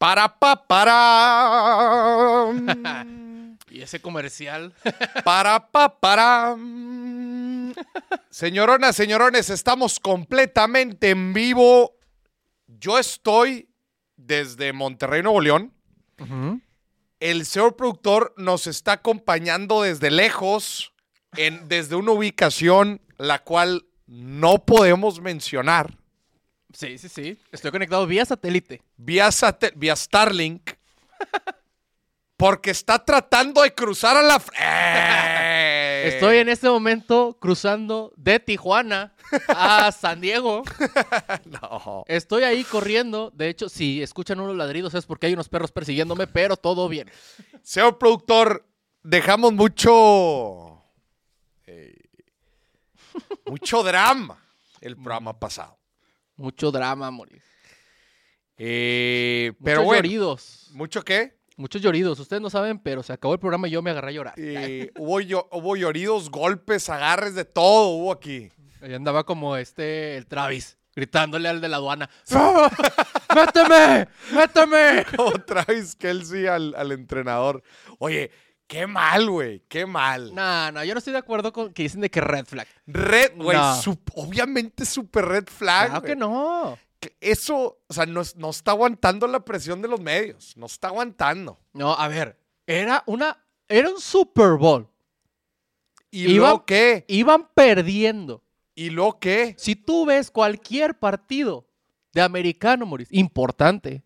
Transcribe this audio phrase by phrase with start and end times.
[0.00, 0.96] Para pa para.
[3.70, 4.74] Y ese comercial.
[5.24, 6.56] Para pa para.
[8.30, 11.92] Señoronas, señorones, estamos completamente en vivo.
[12.66, 13.68] Yo estoy
[14.16, 15.72] desde Monterrey, Nuevo León.
[17.20, 20.92] El señor productor nos está acompañando desde lejos,
[21.36, 25.99] en, desde una ubicación la cual no podemos mencionar.
[26.72, 27.38] Sí, sí, sí.
[27.50, 28.82] Estoy conectado vía satélite.
[28.96, 30.70] Vía, sate- vía Starlink.
[32.36, 34.42] Porque está tratando de cruzar a la...
[34.58, 36.04] ¡Eh!
[36.14, 39.14] Estoy en este momento cruzando de Tijuana
[39.48, 40.62] a San Diego.
[41.44, 42.04] No.
[42.06, 43.30] Estoy ahí corriendo.
[43.34, 47.10] De hecho, si escuchan unos ladridos es porque hay unos perros persiguiéndome, pero todo bien.
[47.62, 48.66] Señor productor,
[49.02, 50.82] dejamos mucho...
[51.66, 51.94] eh,
[53.44, 54.42] mucho drama
[54.80, 55.78] el programa pasado.
[56.40, 57.42] Mucho drama, Moris.
[58.56, 60.70] Eh, pero Muchos bueno, lloridos.
[60.72, 61.38] ¿mucho qué?
[61.56, 62.18] Muchos lloridos.
[62.18, 64.34] Ustedes no saben, pero se acabó el programa y yo me agarré a llorar.
[64.36, 68.50] Eh, hubo, llo- hubo lloridos, golpes, agarres, de todo hubo aquí.
[68.80, 72.08] Ahí andaba como este, el Travis, gritándole al de la aduana.
[72.32, 72.70] ¡Ah!
[73.34, 74.08] ¡Méteme!
[74.32, 75.04] ¡Méteme!
[75.16, 77.62] Como Travis Kelsey al, al entrenador.
[77.98, 78.30] Oye,
[78.70, 80.32] qué mal, güey, qué mal.
[80.32, 82.68] No, no, yo no estoy de acuerdo con que dicen de que red flag.
[82.86, 83.74] Red, güey, No.
[84.14, 85.88] obviamente super red flag.
[85.90, 86.78] Claro que no.
[87.20, 90.56] Eso, o sea, no, no está aguantando la presión de los medios.
[90.56, 91.58] No está aguantando.
[91.72, 94.86] No, a ver, era una, era un Super Bowl.
[96.12, 97.04] ¿Y Iba- luego qué?
[97.08, 98.42] Iban perdiendo.
[98.76, 99.54] ¿Y luego qué?
[99.58, 101.66] Si tú ves cualquier partido
[102.12, 104.02] de americano, Moris, importante,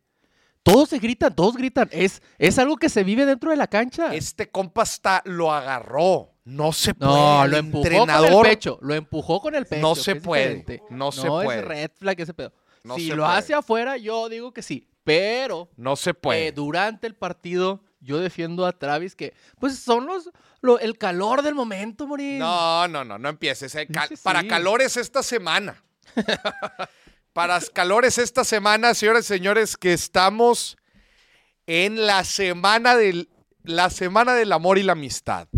[0.65, 1.89] todos se gritan, todos gritan.
[1.93, 4.13] Es, es algo que se vive dentro de la cancha.
[4.15, 6.33] Este compa está, lo agarró.
[6.45, 7.11] No se puede.
[7.13, 8.79] no, lo empujó con el entrenador pecho.
[8.83, 9.81] Lo empujó con el pecho.
[9.83, 10.83] No se puede, diferente.
[10.91, 11.61] no se No puede.
[11.61, 12.53] es red flag ese pedo.
[12.83, 13.39] No si lo puede.
[13.39, 14.89] hace afuera, yo digo que sí.
[15.05, 16.49] Pero No se puede.
[16.49, 21.43] eh, durante el partido, yo defiendo a Travis que, pues son los, lo- el calor
[21.43, 22.39] del momento, Moris.
[22.39, 23.75] No, no, no, no empieces.
[23.75, 23.87] eh.
[23.87, 24.09] Cal-.
[24.23, 25.83] Para calores esta semana.
[27.35, 30.79] Para calores esta semana, señores y señores, que estamos
[31.67, 33.29] en la semana del
[33.65, 35.49] la semana del amor y la amistad.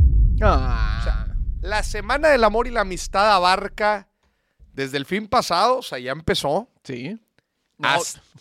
[0.41, 1.27] Ah.
[1.61, 4.09] La semana del amor y la amistad abarca
[4.73, 6.71] desde el fin pasado, o sea, ya empezó.
[6.83, 7.21] Sí.
[7.77, 7.89] No,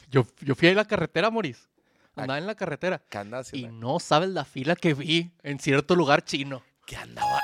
[0.09, 1.67] yo, yo fui a la carretera, Moris.
[2.15, 3.01] Andaba en la carretera.
[3.09, 6.63] ¿Qué anda Y no sabes la fila que vi en cierto lugar chino.
[6.85, 7.41] ¿Qué andaba?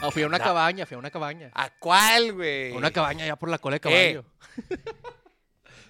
[0.00, 0.44] Ah, fui a una No.
[0.44, 1.50] cabaña, fui a una cabaña.
[1.54, 2.72] ¿A cuál, güey?
[2.72, 3.80] A una cabaña allá por la cola de Eh,
[4.14, 4.24] caballo.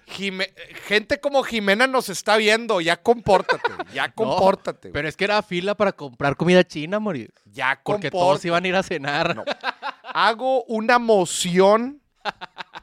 [0.07, 0.51] Jime-
[0.87, 2.81] Gente como Jimena nos está viendo.
[2.81, 3.71] Ya compórtate.
[3.93, 4.89] Ya No, compórtate.
[4.89, 7.29] Pero es que era fila para comprar comida china, Moris.
[7.45, 8.11] ya Porque compórtate.
[8.11, 9.35] todos iban a ir a cenar.
[9.35, 9.43] No.
[10.13, 12.01] Hago una moción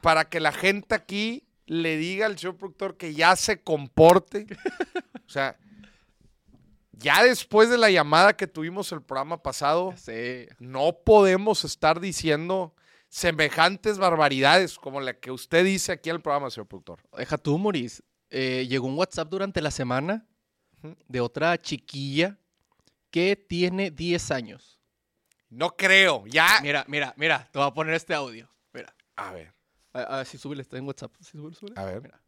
[0.03, 4.47] para que la gente aquí le diga al señor productor que ya se comporte.
[5.27, 5.57] O sea,
[6.97, 10.47] ya después de la llamada que tuvimos el programa pasado, Sí.
[10.59, 12.75] no podemos estar diciendo
[13.09, 17.01] semejantes barbaridades como la que usted dice aquí en el programa, señor productor.
[17.17, 18.03] Deja tú, Moris.
[18.31, 20.27] Eh, llegó un WhatsApp durante la semana
[21.09, 22.39] de otra chiquilla
[23.11, 24.81] que tiene 10 años.
[25.49, 26.59] No creo, ya.
[26.61, 27.49] Mira, mira, mira.
[27.53, 28.49] Te voy a poner este audio.
[28.73, 28.95] Mira.
[29.15, 29.55] A ver,
[29.93, 31.13] A, a ver si súbele, está en WhatsApp.
[31.21, 31.81] Sí, súbele, súbele.
[31.81, 32.03] a ver.
[32.03, 32.21] Mira.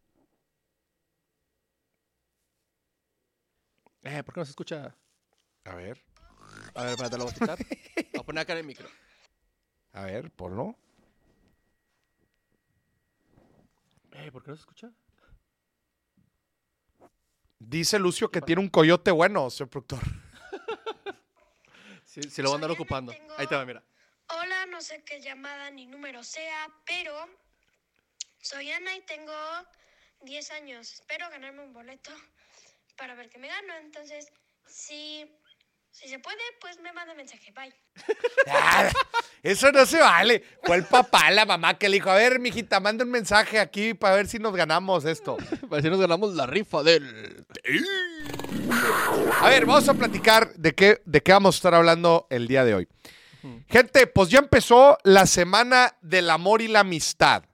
[4.10, 4.94] Eh, ¿por qué no se escucha?
[5.64, 6.02] A ver,
[6.74, 7.58] A ver, espérate, lo voy a quitar.
[8.12, 8.88] Voy a poner acá en el micro.
[9.92, 10.76] a ver, ponlo.
[14.12, 14.90] Eh, ¿por qué no se escucha?
[17.58, 20.00] Dice Lucio que tiene un coyote bueno, señor productor.
[22.04, 23.12] Sí, sí lo voy a andar ocupando.
[23.12, 23.84] tengo- Ahí te va, mira.
[24.30, 27.12] Hola, no sé qué llamada ni número sea, pero
[28.40, 29.32] soy Ana y tengo
[30.22, 30.92] 10 años.
[30.94, 32.10] Espero ganarme un boleto
[32.98, 33.74] para ver qué me gano.
[33.80, 34.26] Entonces,
[34.66, 35.24] si,
[35.90, 37.52] si se puede, pues me manda mensaje.
[37.52, 37.74] Bye.
[39.42, 40.44] Eso no se vale.
[40.64, 43.94] Fue el papá, la mamá que le dijo, a ver, mijita, manda un mensaje aquí
[43.94, 45.36] para ver si nos ganamos esto.
[45.70, 47.46] Para si nos ganamos la rifa del...
[49.40, 52.64] A ver, vamos a platicar de qué, de qué vamos a estar hablando el día
[52.64, 52.88] de hoy.
[53.68, 57.44] Gente, pues ya empezó la semana del amor y la amistad.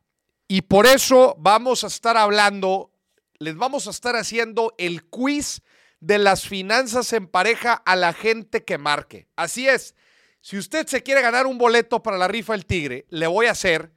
[0.48, 2.90] Y por eso vamos a estar hablando,
[3.38, 5.62] les vamos a estar haciendo el quiz
[6.00, 9.28] de las finanzas en pareja a la gente que marque.
[9.36, 9.94] Así es,
[10.40, 13.52] si usted se quiere ganar un boleto para la rifa del tigre, le voy a
[13.52, 13.92] hacer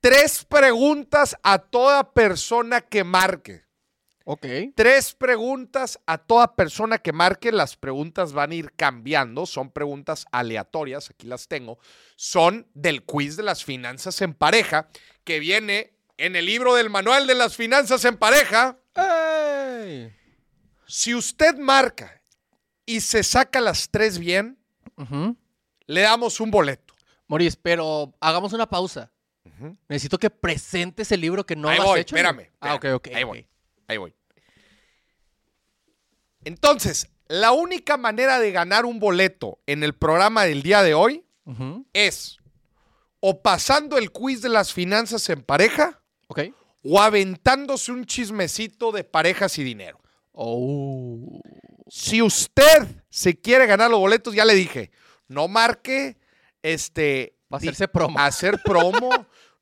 [0.00, 3.68] tres preguntas a toda persona que marque.
[4.24, 4.46] Ok.
[4.74, 7.50] Tres preguntas a toda persona que marque.
[7.50, 9.46] Las preguntas van a ir cambiando.
[9.46, 11.08] Son preguntas aleatorias.
[11.08, 11.78] Aquí las tengo.
[12.14, 14.90] Son del quiz de las finanzas en pareja
[15.24, 18.76] que viene en el libro del manual de las finanzas en pareja.
[18.94, 20.12] Ey.
[20.86, 22.20] Si usted marca
[22.84, 24.58] y se saca las tres bien,
[25.86, 26.94] le damos un boleto.
[27.26, 29.10] Moris, pero hagamos una pausa.
[29.88, 32.14] Necesito que presentes el libro que no Ahí has voy, hecho.
[32.14, 32.94] espérame, Ah, ok, espérame.
[32.96, 33.08] ok.
[33.14, 33.28] Ahí ok.
[33.28, 33.48] voy.
[33.88, 34.14] Ahí voy.
[36.44, 41.24] Entonces, la única manera de ganar un boleto en el programa del día de hoy
[41.92, 42.38] es
[43.20, 46.00] o pasando el quiz de las finanzas en pareja
[46.84, 50.00] O aventándose un chismecito de parejas y dinero.
[50.32, 51.40] Oh.
[51.88, 54.90] Si usted se quiere ganar los boletos, ya le dije,
[55.26, 56.16] no marque
[56.62, 58.18] este Va a di- hacerse promo.
[58.20, 59.10] hacer promo,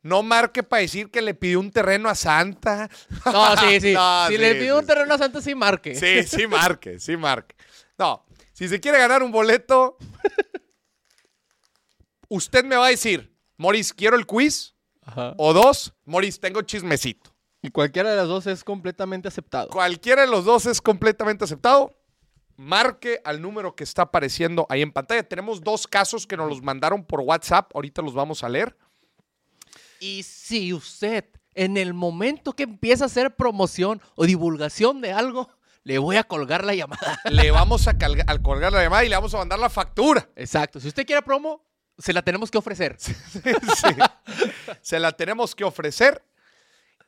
[0.03, 2.91] no marque para decir que le pidió un terreno a Santa.
[3.25, 3.93] No, sí, sí.
[3.95, 5.95] No, si sí, le pido sí, un terreno a Santa, sí marque.
[5.95, 7.57] Sí, sí marque, sí marque.
[7.97, 9.97] No, si se quiere ganar un boleto,
[12.29, 14.75] usted me va a decir, Moris, quiero el quiz.
[15.07, 15.35] Ajá.
[15.39, 17.31] O dos, Moris, tengo chismecito.
[17.63, 19.69] Y cualquiera de las dos es completamente aceptado.
[19.71, 21.97] Cualquiera de los dos es completamente aceptado.
[22.57, 25.23] Marque al número que está apareciendo ahí en pantalla.
[25.23, 27.71] Tenemos dos casos que nos los mandaron por WhatsApp.
[27.75, 28.77] Ahorita los vamos a leer.
[30.01, 31.25] Y si usted,
[31.55, 35.49] en el momento que empieza a hacer promoción o divulgación de algo,
[35.85, 37.19] le voy a colgar la llamada.
[37.31, 40.29] Le vamos a, calga- al colgar la llamada y le vamos a mandar la factura.
[40.37, 40.79] Exacto.
[40.81, 41.63] Si usted quiere promo,
[41.99, 42.97] se la tenemos que ofrecer.
[43.01, 43.89] Sí.
[44.83, 46.23] Se la tenemos que ofrecer.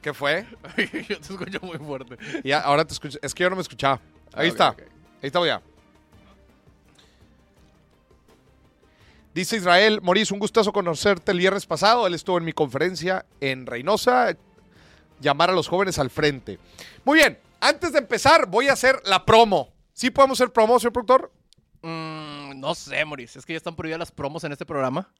[0.00, 0.46] ¿Qué fue?
[1.08, 2.16] Yo te escucho muy fuerte.
[2.44, 3.18] Ya, ahora te escucho.
[3.20, 4.00] Es que yo no me escuchaba.
[4.32, 4.68] Ahí Ok, está.
[4.68, 4.76] Ahí
[5.22, 5.60] estamos ya.
[9.34, 12.06] Dice Israel, Moris, un gustazo conocerte el viernes pasado.
[12.06, 14.36] Él estuvo en mi conferencia en Reynosa.
[15.20, 16.58] Llamar a los jóvenes al frente.
[17.04, 19.72] Muy bien, antes de empezar, voy a hacer la promo.
[19.98, 21.32] ¿Sí podemos hacer promo, señor productor?
[21.82, 23.34] Mm, no sé, Moris.
[23.34, 25.12] Es que ya están prohibidas las promos en este programa.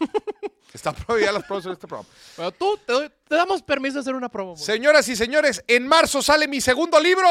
[0.72, 2.08] Están prohibidas las promos en este programa.
[2.34, 4.52] Pero tú, te, doy- te damos permiso de hacer una promo.
[4.52, 4.64] Moris.
[4.64, 7.28] Señoras y señores, en marzo sale mi segundo libro.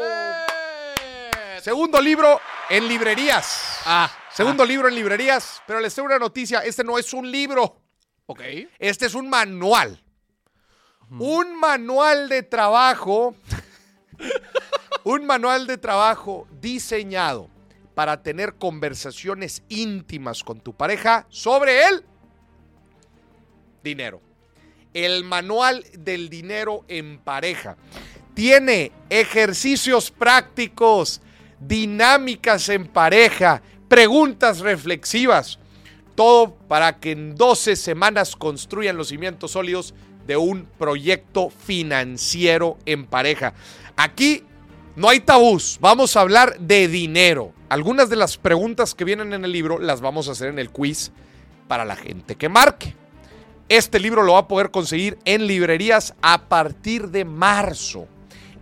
[0.00, 1.60] ¡Eh!
[1.62, 3.78] Segundo libro en librerías.
[3.86, 5.62] Ah, Segundo libro en librerías.
[5.64, 6.58] Pero les tengo una noticia.
[6.64, 7.80] Este no es un libro.
[8.26, 8.40] ok.
[8.80, 10.02] Este es un manual.
[11.08, 13.36] Un manual de trabajo.
[15.04, 17.48] un manual de trabajo diseñado
[17.94, 22.04] para tener conversaciones íntimas con tu pareja sobre el
[23.82, 24.20] dinero.
[24.94, 27.76] El manual del dinero en pareja.
[28.34, 31.20] Tiene ejercicios prácticos,
[31.60, 35.58] dinámicas en pareja, preguntas reflexivas.
[36.14, 39.94] Todo para que en 12 semanas construyan los cimientos sólidos
[40.26, 43.54] de un proyecto financiero en pareja.
[43.96, 44.44] Aquí
[44.94, 47.52] no hay tabús, vamos a hablar de dinero.
[47.70, 50.68] Algunas de las preguntas que vienen en el libro las vamos a hacer en el
[50.68, 51.12] quiz
[51.66, 52.94] para la gente que marque.
[53.70, 58.06] Este libro lo va a poder conseguir en librerías a partir de marzo.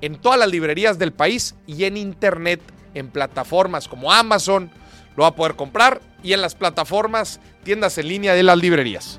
[0.00, 2.60] En todas las librerías del país y en internet,
[2.94, 4.70] en plataformas como Amazon,
[5.16, 9.18] lo va a poder comprar y en las plataformas, tiendas en línea de las librerías.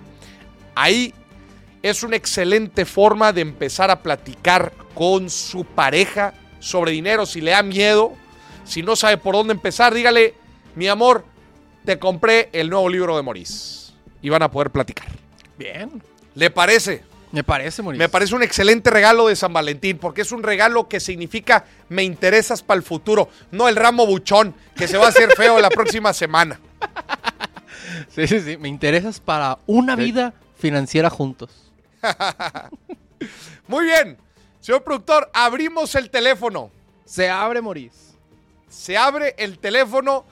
[0.75, 1.13] Ahí
[1.83, 7.25] es una excelente forma de empezar a platicar con su pareja sobre dinero.
[7.25, 8.13] Si le da miedo,
[8.63, 10.35] si no sabe por dónde empezar, dígale,
[10.75, 11.25] mi amor,
[11.83, 13.91] te compré el nuevo libro de Maurice.
[14.21, 15.07] Y van a poder platicar.
[15.57, 16.01] Bien.
[16.35, 17.03] ¿Le parece?
[17.33, 17.99] Me parece, Maurice.
[18.03, 22.03] Me parece un excelente regalo de San Valentín, porque es un regalo que significa me
[22.03, 25.69] interesas para el futuro, no el ramo buchón que se va a hacer feo la
[25.69, 26.59] próxima semana.
[28.09, 28.57] Sí, sí, sí.
[28.57, 30.03] Me interesas para una Sí.
[30.03, 31.71] vida financiera juntos.
[33.67, 34.17] Muy bien,
[34.61, 36.71] señor productor, abrimos el teléfono.
[37.05, 38.15] Se abre, Maurice.
[38.69, 40.25] Se abre el teléfono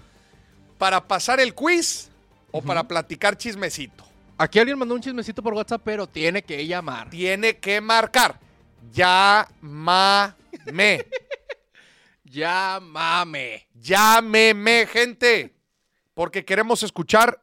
[0.77, 2.09] para pasar el quiz
[2.51, 4.05] o para platicar chismecito.
[4.37, 7.09] Aquí alguien mandó un chismecito por WhatsApp, pero tiene que llamar.
[7.09, 8.39] Tiene que marcar.
[8.93, 10.35] Llámame.
[12.23, 13.67] Llámame.
[13.73, 15.53] Llámeme, gente.
[16.13, 17.41] Porque queremos escuchar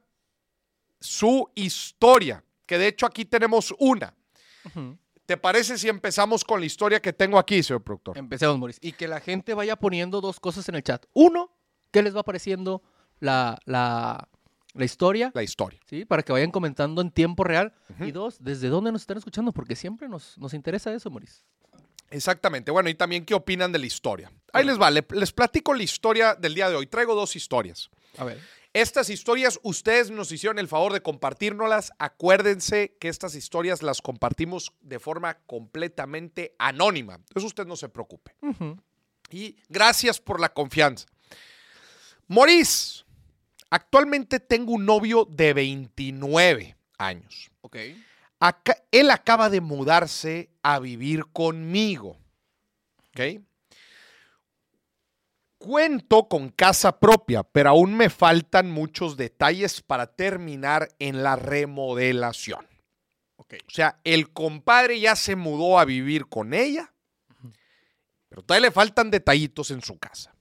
[0.99, 2.43] su historia.
[2.65, 4.15] Que de hecho aquí tenemos una.
[4.65, 4.97] Ujú.
[5.27, 8.17] ¿Te parece si empezamos con la historia que tengo aquí, señor productor?
[8.17, 8.79] Empecemos, Maurice.
[8.83, 11.05] Y que la gente vaya poniendo dos cosas en el chat.
[11.15, 11.51] Uno,
[11.91, 12.83] ¿qué les va pareciendo
[13.19, 14.29] la, la,
[14.75, 15.33] la historia?
[15.35, 15.81] La historia.
[15.87, 16.05] ¿Sí?
[16.05, 17.75] Para que vayan comentando en tiempo real.
[18.01, 19.53] Y dos, ¿desde dónde nos están escuchando?
[19.53, 21.43] Porque siempre nos, nos interesa eso, Maurice.
[22.11, 22.71] Exactamente.
[22.71, 24.31] Bueno, y también qué opinan de la historia.
[24.53, 24.91] Ahí les va.
[24.93, 26.87] le- Les platico la historia del día de hoy.
[26.87, 27.91] Traigo dos historias.
[28.17, 28.41] A ver.
[28.77, 31.93] Estas historias, ustedes nos hicieron el favor de compartírnoslas.
[31.99, 37.15] Acuérdense que estas historias las compartimos de forma completamente anónima.
[37.15, 38.35] Entonces usted no se preocupe.
[39.31, 41.07] Y gracias por la confianza.
[42.29, 43.05] Maurice,
[43.71, 47.51] actualmente tengo un novio de 29 años.
[47.63, 47.77] Ok.
[48.41, 52.19] Acá- él acaba de mudarse a vivir conmigo.
[53.09, 53.41] ¿Ok?
[55.67, 62.65] Cuento con casa propia, pero aún me faltan muchos detalles para terminar en la remodelación.
[63.37, 66.95] O sea, el compadre ya se mudó a vivir con ella,
[68.29, 70.37] pero todavía le faltan detallitos en su casa.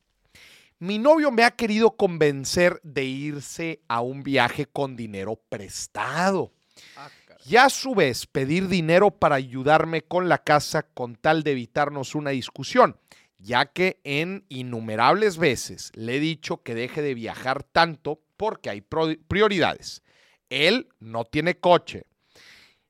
[0.78, 6.52] Mi novio me ha querido convencer de irse a un viaje con dinero prestado
[6.98, 7.10] Ah,
[7.46, 12.16] y a su vez pedir dinero para ayudarme con la casa con tal de evitarnos
[12.16, 12.98] una discusión,
[13.38, 18.82] ya que en innumerables veces le he dicho que deje de viajar tanto porque hay
[18.82, 20.04] prioridades.
[20.50, 22.06] Él no tiene coche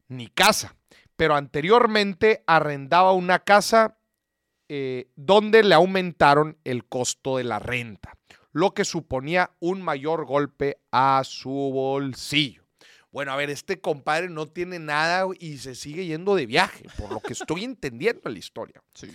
[0.07, 0.75] ni casa,
[1.15, 3.97] pero anteriormente arrendaba una casa
[4.67, 8.17] eh, donde le aumentaron el costo de la renta,
[8.51, 12.63] lo que suponía un mayor golpe a su bolsillo.
[13.11, 17.11] Bueno, a ver, este compadre no tiene nada y se sigue yendo de viaje, por
[17.11, 18.83] lo que estoy entendiendo en la historia.
[18.93, 19.07] Sí.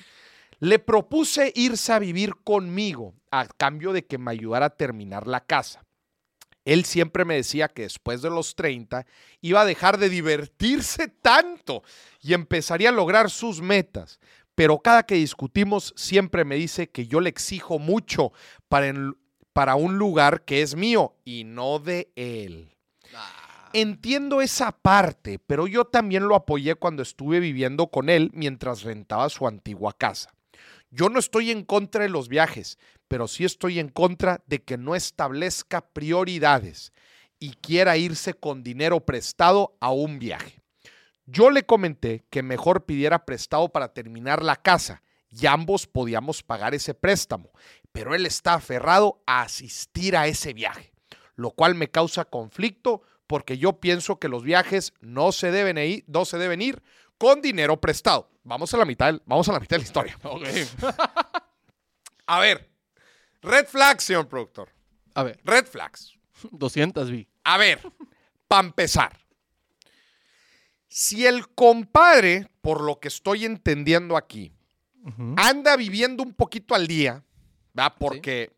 [0.60, 5.40] Le propuse irse a vivir conmigo a cambio de que me ayudara a terminar la
[5.40, 5.84] casa.
[6.66, 9.06] Él siempre me decía que después de los 30
[9.40, 11.82] iba a dejar de divertirse tanto
[12.20, 14.20] y empezaría a lograr sus metas.
[14.54, 18.32] Pero cada que discutimos siempre me dice que yo le exijo mucho
[18.68, 19.16] para, en-
[19.54, 22.76] para un lugar que es mío y no de él.
[23.72, 29.30] Entiendo esa parte, pero yo también lo apoyé cuando estuve viviendo con él mientras rentaba
[29.30, 30.30] su antigua casa.
[30.90, 34.76] Yo no estoy en contra de los viajes, pero sí estoy en contra de que
[34.76, 36.92] no establezca prioridades
[37.38, 40.60] y quiera irse con dinero prestado a un viaje.
[41.26, 46.74] Yo le comenté que mejor pidiera prestado para terminar la casa y ambos podíamos pagar
[46.74, 47.52] ese préstamo,
[47.92, 50.92] pero él está aferrado a asistir a ese viaje,
[51.36, 56.04] lo cual me causa conflicto porque yo pienso que los viajes no se deben ir,
[56.08, 56.82] no se deben ir
[57.16, 58.28] con dinero prestado.
[58.50, 60.18] Vamos a la mitad, vamos a la mitad de la historia.
[60.24, 60.42] Ok.
[62.26, 62.68] A ver,
[63.42, 64.70] red flags, señor productor.
[65.14, 66.14] A ver, Red flags.
[66.50, 67.28] 200 vi.
[67.44, 67.80] A ver,
[68.48, 69.16] para empezar.
[70.88, 74.52] Si el compadre, por lo que estoy entendiendo aquí,
[75.36, 77.24] anda viviendo un poquito al día,
[77.72, 77.94] ¿verdad?
[78.00, 78.52] Porque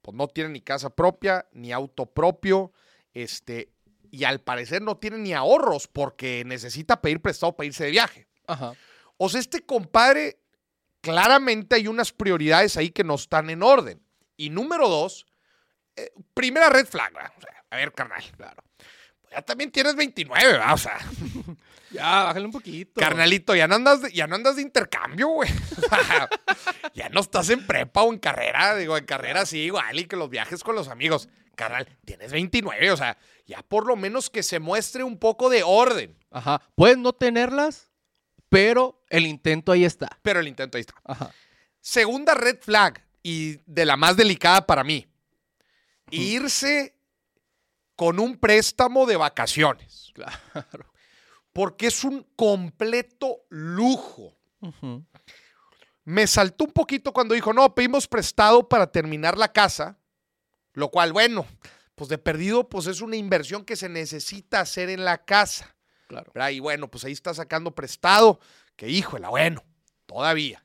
[0.00, 2.72] pues, no tiene ni casa propia, ni auto propio,
[3.12, 3.70] este,
[4.10, 8.26] y al parecer no tiene ni ahorros porque necesita pedir prestado para irse de viaje.
[8.46, 8.74] Ajá.
[9.22, 10.40] O sea, este compadre,
[11.02, 14.00] claramente hay unas prioridades ahí que no están en orden.
[14.38, 15.26] Y número dos,
[15.94, 17.32] eh, primera red flag, ¿verdad?
[17.36, 18.62] O sea, a ver, carnal, claro.
[19.20, 20.72] Pues ya también tienes 29, ¿verdad?
[20.72, 20.98] O sea,
[21.90, 22.98] Ya, bájale un poquito.
[22.98, 25.50] carnalito, ya no andas de, ya no andas de intercambio, güey.
[25.76, 26.28] O sea,
[26.94, 28.74] ya no estás en prepa o en carrera.
[28.76, 31.28] Digo, en carrera sí, igual, y que los viajes con los amigos.
[31.56, 35.62] Carnal, tienes 29, o sea, ya por lo menos que se muestre un poco de
[35.62, 36.16] orden.
[36.30, 36.62] Ajá.
[36.74, 37.89] Puedes no tenerlas,
[38.50, 40.18] pero el intento ahí está.
[40.20, 40.94] Pero el intento ahí está.
[41.04, 41.32] Ajá.
[41.80, 45.06] Segunda red flag y de la más delicada para mí.
[46.10, 46.96] Irse
[47.96, 50.10] con un préstamo de vacaciones.
[50.12, 50.92] Claro.
[51.52, 54.36] Porque es un completo lujo.
[56.04, 59.98] Me saltó un poquito cuando dijo, no, pedimos prestado para terminar la casa.
[60.72, 61.46] Lo cual, bueno,
[61.94, 65.76] pues de perdido, pues es una inversión que se necesita hacer en la casa.
[66.10, 66.30] Claro.
[66.34, 66.50] ¿verdad?
[66.50, 68.40] Y bueno, pues ahí está sacando prestado,
[68.76, 69.62] que híjole, bueno,
[70.06, 70.64] todavía.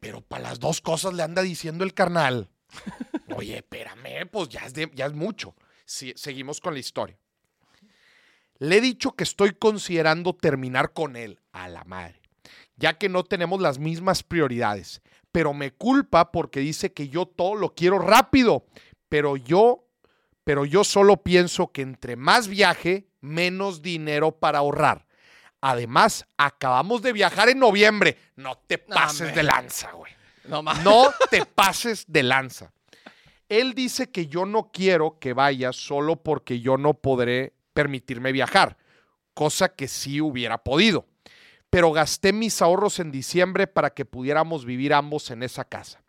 [0.00, 2.48] Pero para las dos cosas le anda diciendo el carnal.
[3.36, 5.54] Oye, espérame, pues ya es, de- ya es mucho.
[5.84, 7.18] Sí, seguimos con la historia.
[8.58, 12.20] Le he dicho que estoy considerando terminar con él, a la madre,
[12.76, 15.00] ya que no tenemos las mismas prioridades.
[15.30, 18.66] Pero me culpa porque dice que yo todo lo quiero rápido.
[19.08, 19.84] Pero yo,
[20.44, 25.06] pero yo solo pienso que entre más viaje, menos dinero para ahorrar.
[25.60, 28.16] Además, acabamos de viajar en noviembre.
[28.36, 30.12] No te pases de lanza, güey.
[30.44, 30.62] No.
[30.62, 32.72] No te pases de lanza.
[33.48, 38.76] Él dice que yo no quiero que vayas solo porque yo no podré permitirme viajar,
[39.34, 41.06] cosa que sí hubiera podido.
[41.70, 46.02] Pero gasté mis ahorros en diciembre para que pudiéramos vivir ambos en esa casa.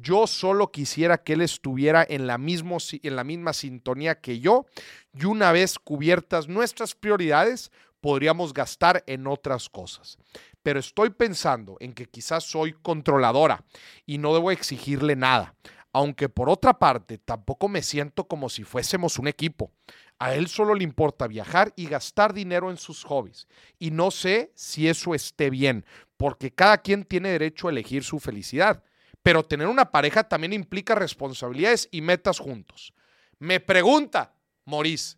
[0.00, 4.66] Yo solo quisiera que él estuviera en la, mismo, en la misma sintonía que yo
[5.14, 10.18] y una vez cubiertas nuestras prioridades, podríamos gastar en otras cosas.
[10.62, 13.64] Pero estoy pensando en que quizás soy controladora
[14.04, 15.54] y no debo exigirle nada.
[15.92, 19.70] Aunque por otra parte, tampoco me siento como si fuésemos un equipo.
[20.18, 23.48] A él solo le importa viajar y gastar dinero en sus hobbies.
[23.78, 25.86] Y no sé si eso esté bien,
[26.16, 28.82] porque cada quien tiene derecho a elegir su felicidad.
[29.26, 32.94] Pero tener una pareja también implica responsabilidades y metas juntos.
[33.40, 34.32] Me pregunta,
[34.66, 35.16] Maurice,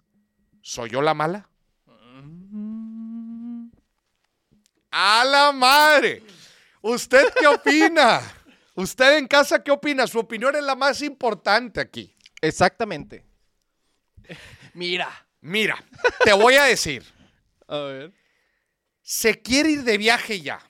[0.63, 1.47] ¿soy yo la mala?
[1.85, 3.69] Mm.
[4.91, 6.23] ¡A la madre!
[6.81, 8.23] ¿Usted qué opina?
[8.77, 10.07] ¿Usted en casa qué opina?
[10.07, 12.17] Su opinión es la más importante aquí.
[12.41, 13.27] Exactamente.
[14.73, 15.11] Mira.
[15.43, 15.85] Mira,
[16.25, 17.05] te voy a decir,
[17.67, 18.15] A ver.
[19.03, 20.61] se quiere ir de viaje ya,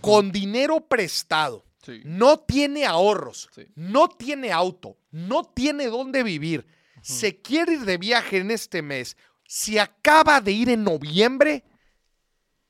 [0.00, 2.02] con dinero prestado, Sí.
[2.04, 3.66] no tiene ahorros, Sí.
[3.76, 6.66] no tiene auto, no tiene dónde vivir,
[7.00, 9.16] se quiere ir de viaje en este mes,
[9.46, 11.62] si acaba de ir en noviembre,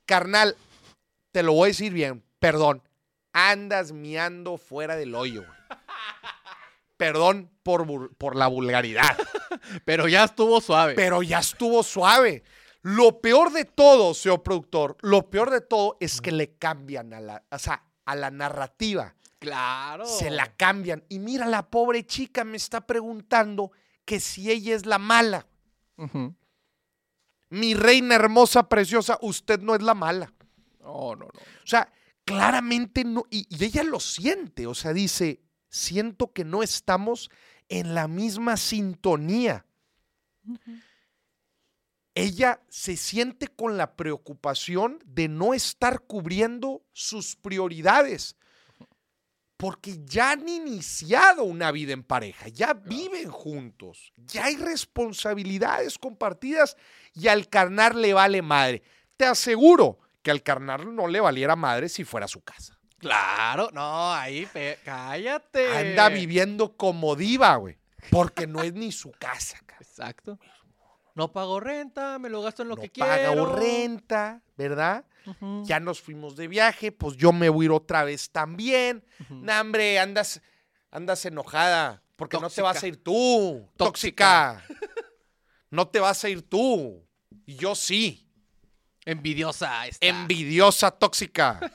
[0.05, 0.55] carnal,
[1.33, 2.83] te lo voy a decir bien, perdón,
[3.33, 5.43] andas miando fuera del hoyo.
[5.43, 5.57] güey.
[6.97, 9.17] Perdón por, por la vulgaridad.
[9.85, 10.95] Pero ya estuvo suave.
[10.95, 12.43] pero ya estuvo suave.
[12.83, 17.21] Lo peor de todo, señor productor, lo peor de todo es que le cambian a
[17.21, 19.16] la, o sea, a la narrativa.
[19.39, 20.07] Claro.
[20.07, 21.05] Se la cambian.
[21.09, 23.73] Y mira, la pobre chica me está preguntando
[24.05, 25.47] que si ella es la mala.
[27.49, 30.33] Mi reina hermosa, preciosa, usted no es la mala.
[30.81, 31.41] No, no, no.
[31.41, 31.93] O sea,
[32.25, 33.25] claramente no.
[33.31, 34.67] Y, y ella lo siente.
[34.67, 37.31] O sea, dice, siento que no estamos
[37.69, 39.67] en la misma sintonía.
[42.15, 48.37] Ella se siente con la preocupación de no estar cubriendo sus prioridades.
[49.57, 56.77] Porque ya han iniciado una vida en pareja, ya viven juntos, ya hay responsabilidades compartidas
[57.15, 58.83] y al carnal le vale madre.
[59.17, 62.79] Te aseguro que al carnal no le valiera madre si fuera su casa.
[62.99, 63.71] Claro.
[63.73, 64.47] No, ahí,
[64.85, 65.77] cállate.
[65.77, 67.79] Anda viviendo como diva, güey.
[68.11, 69.89] Porque no es ni su casa, cabrón.
[69.89, 70.39] Exacto.
[71.15, 73.57] No pago renta, me lo gasto en lo no que quiero.
[73.57, 75.05] renta, ¿verdad?
[75.65, 79.05] Ya nos fuimos de viaje, pues yo me voy a ir otra vez también.
[79.29, 80.41] Nah, hombre, andas,
[80.91, 83.69] andas enojada porque no te vas a ir tú.
[83.77, 84.65] Tóxica.
[85.71, 87.07] no te vas a ir tú.
[87.45, 88.29] Y yo sí.
[89.05, 90.07] Envidiosa está.
[90.07, 91.61] Envidiosa, tóxica.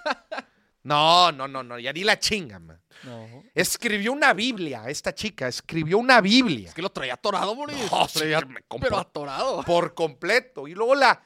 [0.83, 2.81] No, no, no, no, ya ni la chinga, man.
[3.03, 3.43] No.
[3.53, 6.69] Escribió una Biblia, esta chica, escribió una Biblia.
[6.69, 7.85] Es que lo traía atorado, Mauricio.
[7.91, 9.63] No, sí me pero atorado.
[9.63, 10.67] por completo.
[10.67, 11.21] Y luego la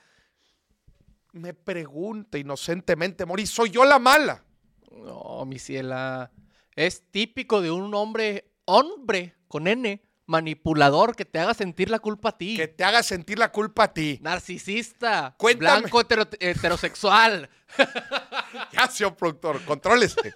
[1.35, 4.43] me pregunta inocentemente, Mori, ¿soy yo la mala?
[4.91, 6.31] No, mi ciela.
[6.75, 12.29] Es típico de un hombre, hombre, con N, manipulador, que te haga sentir la culpa
[12.29, 12.55] a ti.
[12.57, 14.17] Que te haga sentir la culpa a ti.
[14.21, 15.35] Narcisista.
[15.37, 15.81] Cuéntame.
[15.81, 17.49] Blanco hetero- heterosexual.
[18.71, 20.31] Ya, señor productor, contrólese.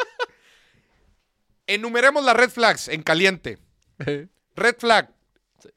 [1.67, 3.59] Enumeremos las red flags en caliente.
[4.55, 5.13] Red flag,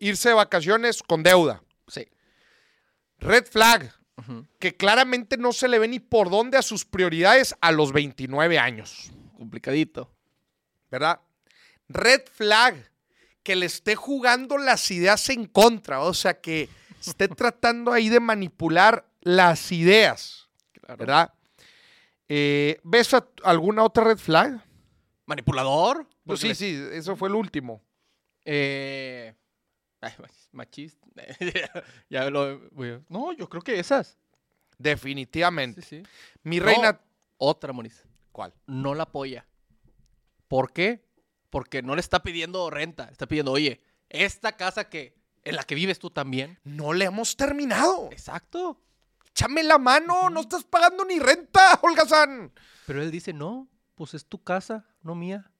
[0.01, 1.63] irse de vacaciones con deuda.
[1.87, 2.09] sí.
[3.19, 3.93] Red flag,
[4.59, 8.59] Que claramente no se le ve ni por dónde a sus prioridades a los 29
[8.59, 9.11] años.
[9.37, 10.11] Complicadito.
[10.91, 11.21] ¿verdad?
[11.89, 12.91] Red flag,
[13.43, 16.69] que le esté jugando las ideas en contra, o sea, que
[17.07, 20.49] esté tratando ahí de manipular las ideas,
[20.81, 20.97] Claro.
[20.99, 21.35] ¿verdad?
[22.29, 24.63] Eh, ¿Ves a- alguna otra red flag?
[25.27, 26.07] ¿Manipulador?
[26.27, 27.83] Pues sí, sí, eso fue el último.
[28.45, 29.35] Eh,
[30.03, 30.13] ay,
[30.53, 31.07] machista.
[32.11, 32.43] ya lo.
[32.43, 34.19] a- No, yo creo que esas.
[34.79, 35.83] Definitivamente.
[35.83, 36.09] Sí, sí.
[36.43, 37.01] Mi No, reina,
[37.39, 38.05] Otra, Moniz.
[38.33, 38.53] ¿cuál?
[38.67, 39.47] No la apoya.
[40.49, 41.05] ¿Por qué?
[41.51, 43.09] Porque no le está pidiendo renta.
[43.11, 46.59] Está pidiendo, oye, esta casa que en la que vives tú también.
[46.65, 48.09] No le hemos terminado.
[48.13, 48.81] Exacto.
[49.29, 52.53] Échame la mano, no estás pagando ni renta, Holgazán.
[52.87, 55.51] Pero él dice, no, pues es tu casa, no mía.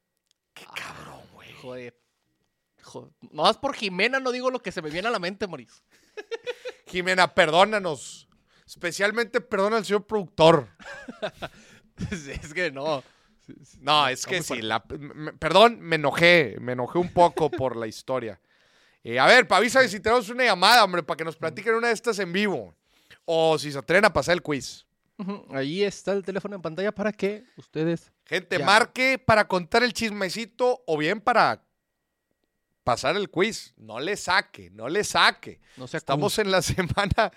[0.55, 1.53] Qué cabrón, güey.
[1.55, 1.99] Joder.
[2.83, 3.11] Joder.
[3.31, 5.83] No más por Jimena no digo lo que se me viene a la mente, Moris.
[6.87, 8.29] Jimena, perdónanos.
[8.67, 10.69] Especialmente perdona al señor productor.
[12.11, 13.03] es que no.
[13.81, 14.63] No, es que sí.
[14.63, 14.83] la-
[15.39, 16.57] perdón, me enojé.
[16.61, 18.41] Me enojé un poco por la historia.
[19.05, 21.95] Eh, a ver, avísame si tenemos una llamada, hombre, para que nos platiquen una de
[21.95, 22.75] estas en vivo.
[23.25, 24.87] O si se atreven a pasar el quiz.
[25.51, 28.11] Ahí está el teléfono en pantalla para que ustedes.
[28.25, 28.65] Gente, Ya.
[28.65, 31.63] marque para contar el chismecito o bien para
[32.85, 33.75] pasar el quiz.
[33.77, 35.61] No le saque, no le saque.
[35.77, 37.33] No se Estamos en la semana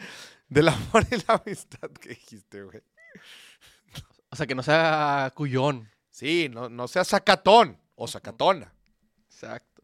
[0.48, 2.82] del amor y la amistad que dijiste, güey.
[4.30, 5.90] O sea, que no sea cuyón.
[6.10, 8.74] Sí, no, no sea sacatón o sacatona,
[9.26, 9.84] Exacto.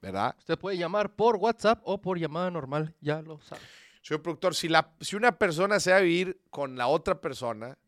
[0.00, 0.34] ¿verdad?
[0.38, 3.62] Usted puede llamar por WhatsApp o por llamada normal, ya lo sabe.
[4.02, 7.78] Señor productor, si, la, si una persona se va a vivir con la otra persona,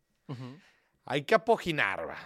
[1.04, 2.18] hay que apoginar, va.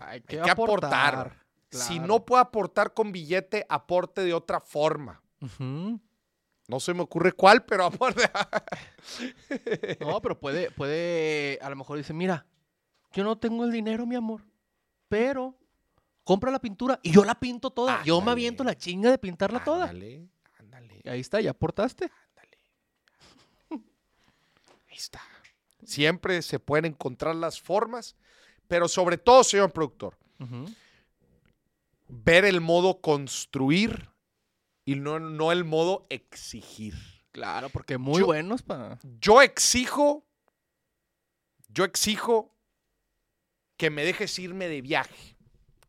[0.00, 1.43] Hay Hay que, que aportar.
[1.78, 5.20] Si no puede aportar con billete, aporte de otra forma.
[5.58, 8.22] No se me ocurre cuál, pero aporte.
[10.00, 12.46] No, pero puede, puede, a lo mejor dice, mira,
[13.12, 14.42] yo no tengo el dinero, mi amor,
[15.08, 15.56] pero
[16.24, 18.02] compra la pintura y yo la pinto toda.
[18.04, 18.32] Yo me Ándale.
[18.32, 19.84] aviento la chinga de pintarla toda.
[19.90, 20.26] Ándale,
[20.58, 22.10] ándale, Y ahí está, ya aportaste.
[22.28, 22.58] ándale.
[24.88, 25.20] Ahí está.
[25.84, 28.16] Siempre se pueden encontrar las formas,
[28.68, 30.64] pero sobre todo, señor productor, Ujú.
[32.22, 34.08] Ver el modo construir
[34.84, 36.94] y no, no el modo exigir.
[37.32, 38.98] Claro, porque muy Yo- buenos para...
[39.02, 40.24] Yo exijo,
[41.68, 42.54] yo exijo
[43.76, 45.36] que me dejes irme de viaje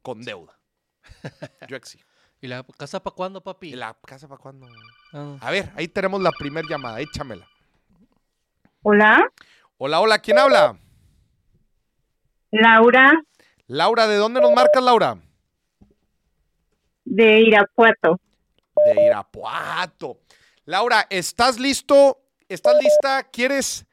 [0.02, 0.60] con deuda.
[1.70, 2.04] Yo exijo.
[2.42, 3.74] ¿Y la casa para cuándo, papi?
[3.74, 4.68] ¿Y la casa para cuándo?
[5.14, 5.38] Ah.
[5.40, 7.48] A ver, ahí tenemos la primera llamada, échamela.
[8.82, 9.32] Hola,
[9.78, 10.80] Hola, hola, ¿quién habla?
[12.52, 13.12] Laura
[13.68, 15.18] Laura, ¿de dónde nos marcas, Laura?
[17.06, 18.20] De Irapuato.
[18.86, 20.20] De Irapuato.
[20.66, 22.20] Laura, ¿estás listo?
[22.50, 23.24] ¿Estás lista?
[23.32, 23.86] ¿Quieres?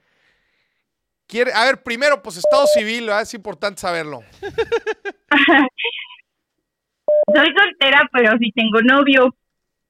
[1.27, 1.53] ¿Quiere?
[1.53, 3.23] A ver, primero, pues estado civil, ¿verdad?
[3.23, 4.21] Es importante saberlo.
[7.35, 9.35] Soy soltera, pero sí tengo novio.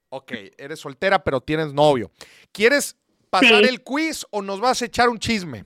[0.09, 2.11] Ok, eres soltera, pero tienes novio.
[2.51, 2.95] ¿Quieres
[3.29, 3.69] pasar Sí.
[3.69, 5.65] el quiz o nos vas a echar un chisme?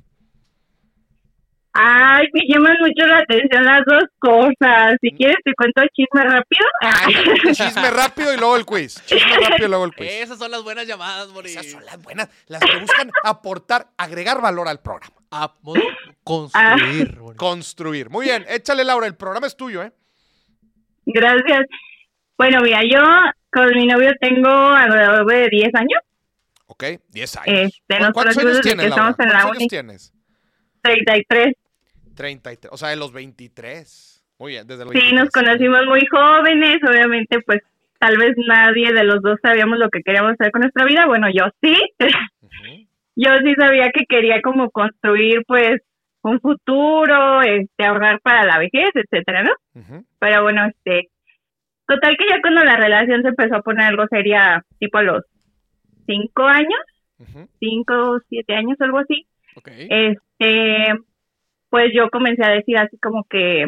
[1.80, 4.96] Ay, me llaman mucho la atención las dos cosas.
[5.00, 6.66] Si quieres te cuento el chisme rápido.
[7.54, 9.04] Chisme rápido y luego el quiz.
[9.06, 10.08] Chisme rápido y luego el quiz.
[10.10, 11.52] Esas son las buenas llamadas, Moris.
[11.56, 15.14] Esas son las buenas, las que buscan aportar, agregar valor al programa.
[15.30, 15.82] A modo
[16.24, 17.18] construir.
[17.20, 17.38] Moris.
[17.38, 18.10] Construir.
[18.10, 19.92] Muy bien, échale, Laura, el programa es tuyo, ¿eh?
[21.06, 21.62] Gracias.
[22.38, 23.04] Bueno, mira, yo
[23.52, 26.02] con mi novio tengo alrededor de 10 años,
[26.70, 27.48] Ok, 10 años.
[27.48, 29.14] Este, ¿Cu- nos ¿Cuántos años tienes, que Laura?
[29.16, 30.14] ¿Cuántos años tienes?
[30.82, 31.54] 33.
[32.18, 34.26] 33, o sea, de los 23.
[34.40, 35.24] Muy bien, desde los Sí, 23.
[35.24, 37.62] nos conocimos muy jóvenes, obviamente pues
[38.00, 41.06] tal vez nadie de los dos sabíamos lo que queríamos hacer con nuestra vida.
[41.08, 41.74] Bueno, yo sí.
[43.20, 45.82] Yo sí sabía que quería como construir pues
[46.22, 49.54] un futuro, este, ahorrar para la vejez, etcétera, ¿no?
[50.20, 51.10] Pero bueno, este,
[51.88, 55.24] total que ya cuando la relación se empezó a poner algo seria, tipo a los
[56.06, 56.80] cinco años,
[57.18, 57.50] Ujú.
[57.60, 59.26] cinco, siete años, algo así,
[59.56, 59.68] Ok.
[59.70, 60.94] este,
[61.70, 63.68] pues yo comencé a decir así como que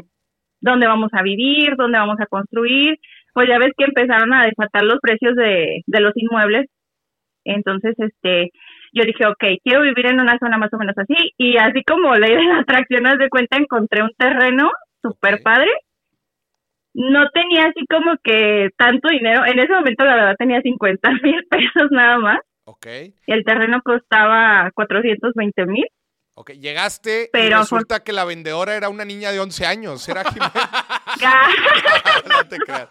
[0.62, 3.00] dónde vamos a vivir, dónde vamos a construir,
[3.34, 6.68] pues ya ves que empezaron a desatar los precios de, de los inmuebles,
[7.46, 8.52] entonces este,
[8.94, 12.16] yo dije, ok, quiero vivir en una zona más o menos así, y así como
[12.16, 15.70] ley de la atracción, de cuenta, encontré un terreno súper padre,
[16.94, 21.46] no tenía así como que tanto dinero, en ese momento la verdad tenía 50 mil
[21.50, 22.86] pesos nada más, Ok,
[23.26, 25.86] el terreno costaba 420 mil,
[26.40, 26.52] ok.
[26.52, 30.08] Llegaste y Pero resulta que la vendedora era una niña de 11 años.
[30.10, 30.52] Era Jimena.
[32.30, 32.90] No te creas.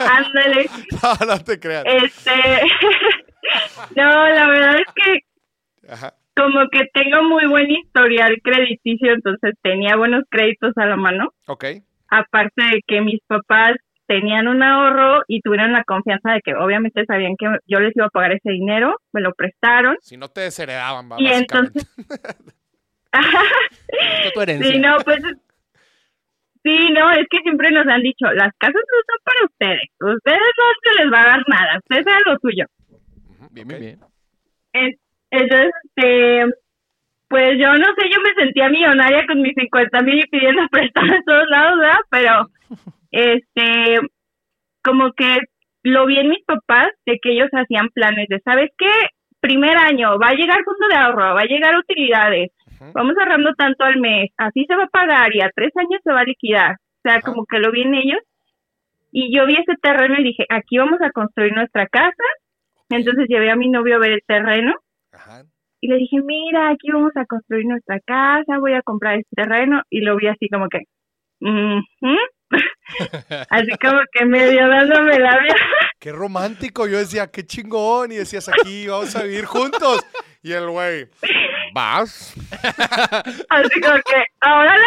[0.00, 0.66] Ándale.
[1.02, 1.84] No, no te creas.
[1.86, 2.32] Este.
[3.96, 6.14] no, la verdad es que Ajá.
[6.36, 11.32] como que tengo muy buen historial crediticio, entonces tenía buenos créditos a la mano.
[11.46, 11.64] Ok.
[12.08, 13.72] Aparte de que mis papás
[14.06, 18.06] tenían un ahorro y tuvieron la confianza de que obviamente sabían que yo les iba
[18.06, 19.96] a pagar ese dinero, me lo prestaron.
[20.00, 21.86] Si no te desheredaban, va, Y entonces-
[24.34, 24.72] tu herencia.
[24.72, 25.22] sí, no, pues.
[26.62, 29.82] Sí, no, es que siempre nos han dicho, las casas no son para ustedes.
[30.00, 32.64] Ustedes no se les va a dar nada, ustedes hagan lo suyo.
[33.50, 34.00] Bien, bien, bien.
[34.72, 34.96] En-
[35.30, 36.44] Entonces, este,
[37.28, 41.06] pues yo no sé, yo me sentía millonaria con mis 50 mil y pidiendo prestado
[41.14, 41.98] en todos lados, ¿verdad?
[42.10, 42.48] Pero,
[43.10, 43.98] este,
[44.82, 45.36] como que
[45.82, 48.90] lo vi en mis papás de que ellos hacían planes de, ¿sabes qué?
[49.40, 52.50] primer año, va a llegar fondo de ahorro, va a llegar utilidades,
[52.92, 56.12] Vamos ahorrando tanto al mes, así se va a pagar y a tres años se
[56.12, 56.72] va a liquidar.
[56.72, 57.22] O sea, Ajá.
[57.22, 58.20] como que lo vi en ellos.
[59.12, 62.24] Y yo vi ese terreno y dije, aquí vamos a construir nuestra casa.
[62.90, 64.74] Entonces llevé a mi novio a ver el terreno
[65.12, 65.42] Ajá.
[65.80, 69.82] y le dije, mira, aquí vamos a construir nuestra casa, voy a comprar este terreno.
[69.90, 70.80] Y lo vi así como que,
[71.40, 72.16] "Ujú".
[73.50, 75.54] Así como que medio dándome la vida.
[75.98, 76.86] Qué romántico.
[76.86, 78.12] Yo decía, qué chingón.
[78.12, 80.04] Y decías, aquí vamos a vivir juntos.
[80.42, 81.06] Y el güey,
[81.72, 82.34] ¿vas?
[83.48, 84.84] Así como que, órale.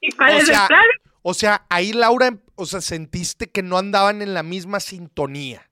[0.00, 0.84] ¿Y cuál O es sea, el plan?
[1.22, 5.62] O sea, ahí Laura, o sea, sentiste que no andaban en la misma sintonía.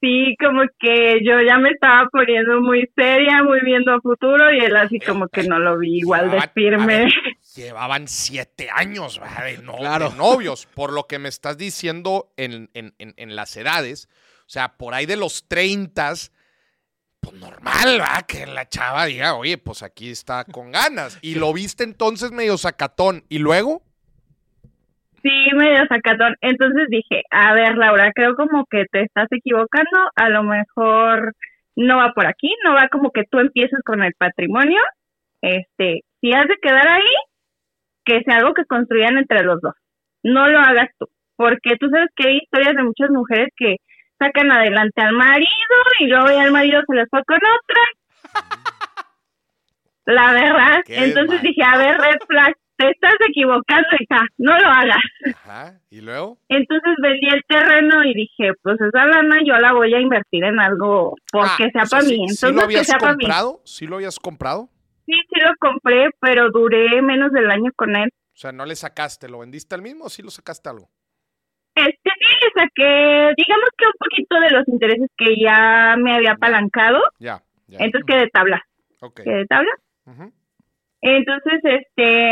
[0.00, 4.58] Sí, como que yo ya me estaba poniendo muy seria, muy viendo a futuro y
[4.58, 7.08] él así como que no lo vi igual de Llevaban- a firme.
[7.54, 9.44] Llevaban siete años ¿verdad?
[9.44, 10.10] de, no- Claro.
[10.10, 14.08] de novios, por lo que me estás diciendo en, en- en- en las edades.
[14.40, 16.12] O sea, por ahí de los 30,
[17.20, 18.22] pues normal, ¿va?
[18.26, 21.18] Que la chava diga, oye, pues aquí está con ganas.
[21.22, 23.24] Y lo viste entonces medio sacatón.
[23.28, 23.82] ¿Y luego?
[25.22, 26.36] Sí, medio sacatón.
[26.42, 30.10] Entonces dije, a ver, Laura, creo como que te estás equivocando.
[30.16, 31.34] A lo mejor
[31.76, 34.80] no va por aquí, no va como que tú empieces con el patrimonio.
[35.40, 37.02] Este, si has de quedar ahí,
[38.04, 39.74] que sea algo que construyan entre los dos.
[40.22, 43.76] No lo hagas tú, porque tú sabes que hay historias de muchas mujeres que
[44.18, 45.48] sacan adelante al marido
[46.00, 47.82] y luego ya el marido se les fue con otra.
[50.06, 50.82] La verdad.
[50.84, 54.98] Qué Entonces dije, a ver, red flag, te estás equivocando, hija, no lo hagas.
[55.34, 55.80] Ajá.
[55.90, 56.38] ¿Y luego?
[56.48, 60.58] Entonces vendí el terreno y dije, pues esa lana yo la voy a invertir en
[60.60, 62.28] algo porque Ah, sea para sí- mí.
[62.28, 63.24] ¿sí Entonces lo que habías sea para mí.
[63.24, 63.60] comprado?
[63.64, 64.68] ¿Sí lo habías comprado?
[65.06, 68.08] Sí, sí lo compré, pero duré menos del año con él.
[68.12, 70.88] O sea, no le sacaste, ¿lo vendiste al mismo o sí lo sacaste algo?
[71.74, 76.32] Este sí le saqué, digamos que un poquito de los intereses que ya me había
[76.32, 77.78] apalancado, Ya, ya.
[77.80, 78.62] entonces quedé tabla,
[79.00, 79.20] Ok.
[79.24, 79.70] quedé tabla.
[81.00, 82.30] Entonces, este,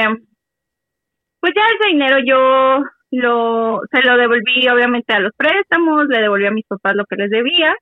[1.40, 6.46] pues ya ese dinero yo lo, se lo devolví obviamente a los préstamos, le devolví
[6.46, 7.74] a mis papás lo que les debía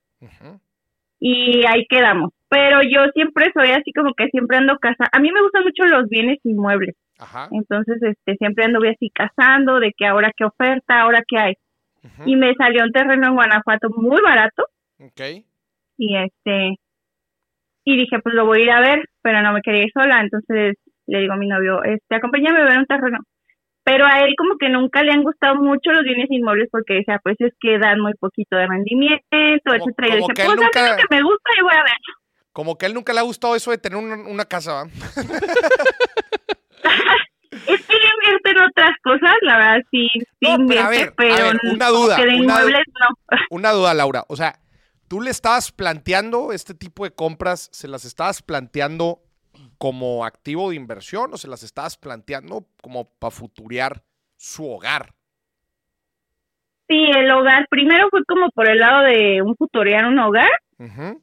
[1.19, 2.31] y ahí quedamos.
[2.53, 5.05] Pero yo siempre soy así como que siempre ando casa.
[5.13, 7.47] A mí me gustan mucho los bienes inmuebles, Ajá.
[7.51, 11.53] entonces este siempre ando así cazando de que ahora qué oferta, ahora qué hay.
[12.25, 14.65] Y me salió un terreno en Guanajuato muy barato
[14.99, 15.21] Ok.
[15.97, 16.75] y este
[17.85, 20.19] y dije pues lo voy a ir a ver pero no me quería ir sola
[20.21, 23.19] entonces le digo a mi novio este acompáñame a ver un terreno
[23.83, 27.19] pero a él como que nunca le han gustado mucho los bienes inmuebles porque decía
[27.23, 30.61] pues es que dan muy poquito de rendimiento etcétera y yo dije pues a mí
[30.63, 31.93] nunca- lo que me gusta yo voy a ver
[32.53, 34.83] Como que a él nunca le ha gustado eso de tener una, una casa, ¿va?
[37.51, 41.13] es que él invierte en otras cosas la verdad sí, sí No, pero a invierte
[41.17, 44.23] ver, a pero ver, una duda, que de una inmuebles no Una duda, Laura.
[44.27, 44.59] O sea,
[45.07, 49.21] ¿tú le estabas planteando este tipo de compras, se las estabas planteando
[49.77, 54.03] como activo de inversión o se las estabas planteando como para futurear
[54.37, 55.13] su hogar?
[56.87, 61.21] sí el hogar primero fue como por el lado de un futurear un hogar Ujú.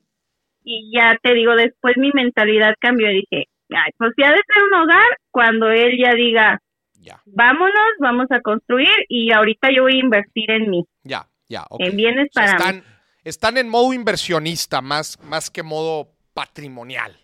[0.68, 4.62] Y ya te digo, después mi mentalidad cambió y dije, ay, pues ya de ser
[4.64, 6.60] un hogar, cuando él ya diga,
[6.92, 11.64] Ya, vámonos, vamos a construir y ahorita yo voy a invertir en mí, ya, ya.
[11.78, 12.78] en bienes O sea, para mí.
[12.78, 12.84] están,
[13.24, 17.16] están en modo inversionista más, más que modo patrimonial.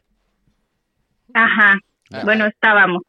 [1.34, 1.78] Ajá,
[2.24, 3.02] bueno, estábamos,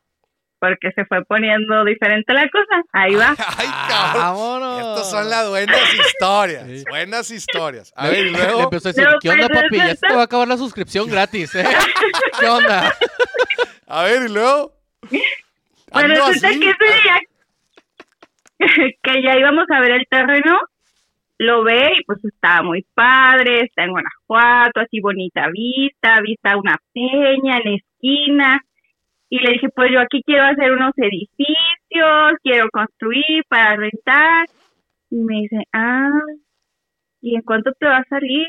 [0.59, 3.35] porque se fue poniendo diferente la cosa, ahí va.
[3.57, 4.21] Ay, cabrón.
[4.23, 4.79] Vámonos.
[4.79, 6.67] Estas son las buenas historias.
[6.67, 6.83] Sí.
[6.89, 7.93] Buenas historias.
[7.95, 8.61] A ver, y Le luego.
[8.63, 9.77] empezó a decir, No, ¿qué onda, pues, papi?
[9.77, 11.65] Ya se te va a acabar la suscripción gratis, ¿eh?
[12.39, 12.93] ¿Qué onda?
[13.87, 14.71] A ver, y luego.
[15.09, 15.23] Pues
[15.91, 16.59] Ando resulta así.
[16.59, 17.19] que ese día
[19.03, 20.59] que ya íbamos a ver el terreno,
[21.37, 26.77] lo ve y pues estaba muy padre, está en Guanajuato, así bonita vista, vista una
[26.93, 28.61] peña en la esquina.
[29.29, 34.45] Y le dije, pues yo aquí quiero hacer unos edificios, quiero construir para rentar.
[35.09, 36.09] Y me dice, ah,
[37.21, 38.47] ¿y en cuánto te va a salir?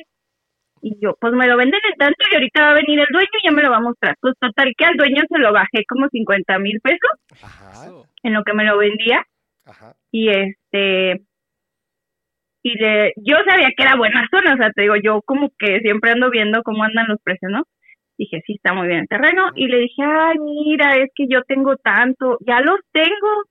[0.83, 3.29] Y yo, pues me lo venden en tanto y ahorita va a venir el dueño
[3.43, 4.17] y ya me lo va a mostrar.
[4.21, 7.91] Pues total que al dueño se lo bajé como 50 mil pesos Ajá,
[8.23, 9.25] en lo que me lo vendía
[9.65, 9.95] ajá.
[10.11, 11.23] y este
[12.63, 15.79] y le, yo sabía que era buena zona, o sea, te digo, yo como que
[15.81, 17.63] siempre ando viendo cómo andan los precios, ¿no?
[18.19, 19.51] Dije, sí, está muy bien el terreno.
[19.55, 23.45] Y le dije, ay, mira, es que yo tengo tanto, ya los tengo.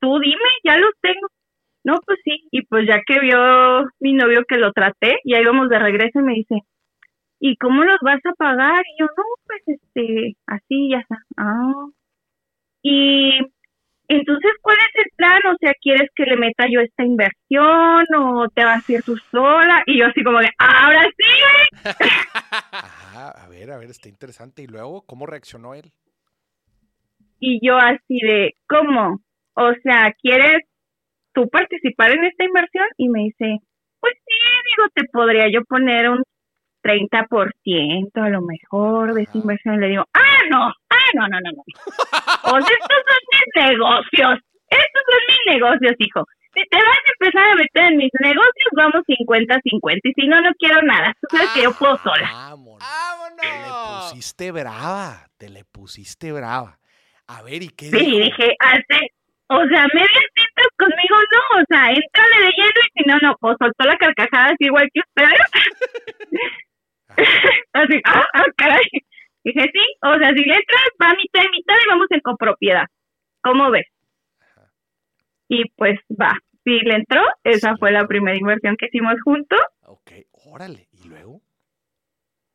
[0.00, 1.28] Tú dime, ya los tengo.
[1.84, 2.48] No, pues sí.
[2.50, 6.22] Y pues ya que vio mi novio que lo traté, ya íbamos de regreso y
[6.22, 6.56] me dice,
[7.40, 8.82] ¿y cómo los vas a pagar?
[8.86, 11.16] Y yo, no, pues este, así, ya está.
[11.36, 11.72] Ah.
[12.82, 13.40] Y
[14.16, 15.40] entonces, ¿cuál es el plan?
[15.52, 19.16] O sea, ¿quieres que le meta yo esta inversión o te vas a ir tú
[19.30, 19.82] sola?
[19.86, 21.84] Y yo así como de, ahora sí.
[22.72, 24.62] Ajá, a ver, a ver, está interesante.
[24.62, 25.92] ¿Y luego cómo reaccionó él?
[27.40, 29.20] Y yo así de, ¿cómo?
[29.54, 30.62] O sea, ¿quieres
[31.32, 32.86] tú participar en esta inversión?
[32.96, 33.58] Y me dice,
[34.00, 34.38] pues sí,
[34.76, 36.22] digo, te podría yo poner un
[36.82, 39.76] 30% a lo mejor de esa inversión.
[39.76, 41.62] Y le digo, ah, no, ah, no, no, no, no.
[41.62, 44.38] O sea, estos son mis negocios.
[44.68, 46.24] Estos son mis negocios, hijo.
[46.54, 50.00] Si te vas a empezar a meter en mis negocios, vamos 50-50.
[50.04, 51.14] Y si no, no quiero nada.
[51.20, 52.28] Tú sabes que yo puedo sola.
[52.32, 52.78] Vámonos.
[53.40, 54.10] Te le ¡Vámonos!
[54.10, 55.26] pusiste brava.
[55.38, 56.78] Te le pusiste brava.
[57.26, 58.18] A ver, ¿y qué Sí, dijo?
[58.18, 58.98] dije, hace,
[59.48, 63.36] o sea, medias tintas conmigo no, o sea, entrale de lleno y si no, no,
[63.40, 65.40] pues soltó la carcajada así igual que ustedes.
[67.72, 68.84] así, ah, ah, caray.
[69.44, 72.86] Dije, sí, o sea, si le entras, va mitad y mitad y vamos en copropiedad.
[73.42, 73.86] ¿Cómo ves?
[75.48, 76.32] Y pues va,
[76.64, 77.76] sí le entró, esa Sí.
[77.80, 79.60] fue la primera inversión que hicimos juntos.
[79.84, 80.12] Ok,
[80.46, 80.86] órale.
[80.92, 81.40] ¿Y luego?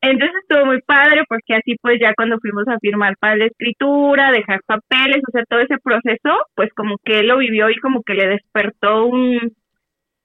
[0.00, 4.30] Entonces estuvo muy padre porque así pues ya cuando fuimos a firmar para la escritura,
[4.30, 8.02] dejar papeles, o sea, todo ese proceso, pues como que él lo vivió y como
[8.02, 9.52] que le despertó un...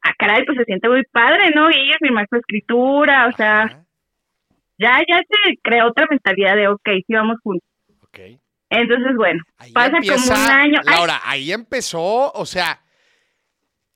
[0.04, 1.70] Ah, caray, pues se siente muy padre, ¿no?
[1.72, 3.84] Y firmar su escritura, o sea,
[4.84, 7.68] ya, ya se creó otra mentalidad de, ok, sí vamos juntos.
[8.02, 8.20] ok.
[8.70, 10.80] Entonces, bueno, Ahí pasa como un año.
[10.86, 12.84] Ay, Laura, ahí empezó, o sea,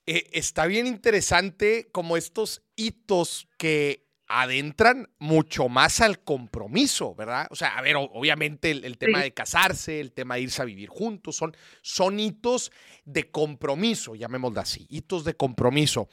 [0.05, 7.47] eh, está bien interesante como estos hitos que adentran mucho más al compromiso, ¿verdad?
[7.49, 9.23] O sea, a ver, obviamente el, el tema Sí.
[9.23, 12.71] de casarse, el tema de irse a vivir juntos, son, son hitos
[13.05, 16.07] de compromiso, llamémoslo así, hitos de compromiso.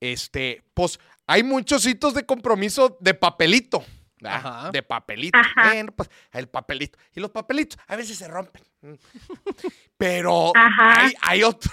[0.00, 3.82] Este, pues hay muchos hitos de compromiso de papelito.
[4.20, 4.38] ¿Verdad?
[4.46, 4.70] Ajá.
[4.70, 5.38] De papelito.
[5.38, 5.72] Ajá.
[5.72, 6.98] Bueno, pues el papelito.
[7.14, 8.62] Y los papelitos a veces se rompen.
[9.96, 11.70] Pero hay, hay otro,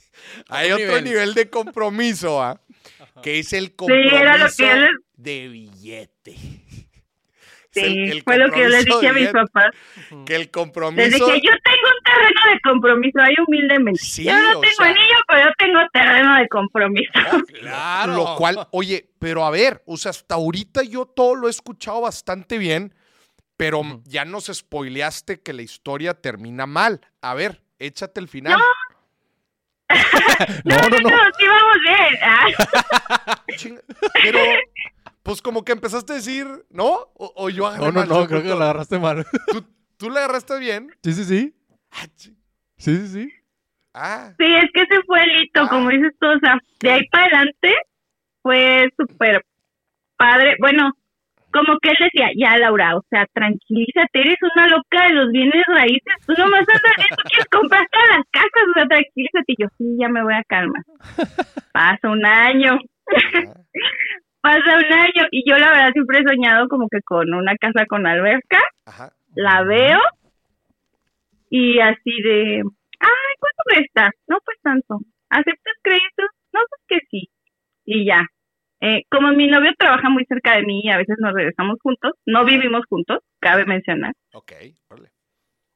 [0.48, 1.04] hay Otro nivel.
[1.04, 2.60] nivel de compromiso, ¿ah?
[3.22, 6.36] que es el Sí, compromiso era lo que yo les- de billete.
[7.80, 9.70] Sí, el- el fue lo que yo les dije a mis papás.
[10.26, 11.08] Que el Les compromiso.
[11.08, 14.00] dije, yo tengo un terreno de compromiso, ahí humildemente.
[14.00, 17.12] Sí, yo no tengo sea- anillo, pero yo tengo terreno de compromiso.
[17.60, 18.14] Claro.
[18.14, 22.00] Lo cual, oye, pero a ver, o sea, hasta ahorita yo todo lo he escuchado
[22.02, 22.94] bastante bien,
[23.56, 27.00] pero ya nos spoileaste que la historia termina mal.
[27.22, 28.58] A ver, échate el final.
[28.58, 28.64] No,
[30.64, 31.08] no, no.
[31.38, 32.18] sí vamos bien.
[32.22, 32.46] Ah,
[34.22, 34.38] Pero,
[35.22, 36.86] pues como que empezaste a decir, ¿no?
[37.14, 39.24] O, o yo agarré No, no, mal no, creo que la agarraste mal.
[39.52, 39.64] ¿Tú,
[39.96, 40.90] tú la agarraste bien.
[41.02, 41.54] Sí, sí, sí.
[41.92, 42.36] Ah, Sí,
[42.78, 43.32] sí, sí.
[43.94, 45.68] ah, Sí, es que ese fue el hito, Ah.
[45.68, 47.74] como dices tú, o sea, de ahí para adelante
[48.42, 49.44] fue súper
[50.18, 50.56] padre.
[50.60, 50.92] Bueno,
[51.56, 55.64] como que él decía, ya Laura, o sea, tranquilízate, eres una loca de los bienes
[55.68, 59.44] raíces, tú nomás andas en eso, quieres comprar todas las casas, o sea, tranquilízate.
[59.48, 60.82] Y yo, sí, ya me voy a calmar.
[61.72, 62.78] Pasa un año,
[64.40, 67.84] pasa un año, y yo la verdad siempre he soñado como que con una casa
[67.86, 69.10] con alberca, ajá.
[69.34, 69.98] la veo
[71.50, 72.62] y así de,
[73.00, 74.10] ay, ¿cuánto cuesta?
[74.28, 74.98] No, pues tanto.
[75.30, 76.30] ¿Aceptas créditos?
[76.52, 77.28] No, pues que sí.
[77.84, 78.26] Y ya.
[78.86, 82.12] Eh, como mi novio trabaja muy cerca de mí y a veces nos regresamos juntos,
[82.24, 84.12] no vivimos juntos, cabe mencionar.
[84.32, 84.52] Ok,
[84.88, 85.08] órale.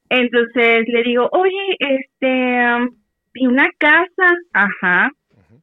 [0.08, 2.88] Entonces le digo, oye, este, um,
[3.34, 5.10] vi una casa, ajá,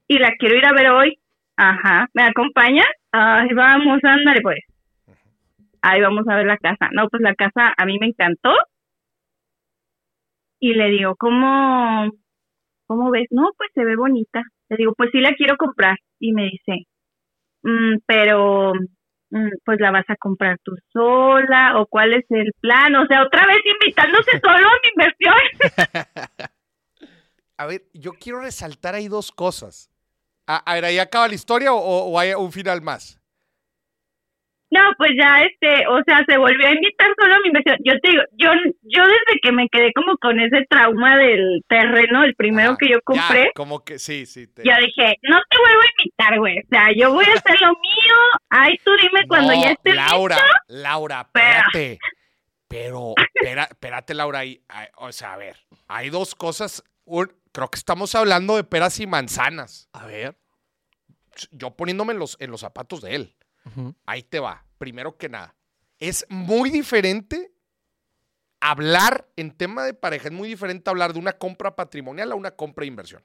[0.10, 1.20] y la quiero ir a ver hoy,
[1.56, 2.88] ajá, ¿me acompañas?
[3.14, 4.60] Ay, vamos, ándale pues.
[5.82, 6.90] Ahí vamos a ver la casa.
[6.92, 8.52] No, pues la casa a mí me encantó.
[10.60, 12.12] Y le digo, ¿cómo,
[12.88, 13.28] cómo ves?
[13.32, 14.44] No, pues se ve bonita.
[14.70, 15.96] Le digo, pues sí la quiero comprar.
[16.20, 16.97] Y me dice, "Mm,
[18.06, 18.74] pero,
[19.32, 22.96] mm, pues la vas a comprar tú sola, o cuál es el plan.
[22.96, 26.50] O sea, otra vez invitándose solo a mi inversión.
[27.60, 29.90] A ver, yo quiero resaltar ahí dos cosas.
[30.46, 33.17] A, a ver, ¿ahí acaba la historia o hay un final más?
[34.70, 37.78] No, pues ya, este, o sea, se volvió a invitar solo a mi inversión.
[37.86, 38.50] Yo te digo, yo,
[38.82, 42.90] yo desde que me quedé como con ese trauma del terreno, el primero Ajá, que
[42.90, 44.48] yo ya, compré, como que sí, sí.
[44.48, 46.60] te- yo dije, no te vuelvo a invitar, güey.
[46.60, 48.16] O sea, yo voy a hacer lo mío.
[48.50, 50.52] Ay, tú dime cuando No, ya esté Laura, listo.
[50.68, 52.00] Laura, Pero- espérate.
[52.68, 54.40] Pero, espera- espérate, Laura.
[54.40, 55.56] ahí- ahí- o sea, a ver,
[55.88, 56.84] hay dos cosas.
[57.06, 59.88] Un- creo que estamos hablando de peras y manzanas.
[59.94, 60.36] A ver.
[61.52, 63.34] Yo poniéndome en los, en los zapatos de él.
[64.06, 64.66] Ahí te va.
[64.78, 65.56] Primero que nada,
[66.00, 67.52] es muy diferente
[68.60, 70.28] hablar en tema de pareja.
[70.28, 73.24] Es muy diferente hablar de una compra patrimonial a una compra de inversión.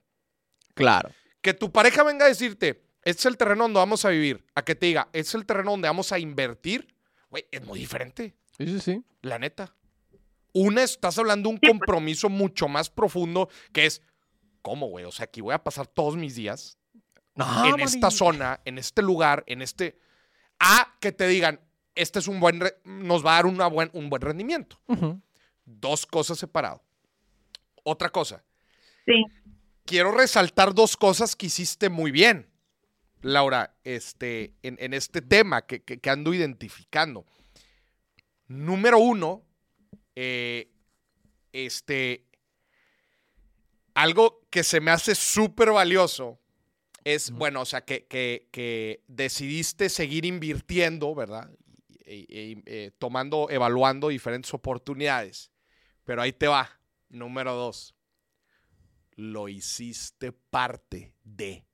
[0.74, 1.10] Claro.
[1.40, 4.44] Que tu pareja venga a decirte, este es el terreno donde vamos a vivir.
[4.54, 6.94] A que te diga, este es el terreno donde vamos a invertir.
[7.30, 8.36] Güey, es muy diferente.
[8.56, 9.04] Sí, sí, sí.
[9.22, 9.74] La neta.
[10.52, 14.02] Una, estás hablando de un compromiso mucho más profundo que es,
[14.60, 15.04] ¿cómo, güey?
[15.04, 16.78] O sea, aquí voy a pasar todos mis días
[17.34, 19.98] No, en esta zona, en este lugar, en este...
[20.62, 21.60] a que te digan,
[21.96, 24.78] este es un buen, re- nos va a dar una buen, un buen rendimiento.
[25.64, 26.80] Dos cosas separado.
[27.82, 28.44] Otra cosa,
[29.04, 29.24] Sí.
[29.84, 32.48] quiero resaltar dos cosas que hiciste muy bien,
[33.22, 37.26] Laura, este, en, en este tema que, que- que ando identificando.
[38.46, 39.42] Número uno,
[40.14, 40.70] eh,
[41.52, 42.24] este,
[43.94, 46.38] algo que se me hace súper valioso
[47.04, 51.50] es, bueno, o sea, que, que- que decidiste seguir invirtiendo, ¿verdad?
[52.04, 55.50] Eh, tomando, evaluando diferentes oportunidades.
[56.04, 56.68] Pero ahí te va,
[57.08, 57.94] número dos
[59.16, 61.64] lo hiciste parte de.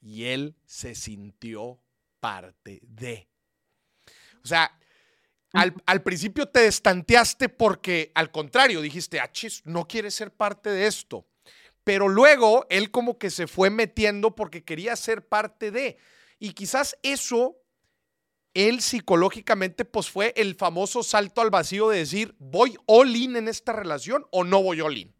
[0.00, 1.80] Y él se sintió
[2.20, 3.28] parte de.
[4.42, 4.76] O sea,
[5.52, 10.70] al, al principio te destanteaste porque, al contrario, dijiste, ah, chis, no quieres ser parte
[10.70, 11.26] de esto.
[11.84, 15.98] Pero luego él como que se fue metiendo porque quería ser parte de.
[16.38, 17.56] Y quizás eso,
[18.54, 23.48] él psicológicamente, pues fue el famoso salto al vacío de decir, ¿voy all in en
[23.48, 25.14] esta relación o no voy all in?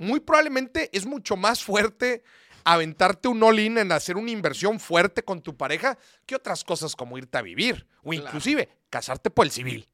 [0.00, 2.24] Muy, probablemente es mucho más fuerte
[2.64, 7.18] aventarte un all-in en hacer una inversión fuerte con tu pareja que otras cosas como
[7.18, 9.88] irte a vivir o inclusive casarte por el civil.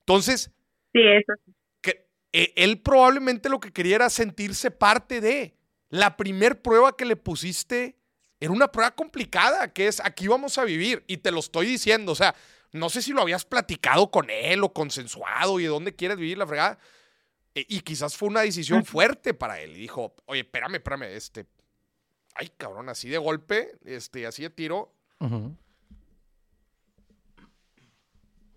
[0.00, 0.50] Entonces,
[0.94, 1.32] Sí, eso.
[1.82, 5.54] que, eh, él probablemente lo que quería era sentirse parte de.
[5.90, 7.96] La primer prueba que le pusiste
[8.40, 11.04] era una prueba complicada, que es aquí vamos a vivir.
[11.06, 12.34] Y te lo estoy diciendo, o sea,
[12.72, 16.38] no sé si lo habías platicado con él o consensuado y de dónde quieres vivir
[16.38, 16.78] la fregada.
[17.54, 19.72] E- Y quizás fue una decisión fuerte para él.
[19.76, 21.46] Y dijo, oye, espérame, espérame, este.
[22.34, 24.92] Ay, cabrón, así de golpe, este, así de tiro.
[25.20, 25.56] Ujú.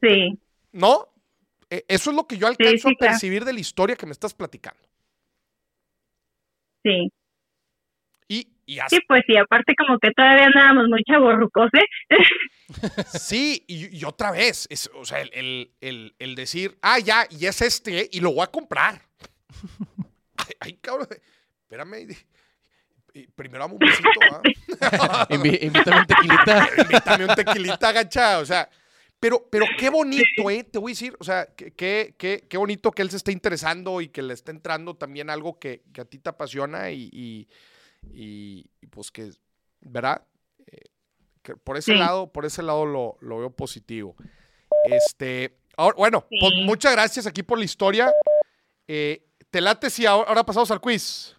[0.02, 0.40] Sí.
[0.72, 1.08] ¿No?
[1.70, 3.12] E- Eso es lo que yo alcanzo sí, a claro.
[3.14, 4.82] percibir de la historia que me estás platicando.
[6.84, 7.12] Sí.
[8.30, 12.18] Y, y así Sí, pues sí, aparte como que todavía andábamos muy chavorrucos, ¿eh?
[13.20, 17.26] Sí, y, y otra vez, es, o sea, el, el- el- el decir, ah, ya,
[17.30, 19.02] y es este, y lo voy a comprar.
[20.38, 21.08] Ay, ay, cabrón,
[21.64, 22.08] espérame.
[23.14, 24.10] y- y primero dame un besito.
[25.30, 26.70] Invi- invítame un tequilita.
[26.78, 28.38] Invítame un tequilita, gacha.
[28.40, 28.70] O sea,
[29.20, 30.64] pero, pero qué bonito, ¿eh?
[30.64, 32.16] Te voy a decir, o sea, qué, qué,
[32.48, 35.84] qué- bonito que él se esté interesando y que le esté entrando también algo que,
[35.94, 37.48] que a ti te apasiona y, y-
[38.14, 39.32] y- y, pues que,
[39.82, 40.22] ¿verdad?
[40.68, 40.90] Eh,
[41.42, 41.98] que por ese Sí.
[42.00, 44.16] lado, por ese lado lo, lo veo positivo.
[44.86, 48.12] Este, ahora, bueno, pues muchas gracias aquí por la historia.
[48.88, 51.36] Eh, ¿Te late si ahora, ahora pasamos al quiz?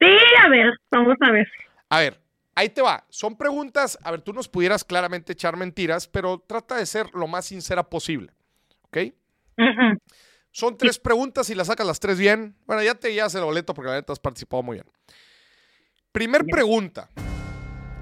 [0.00, 0.06] Sí,
[0.44, 1.48] a ver, vamos a ver.
[1.88, 2.20] A ver,
[2.54, 3.04] ahí te va.
[3.08, 7.26] Son preguntas, a ver, tú nos pudieras claramente echar mentiras, pero trata de ser lo
[7.26, 8.32] más sincera posible.
[8.82, 8.98] ¿Ok?
[10.50, 12.56] Son tres preguntas y las sacas las tres bien.
[12.66, 14.86] Bueno, ya te llevas el boleto porque la neta has participado muy bien.
[16.12, 17.10] Primer pregunta.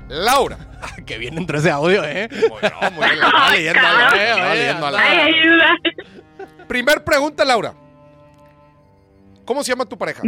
[0.08, 0.58] Laura.
[1.06, 2.28] que bien entró ese audio, ¿eh?
[2.50, 5.68] Bueno, muy bien, la leyendo, la leyendo, la- Ay, ayuda.
[6.68, 7.74] Primer pregunta, Laura.
[9.44, 10.22] ¿Cómo se llama tu pareja?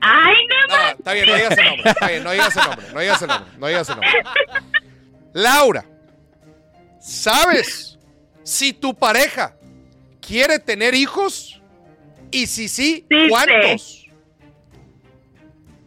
[0.00, 0.34] Ay,
[0.68, 0.76] no.
[0.76, 1.90] No, está bien, no digas el nombre.
[1.90, 2.86] Está bien, no digas el nombre.
[2.92, 3.50] No digas el nombre.
[3.58, 4.10] No digas el nombre.
[5.32, 5.84] Laura,
[7.00, 7.98] ¿sabes
[8.42, 9.54] si tu pareja
[10.20, 11.60] quiere tener hijos?
[12.30, 14.06] Y si sí, Sí, ¿cuántos?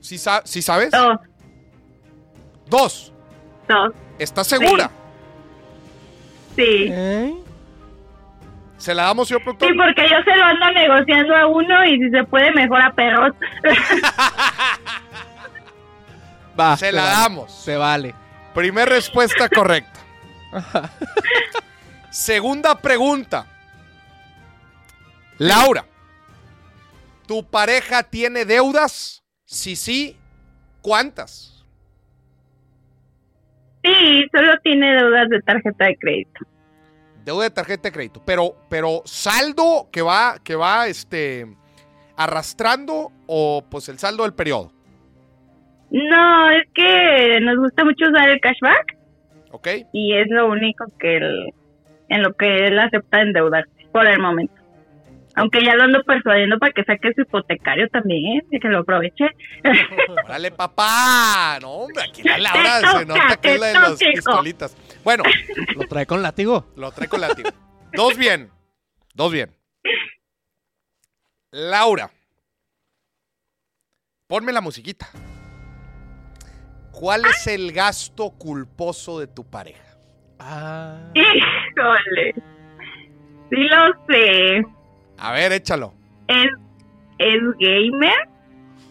[0.02, 0.92] ¿Sí, sa- sí sabes?
[0.92, 1.20] Dos,
[2.68, 3.14] Dos.
[3.68, 3.94] dos.
[4.20, 4.92] ¿Estás segura?
[6.56, 6.88] Sí.
[6.92, 7.34] ¿Eh?
[8.84, 9.76] ¿Se la damos, señor Sí, productor?
[9.78, 13.32] porque yo se lo ando negociando a uno y si se puede mejor a perros.
[16.60, 17.16] Va, Se la vale.
[17.16, 17.52] damos.
[17.64, 18.14] Se vale.
[18.54, 20.00] Primer respuesta correcta.
[22.12, 23.48] Segunda pregunta.
[25.40, 25.84] Laura,
[27.26, 29.24] ¿tu pareja tiene deudas?
[29.46, 30.16] Si sí,
[30.82, 31.66] ¿cuántas?
[33.84, 36.40] Sí, solo tiene deudas de tarjeta de crédito.
[37.24, 41.48] Deuda de tarjeta de crédito, pero, pero saldo que va, que va este,
[42.18, 44.72] arrastrando o pues el saldo del periodo,
[45.90, 48.98] No, es que nos gusta mucho usar el cashback
[49.52, 49.68] ¿ok?
[49.94, 51.54] y es lo único que él,
[52.10, 54.64] en lo que él acepta endeudarse por el momento.
[55.36, 59.26] Aunque ya lo ando persuadiendo para que saque su hipotecario también, y que lo aproveche.
[60.26, 61.58] Órale, papá.
[61.60, 64.78] No, hombre, aquí la Laura se nota que es la de las pistolitas.
[65.04, 65.24] Bueno,
[65.76, 66.68] ¿Lo trae con látigo?
[66.76, 67.50] Lo trae con látigo.
[67.94, 68.50] Dos bien.
[69.14, 69.56] Dos bien.
[71.52, 72.10] Laura.
[74.28, 75.08] Ponme la musiquita.
[76.92, 79.98] ¿Cuál es el gasto culposo de tu pareja?
[80.40, 81.12] Ah.
[81.14, 82.34] Híjole.
[83.50, 84.66] Sí lo sé.
[85.18, 85.94] A ver, échalo.
[86.28, 86.48] Es,
[87.20, 88.30] es gamer.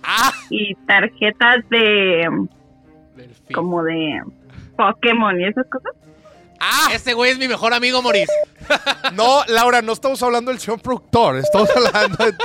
[0.05, 0.33] ¡Ah!
[0.51, 2.29] y tarjetas de
[3.55, 4.21] como de
[4.77, 5.93] Pokémon y esas cosas.
[6.65, 6.91] ¡Ah!
[6.93, 8.29] Ese güey es mi mejor amigo, Moris.
[9.15, 11.37] No, Laura, no estamos hablando del señor productor.
[11.37, 12.33] Estamos hablando de.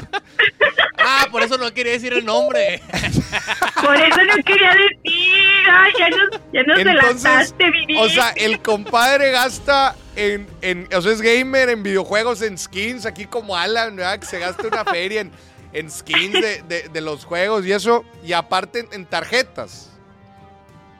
[0.99, 2.81] Ah, por eso no quería decir el nombre.
[3.81, 5.65] Por eso no quería decir.
[5.71, 7.97] Ay, ya nos, ya nos Entonces, delataste, Viri.
[7.99, 10.89] O sea, el compadre gasta en, en.
[10.93, 14.19] O sea, es gamer en videojuegos, en skins, aquí como Alan, ¿verdad?
[14.19, 15.31] Que se gasta una feria en,
[15.71, 18.03] en skins de, de- de los juegos y eso.
[18.25, 19.86] Y aparte en, en tarjetas.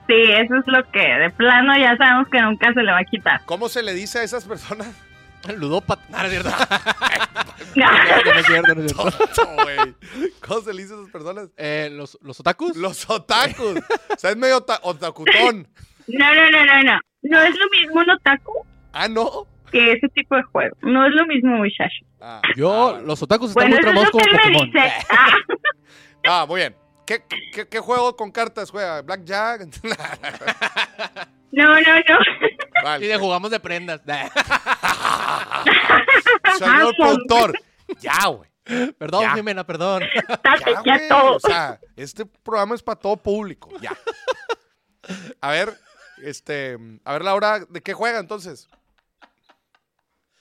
[0.08, 3.04] Sí, eso es lo que de plano ya sabemos que nunca se le va a
[3.04, 3.42] quitar.
[3.46, 4.88] ¿Cómo se le dice a esas personas?
[5.58, 6.02] Ludópata.
[6.10, 6.50] No, es cierto.
[7.76, 7.86] No.
[7.86, 7.94] No,
[8.34, 9.98] no es cierto, no es cierto.
[10.48, 11.50] ¿Cómo se le dice a esas personas?
[11.58, 12.76] Eh, ¿los, ¿Los otakus?
[12.76, 13.78] Los otakus.
[13.78, 15.68] O sea, es medio ota- otakutón.
[16.08, 17.00] No, no, no, no, no.
[17.24, 19.46] No es lo mismo un otaku Ah, ¿no?
[19.72, 20.76] que ese tipo de juego.
[20.82, 22.06] No es lo mismo, muchacho.
[22.22, 24.54] Ah, Yo, ah, los otakus están Bueno, muy eso es tramados lo como que él
[24.54, 24.72] me Pokémon.
[24.72, 25.06] dice.
[25.10, 25.36] Ah,
[26.42, 26.76] Ah, muy bien.
[27.08, 29.02] ¿Qué, qué, qué juego con cartas juega?
[29.02, 29.62] ¿Blackjack?
[31.54, 31.76] no, no,
[32.84, 32.98] no.
[33.00, 34.02] Y de jugamos de prendas.
[36.60, 37.58] Señor productor.
[38.02, 38.50] Ya, güey.
[38.98, 39.36] perdón, Ya.
[39.36, 40.04] Jimena, perdón.
[40.84, 41.08] Ya, güey.
[41.10, 43.70] O sea, este programa es para todo público.
[43.80, 43.98] Ya.
[45.40, 45.78] A ver,
[46.22, 46.78] este.
[47.06, 48.68] A ver, Laura, ¿de qué juega entonces?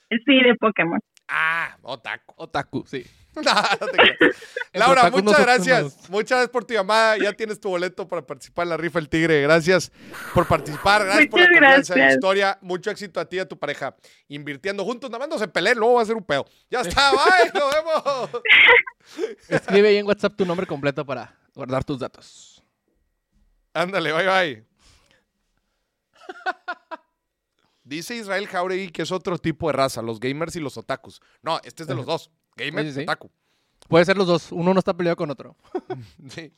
[0.09, 0.99] Sí, de Pokémon.
[1.29, 2.33] Ah, otaku.
[2.35, 3.05] Otaku, sí.
[3.43, 4.35] No, no te creas.
[4.73, 6.09] Laura, muchas gracias.
[6.09, 7.17] Muchas gracias por tu llamada.
[7.17, 9.41] Ya tienes tu boleto para participar en la rifa El Tigre.
[9.41, 9.91] Gracias
[10.33, 11.05] por participar.
[11.05, 12.57] Gracias por la confianza en la historia.
[12.61, 13.95] Mucho éxito a ti y a tu pareja.
[14.27, 15.09] Invirtiendo juntos.
[15.09, 16.45] Nada más no se peleen, luego va a ser un pedo.
[16.69, 17.51] Ya está, bye.
[17.53, 18.41] Nos vemos.
[19.47, 22.63] Escribe ahí en WhatsApp tu nombre completo para guardar tus datos.
[23.73, 24.65] Ándale, bye, bye.
[27.83, 31.21] Dice Israel Jauregui que es otro tipo de raza, los gamers y los otakus.
[31.41, 32.31] No, este es de los dos.
[32.57, 33.01] Gamer Sí, sí.
[33.03, 33.31] otaku.
[33.87, 34.51] Puede ser los dos.
[34.51, 35.55] Uno no está peleado con otro.
[36.29, 36.53] Sí.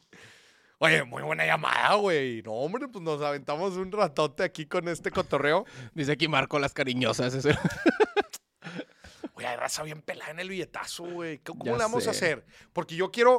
[0.82, 2.41] Oye, muy buena llamada, güey.
[2.41, 5.66] No, hombre, pues nos aventamos un ratote aquí con este cotorreo.
[5.93, 7.34] Dice aquí Marco las cariñosas.
[7.34, 7.58] ese-
[9.34, 11.39] Oye, hay raza bien pelada en el billetazo, güey.
[11.39, 12.45] ¿Cómo Ya le vamos a hacer?
[12.72, 13.36] Porque yo quiero,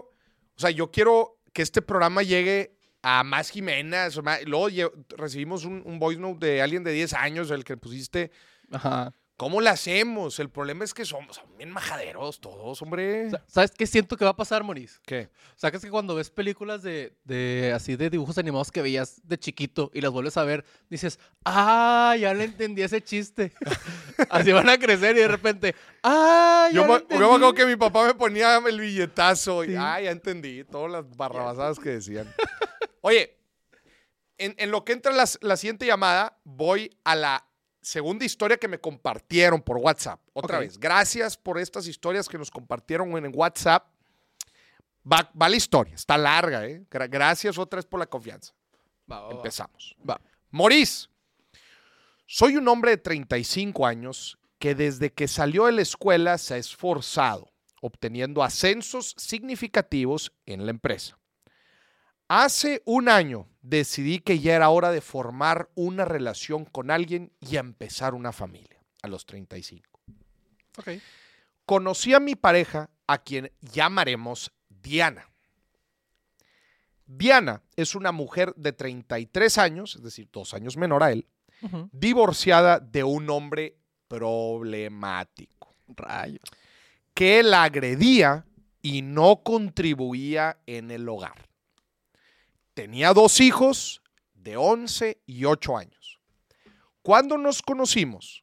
[0.54, 4.22] o sea, yo quiero que este programa llegue a más Jimenas.
[4.22, 4.68] más- Luego
[5.16, 8.30] recibimos un, un voice note de alguien de 10 años, el que pusiste.
[8.70, 9.14] Ajá.
[9.40, 10.38] ¿Cómo le hacemos?
[10.38, 13.30] El problema es que somos, son bien majaderos todos, hombre.
[13.30, 15.00] Sa- ¿Sabes qué siento que va a pasar, Moris?
[15.06, 15.30] ¿Qué?
[15.56, 18.82] O sea, que es que cuando ves películas de, de así de dibujos animados que
[18.82, 23.54] veías de chiquito y las vuelves a ver, dices, ah, ya le entendí ese chiste.
[24.28, 27.14] así van a crecer y de repente, ah, ya Yo me, entendí".
[27.14, 29.64] yo me acuerdo que mi papá me ponía el billetazo.
[29.64, 29.74] Y, Sí.
[29.78, 30.64] ah, ya entendí.
[30.64, 32.30] Todas las barrabasadas que decían.
[33.00, 33.38] Oye,
[34.36, 37.46] en, en lo que entra la, la siguiente llamada, voy a la
[37.90, 40.20] segunda historia que me compartieron por WhatsApp.
[40.32, 43.84] Otra vez, gracias por estas historias que nos compartieron en WhatsApp.
[45.10, 46.84] Va, va la historia, está larga, ¿eh?
[46.88, 48.52] Gra- Gracias otra vez por la confianza.
[49.10, 49.32] Va, va, va.
[49.32, 49.96] Empezamos.
[50.08, 50.20] Va.
[50.50, 51.10] Morís,
[52.26, 56.58] soy un hombre de 35 años que desde que salió de la escuela se ha
[56.58, 57.50] esforzado,
[57.82, 61.18] obteniendo ascensos significativos en la empresa.
[62.28, 67.56] Hace un año decidí que ya era hora de formar una relación con alguien y
[67.56, 70.00] empezar una familia, a los 35.
[70.78, 70.88] Ok.
[71.66, 75.28] Conocí a mi pareja, a quien llamaremos Diana.
[77.06, 81.26] Diana es una mujer de 33 años, es decir, dos años menor a él,
[81.92, 85.74] divorciada de un hombre problemático,
[87.14, 88.46] que la agredía
[88.80, 91.49] y no contribuía en el hogar.
[92.80, 94.00] Tenía dos hijos
[94.32, 96.18] de 11 y 8 años.
[97.02, 98.42] Cuando nos conocimos,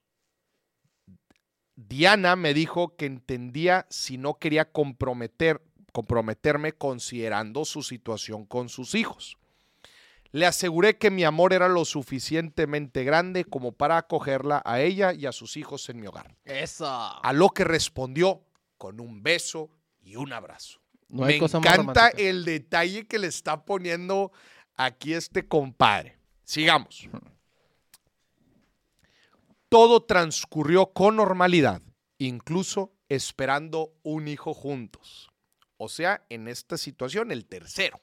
[1.75, 8.93] Diana me dijo que entendía si no quería comprometer, comprometerme considerando su situación con sus
[8.93, 9.39] hijos.
[10.29, 15.25] Le aseguré que mi amor era lo suficientemente grande como para acogerla a ella y
[15.25, 16.37] a sus hijos en mi hogar.
[16.45, 16.85] Eso.
[16.87, 18.43] A lo que respondió
[18.77, 20.79] con un beso y un abrazo.
[21.09, 24.31] No hay Me cosa encanta el detalle que le está poniendo
[24.75, 26.17] aquí este compadre.
[26.43, 27.09] Sigamos.
[29.69, 31.81] Todo transcurrió con normalidad,
[32.17, 35.29] incluso esperando un hijo juntos.
[35.77, 38.01] O sea, en esta situación, el tercero.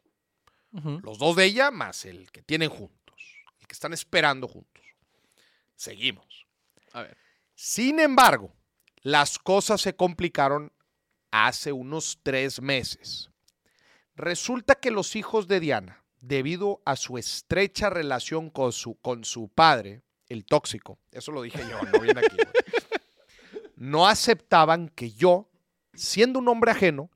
[1.02, 3.14] Los dos de ella más el que tienen juntos,
[3.60, 4.82] el que están esperando juntos.
[5.76, 6.46] Seguimos.
[6.92, 7.16] A ver.
[7.54, 8.52] Sin embargo,
[8.96, 10.72] las cosas se complicaron
[11.34, 13.30] hace unos tres meses.
[14.14, 19.48] Resulta que los hijos de Diana, debido a su estrecha relación con su, con su
[19.48, 22.36] padre, el tóxico, eso lo dije yo, no viene aquí,
[23.76, 25.50] no aceptaban que yo,
[25.92, 27.10] siendo un hombre ajeno,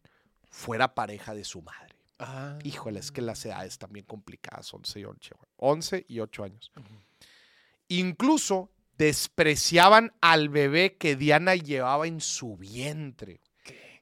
[0.51, 1.95] fuera pareja de su madre.
[2.19, 2.59] Ah.
[2.65, 6.73] Híjole, es que las edades también complicadas, 11 y 8, 11 y 8 años.
[7.87, 13.41] Incluso despreciaban al bebé que Diana llevaba en su vientre,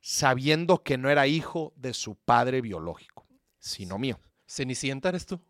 [0.06, 3.26] sabiendo que no era hijo de su padre biológico,
[3.58, 4.20] sino mío.
[4.46, 5.40] ¿Cenicienta eres tú?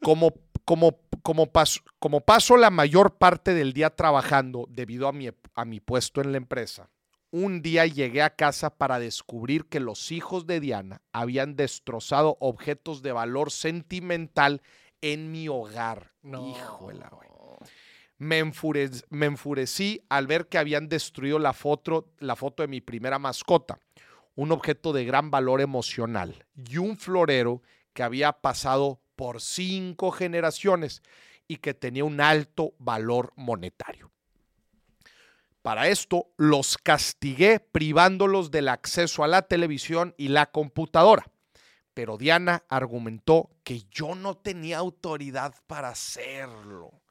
[0.00, 0.32] Como,
[0.64, 5.64] como, como, paso, como paso la mayor parte del día trabajando debido a mi, a
[5.64, 6.90] mi puesto en la empresa,
[7.32, 13.02] un día llegué a casa para descubrir que los hijos de Diana habían destrozado objetos
[13.02, 14.62] de valor sentimental
[15.00, 16.12] en mi hogar.
[16.22, 16.48] No.
[16.48, 17.31] Híjole, güey.
[18.22, 23.80] Me, enfurec- me enfurecí al ver que habían destruido la foto de mi primera mascota,
[24.36, 27.62] un objeto de gran valor emocional y un florero
[27.92, 31.02] que había pasado por cinco generaciones
[31.48, 34.12] y que tenía un alto valor monetario.
[35.60, 41.26] Para esto los castigué privándolos del acceso a la televisión y la computadora.
[41.92, 47.01] Pero Diana argumentó que yo no tenía autoridad para hacerlo.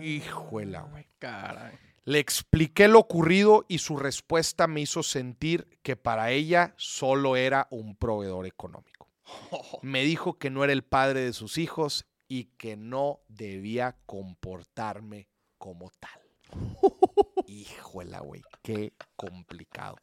[0.00, 1.06] Híjuela, güey.
[1.18, 1.78] Caray.
[2.04, 7.68] Le expliqué lo ocurrido y su respuesta me hizo sentir que para ella solo era
[7.70, 9.08] un proveedor económico.
[9.82, 15.28] Me dijo que no era el padre de sus hijos y que no debía comportarme
[15.58, 16.20] como tal.
[17.46, 19.96] Híjola, güey, qué complicado.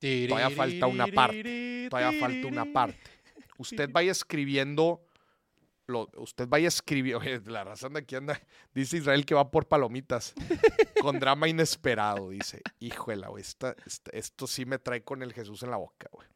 [0.00, 3.10] Todavía falta una parte, Todavía falta una parte.
[3.58, 5.06] Usted vaya escribiendo,
[5.86, 8.40] lo- usted vaya escribiendo, oye, la razón de aquí anda,
[8.74, 10.34] dice Israel que va por palomitas,
[11.00, 12.62] con drama inesperado, dice.
[12.80, 16.28] Híjola, güey, esta- esta- esto sí me trae con el Jesús en la boca, güey.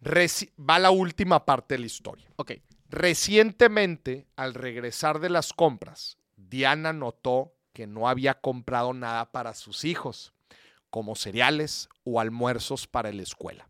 [0.00, 2.26] Reci- va la última parte de la historia.
[2.36, 2.52] Ok.
[2.88, 9.84] Recientemente, al regresar de las compras, Diana notó que no había comprado nada para sus
[9.84, 10.34] hijos,
[10.90, 13.68] como cereales o almuerzos para la escuela.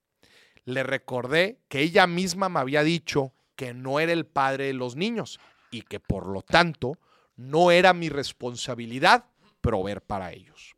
[0.65, 3.33] Le recordé que ella misma me había dicho
[3.63, 5.39] que no era el padre de los niños
[5.71, 6.99] y que por lo tanto
[7.37, 9.27] no era mi responsabilidad
[9.61, 10.75] proveer para ellos.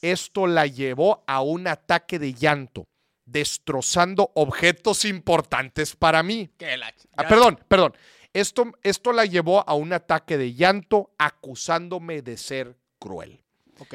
[0.00, 2.88] Esto la llevó a un ataque de llanto,
[3.26, 6.50] destrozando objetos importantes para mí.
[6.58, 7.92] La Ah, perdón, perdón.
[8.32, 13.42] Esto, esto la llevó a un ataque de llanto acusándome de ser cruel.
[13.78, 13.94] Ok.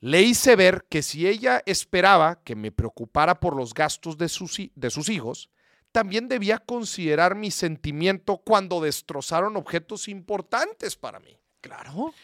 [0.00, 4.60] Le hice ver que si ella esperaba que me preocupara por los gastos de sus,
[4.74, 5.48] de sus hijos,
[5.92, 11.36] también debía considerar mi sentimiento cuando destrozaron objetos importantes para mí.
[11.60, 12.14] Claro.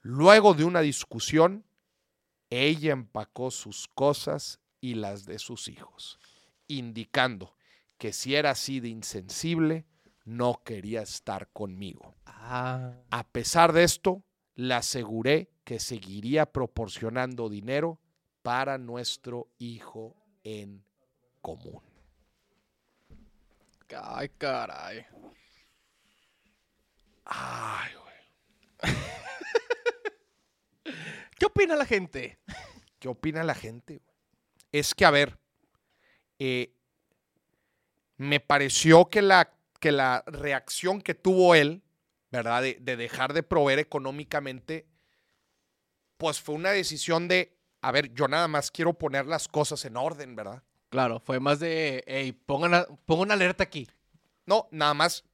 [0.00, 1.64] Luego de una discusión,
[2.50, 6.18] ella empacó sus cosas y las de sus hijos,
[6.66, 7.56] indicando
[7.98, 9.86] que si era así de insensible,
[10.24, 12.16] no quería estar conmigo.
[12.26, 12.92] Ah.
[13.10, 14.24] A pesar de esto,
[14.54, 18.00] le aseguré que seguiría proporcionando dinero
[18.42, 20.84] para nuestro hijo en
[21.40, 21.91] común.
[23.94, 25.06] Ay, caray.
[27.24, 28.82] Ay, güey.
[31.38, 32.38] ¿Qué opina la gente?
[32.98, 34.02] ¿Qué opina la gente?
[34.70, 35.38] Es que, a ver,
[36.38, 36.74] eh,
[38.16, 41.82] me pareció que la, que la reacción que tuvo él,
[42.30, 42.62] ¿verdad?
[42.62, 44.86] De, de dejar de proveer económicamente,
[46.16, 49.96] pues fue una decisión de, a ver, yo nada más quiero poner las cosas en
[49.96, 50.62] orden, ¿verdad?
[50.92, 53.88] Claro, fue más de, hey, pongan, una alerta aquí.
[54.44, 55.24] No, nada más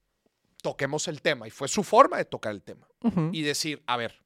[0.63, 1.49] toquemos el tema.
[1.49, 2.87] Y fue su forma de tocar el tema.
[3.33, 4.23] Y decir, a ver,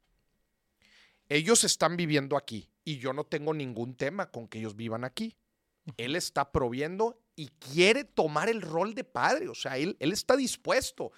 [1.31, 5.35] ellos están viviendo aquí y yo no tengo ningún tema con que ellos vivan aquí.
[5.97, 9.49] Él está proviendo y quiere tomar el rol de padre.
[9.49, 11.13] O sea, él, él está dispuesto.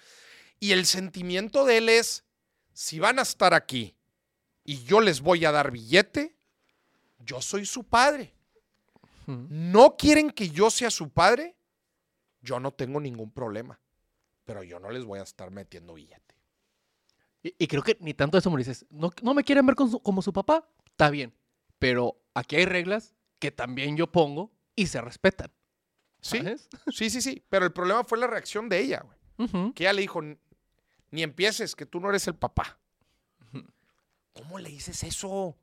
[0.61, 2.23] Y el sentimiento de él es,
[2.71, 3.97] si van a estar aquí
[4.63, 6.37] y yo les voy a dar billete,
[7.19, 8.34] yo soy su padre.
[9.27, 11.55] ¿No quieren que yo sea su padre?
[12.41, 13.79] Yo no tengo ningún problema.
[14.45, 16.35] Pero yo no les voy a estar metiendo billete.
[17.41, 19.89] Y, y creo que ni tanto eso me dices, no, no me quieren ver con
[19.89, 21.33] su- como su papá, está bien.
[21.79, 25.51] Pero aquí hay reglas que también yo pongo y se respetan.
[26.21, 26.69] Sí, ¿sabes?
[26.95, 27.43] sí, sí, sí.
[27.49, 29.73] Pero el problema fue la reacción de ella, güey.
[29.73, 30.21] Que ella le dijo,
[31.11, 32.79] ni empieces, que tú no eres el papá.
[34.33, 35.57] ¿Cómo le dices eso?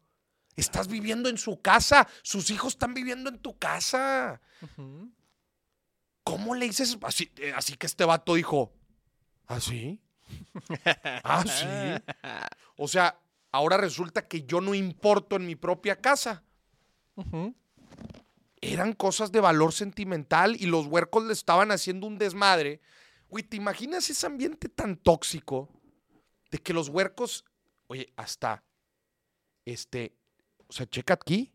[0.56, 2.08] Estás viviendo en su casa.
[2.22, 4.40] Sus hijos están viviendo en tu casa.
[6.24, 6.98] ¿Cómo le dices?
[7.02, 8.72] Así, eh, así que este vato dijo,
[9.46, 10.00] ¿ah, sí?
[11.24, 11.44] ¿Ah?
[12.76, 16.44] O sea, ahora resulta que yo no importo en mi propia casa.
[18.60, 22.80] Eran cosas de valor sentimental y los huercos le estaban haciendo un desmadre.
[23.28, 25.68] Güey, ¿te imaginas ese ambiente tan tóxico
[26.50, 27.44] de que los huercos,
[27.86, 28.62] oye, hasta,
[29.64, 30.14] este,
[30.72, 31.52] o sea, checa aquí,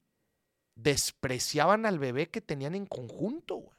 [0.76, 3.76] despreciaban al bebé que tenían en conjunto, güey.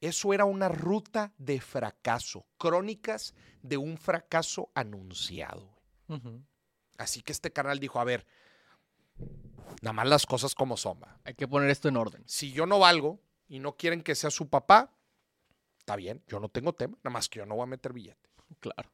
[0.00, 5.68] Eso era una ruta de fracaso, crónicas de un fracaso anunciado.
[6.08, 6.40] güey.
[6.96, 8.26] Así que este canal dijo, a ver,
[9.82, 10.98] nada más las cosas como son.
[11.02, 11.20] va.
[11.24, 12.22] Hay que poner esto en orden.
[12.26, 14.90] Si yo no valgo y no quieren que sea su papá,
[15.78, 18.30] está bien, yo no tengo tema, nada más que yo no voy a meter billete.
[18.58, 18.90] Claro.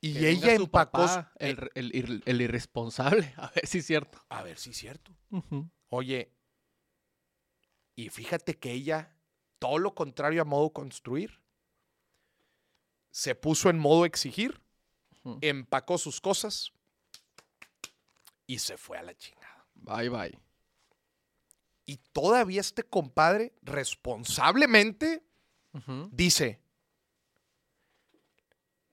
[0.00, 1.06] Y Que ella empacó...
[1.06, 3.34] papá, el, irresponsable.
[3.36, 4.24] A ver si es cierto.
[4.28, 5.12] A ver si es cierto.
[5.88, 6.32] Oye,
[7.96, 9.12] y fíjate que ella,
[9.58, 11.42] todo lo contrario a modo construir,
[13.10, 14.60] se puso en modo exigir,
[15.40, 16.72] empacó sus cosas
[18.46, 19.66] y se fue a la chingada.
[19.74, 20.38] Bye, bye.
[21.86, 25.24] Y todavía este compadre responsablemente
[26.12, 26.60] dice,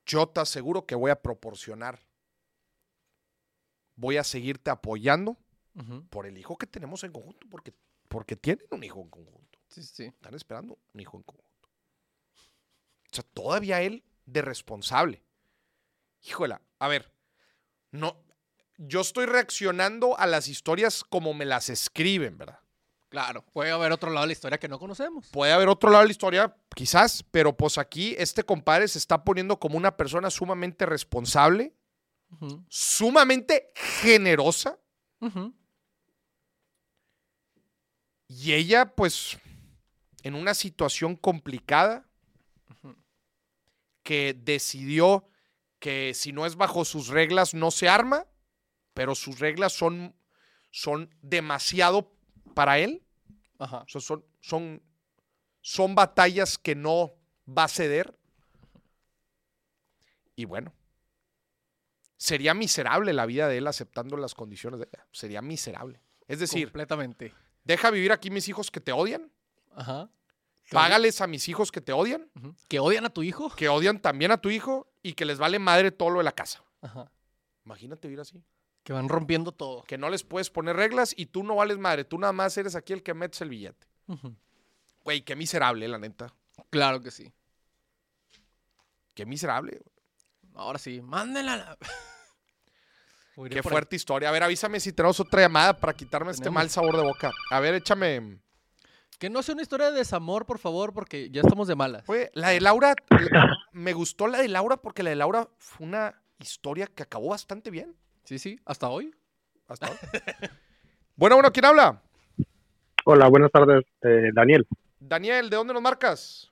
[0.05, 1.99] yo te aseguro que voy a proporcionar,
[3.95, 5.37] voy a seguirte apoyando
[6.09, 7.73] por el hijo que tenemos en conjunto, porque,
[8.07, 9.59] porque tienen un hijo en conjunto.
[9.67, 10.05] Sí, sí.
[10.05, 11.69] Están esperando un hijo en conjunto.
[13.11, 15.23] O sea, todavía él de responsable.
[16.21, 17.11] Híjola, a ver,
[17.91, 18.23] no,
[18.77, 22.59] yo estoy reaccionando a las historias como me las escriben, ¿verdad?
[23.15, 23.45] Claro.
[23.53, 25.29] Puede haber otro lado de la historia que no conocemos.
[25.29, 29.23] Puede haber otro lado de la historia, quizás, pero pues aquí este compadre se está
[29.23, 31.73] poniendo como una persona sumamente responsable,
[32.67, 34.77] sumamente generosa,
[38.27, 39.37] y ella, pues,
[40.23, 42.09] en una situación complicada,
[44.03, 45.29] que decidió
[45.79, 48.27] que si no es bajo sus reglas no se arma,
[48.93, 50.17] pero sus reglas son,
[50.69, 52.11] son demasiado
[52.53, 53.04] para él.
[53.59, 53.83] Ajá.
[53.83, 54.81] O sea, son, son,
[55.61, 57.13] son batallas que no
[57.47, 58.17] va a ceder.
[60.35, 60.73] Y bueno,
[62.17, 65.07] sería miserable la vida de él aceptando las condiciones de ella.
[65.11, 66.01] Sería miserable.
[66.27, 67.33] Es decir, Completamente.
[67.63, 69.31] deja vivir aquí mis hijos que te odian,
[69.75, 70.09] Ajá.
[70.71, 72.29] págales a mis hijos que te odian.
[72.67, 73.49] ¿Que odian a tu hijo?
[73.55, 76.31] que odian también a tu hijo y que les vale madre todo lo de la
[76.33, 76.63] casa.
[76.81, 77.09] Ajá.
[77.63, 78.43] Imagínate vivir así.
[78.85, 79.83] Que van rompiendo todo.
[79.83, 82.05] Que no les puedes poner reglas y tú no vales madre.
[82.05, 83.85] Tú nada más eres aquí el que metes el billete.
[85.03, 86.33] Güey, qué miserable, la neta.
[86.69, 87.33] Claro que sí.
[89.13, 89.81] Qué miserable.
[90.53, 91.57] Ahora sí, mándenla.
[91.57, 91.77] la-
[93.49, 93.61] Qué ahí.
[93.61, 94.29] fuerte historia.
[94.29, 97.31] A ver, avísame si tenemos otra llamada para quitarme este mal sabor de boca.
[97.49, 98.39] A ver, échame.
[99.19, 102.03] Que no sea una historia de desamor, por favor, porque ya estamos de malas.
[102.07, 102.95] Oye, la de Laura.
[103.09, 107.29] la- me gustó la de Laura porque la de Laura fue una historia que acabó
[107.29, 107.95] bastante bien.
[108.25, 109.13] Sí, sí, hasta hoy.
[109.67, 109.99] Hasta ahora.
[111.15, 112.01] bueno, bueno, ¿quién habla?
[113.05, 114.67] Hola, buenas tardes, eh, Daniel,
[114.99, 116.51] Daniel, ¿de dónde nos marcas?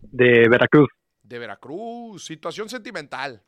[0.00, 0.88] de Veracruz.
[1.22, 2.24] De Veracruz.
[2.24, 3.42] Situación sentimental.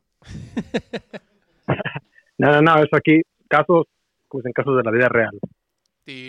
[2.39, 3.87] No, no, no, eso aquí, casos,
[4.29, 5.39] pues en casos de la vida real,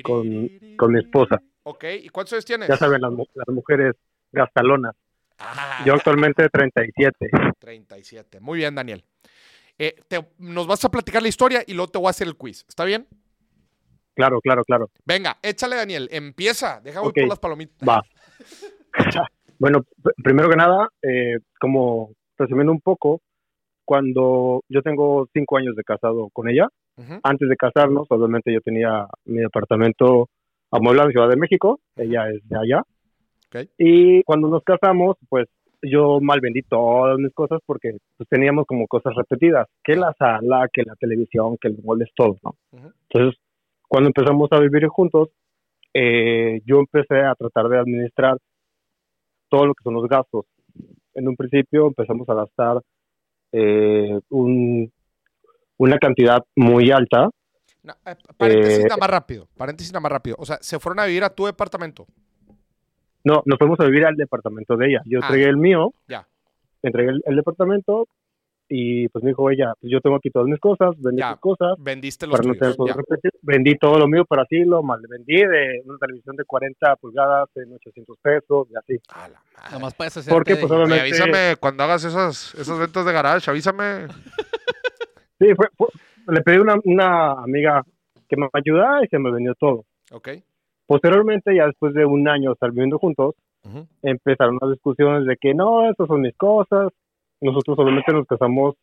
[0.04, 1.42] con, con mi esposa.
[1.64, 2.70] Ok, ¿y cuántos años tienes?
[2.70, 3.96] Ya saben, las mujeres
[4.32, 4.96] gastalonas.
[5.40, 7.30] Ah, Yo actualmente 37.
[7.60, 8.40] 37.
[8.40, 9.04] Muy bien, Daniel.
[9.80, 12.36] Eh, te- nos vas a platicar la historia y luego te voy a hacer el
[12.36, 12.66] quiz.
[12.68, 13.08] ¿Está bien?
[14.16, 14.90] Claro, claro, claro.
[15.06, 16.10] Venga, échale, Daniel.
[16.12, 16.82] Empieza.
[16.82, 17.16] Deja voy Ok.
[17.20, 17.88] por las palomitas.
[17.88, 18.02] Va.
[19.60, 23.22] bueno, pr- primero que nada, eh, como resumiendo un poco,
[23.86, 26.68] cuando yo tengo cinco años de casado con ella,
[26.98, 27.20] Ujú.
[27.24, 30.30] antes de casarnos, obviamente yo tenía mi departamento
[30.72, 32.82] amueblado en Ciudad de México, ella es de allá.
[33.48, 33.70] Ok.
[33.78, 35.48] Y cuando nos casamos, pues
[35.82, 40.68] yo mal vendí todas mis cosas porque pues, teníamos como cosas repetidas, que la sala,
[40.72, 42.56] que la televisión, que los muebles, todo, ¿no?
[43.10, 43.40] Entonces,
[43.88, 45.30] cuando empezamos a vivir juntos,
[45.94, 48.38] eh, yo empecé a tratar de administrar
[49.50, 50.46] todo lo que son los gastos.
[51.14, 52.82] En un principio empezamos a gastar
[53.54, 54.92] eh, un-
[55.78, 57.30] una cantidad muy alta.
[57.82, 59.48] No, eh, paréntesis nada más rápido.
[59.56, 60.36] Paréntesis nada más rápido.
[60.40, 62.06] O sea, se fueron a vivir a tu departamento.
[63.28, 65.02] No, nos fuimos a vivir al departamento de ella.
[65.06, 65.26] Yo Ah.
[65.28, 66.26] entregué el mío, Ya.
[66.82, 68.08] entregué el, el departamento
[68.70, 71.76] y pues me dijo ella, pues yo tengo aquí todas mis cosas, vendí tus cosas
[71.80, 73.32] Vendiste los para no tener repetir.
[73.42, 77.50] Vendí todo lo mío para así, lo mal vendí de una televisión de 40 pulgadas
[77.56, 79.02] en 800 pesos y así.
[79.14, 79.68] A la madre.
[79.68, 81.02] Nada más para ese Porque pues Oye, obviamente...
[81.02, 83.50] avísame cuando hagas esas, esas ventas de garage.
[83.50, 84.08] Avísame.
[85.40, 85.88] Sí, fue, fue-
[86.30, 87.84] le pedí a una, una amiga
[88.28, 89.86] que me ayudara y se me vendió todo.
[90.12, 90.30] Ok.
[90.88, 93.36] Posteriormente, ya después de un año estar viviendo juntos,
[94.02, 96.90] empezaron las discusiones de que no, estas son mis cosas.
[97.42, 98.76] Nosotros solamente nos casamos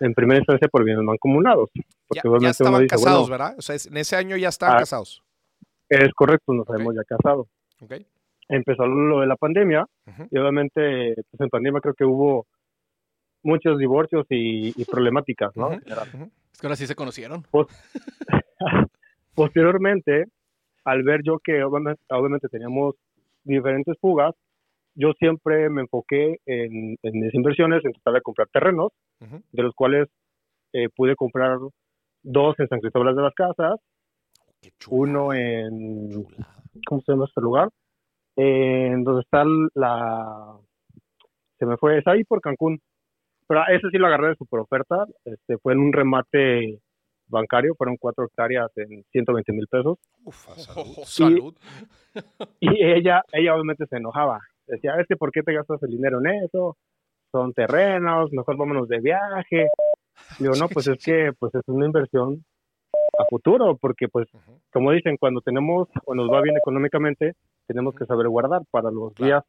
[0.00, 1.68] en primera instancia por bienes mancomunados.
[1.74, 3.54] Ya, Porque ya obviamente uno estaban dice, casados, bueno, ¿verdad?
[3.58, 4.80] O sea, en ese año ya estaban Ah.
[4.80, 5.22] casados.
[5.90, 6.74] es correcto, nos Ok.
[6.74, 7.46] habíamos ya casado.
[7.82, 7.92] Ok.
[8.48, 10.28] Empezó lo de la pandemia Ujú.
[10.30, 12.46] y obviamente pues en pandemia creo que hubo
[13.42, 15.70] muchos divorcios y, y problemáticas, ¿no?
[15.78, 16.08] General.
[16.14, 16.30] Ujú.
[16.52, 17.44] Es que ahora sí se conocieron.
[19.34, 20.24] Posteriormente,
[20.84, 22.94] al ver yo que obviamente, obviamente teníamos
[23.44, 24.34] diferentes fugas,
[24.94, 29.74] yo siempre me enfoqué en, en mis inversiones, en tratar de comprar terrenos, de los
[29.74, 30.08] cuales
[30.72, 31.58] eh, pude comprar
[32.22, 33.80] dos en San Cristóbal de las Casas,
[34.78, 36.26] chulada, uno en.
[36.86, 37.68] ¿cómo se llama este lugar?
[38.36, 40.56] En donde está la,
[41.58, 42.80] se me fue, es ahí por Cancún,
[43.46, 46.80] pero ese sí lo agarré de super oferta, este, fue en un remate
[47.28, 50.96] bancario, fueron cuatro hectáreas en 120 mil pesos, Ufa, salud.
[50.98, 51.54] Y- salud.
[52.60, 56.20] y ella, ella obviamente se enojaba, decía, es que ¿por qué te gastas el dinero
[56.20, 56.76] en eso?
[57.32, 59.68] Son terrenos, mejor vámonos de viaje.
[60.38, 62.44] Digo, no, pues es que pues es una inversión
[63.18, 64.60] a futuro, porque pues Ujú.
[64.72, 67.34] como dicen, cuando tenemos o nos va bien económicamente,
[67.66, 69.26] tenemos que saber guardar para los Claro.
[69.26, 69.44] días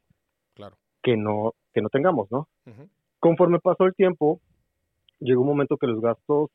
[0.55, 0.75] Claro.
[1.03, 2.47] que no que no tengamos, ¿no?
[2.65, 2.89] Ujú.
[3.19, 4.39] Conforme pasó el tiempo,
[5.19, 6.49] llegó un momento que los gastos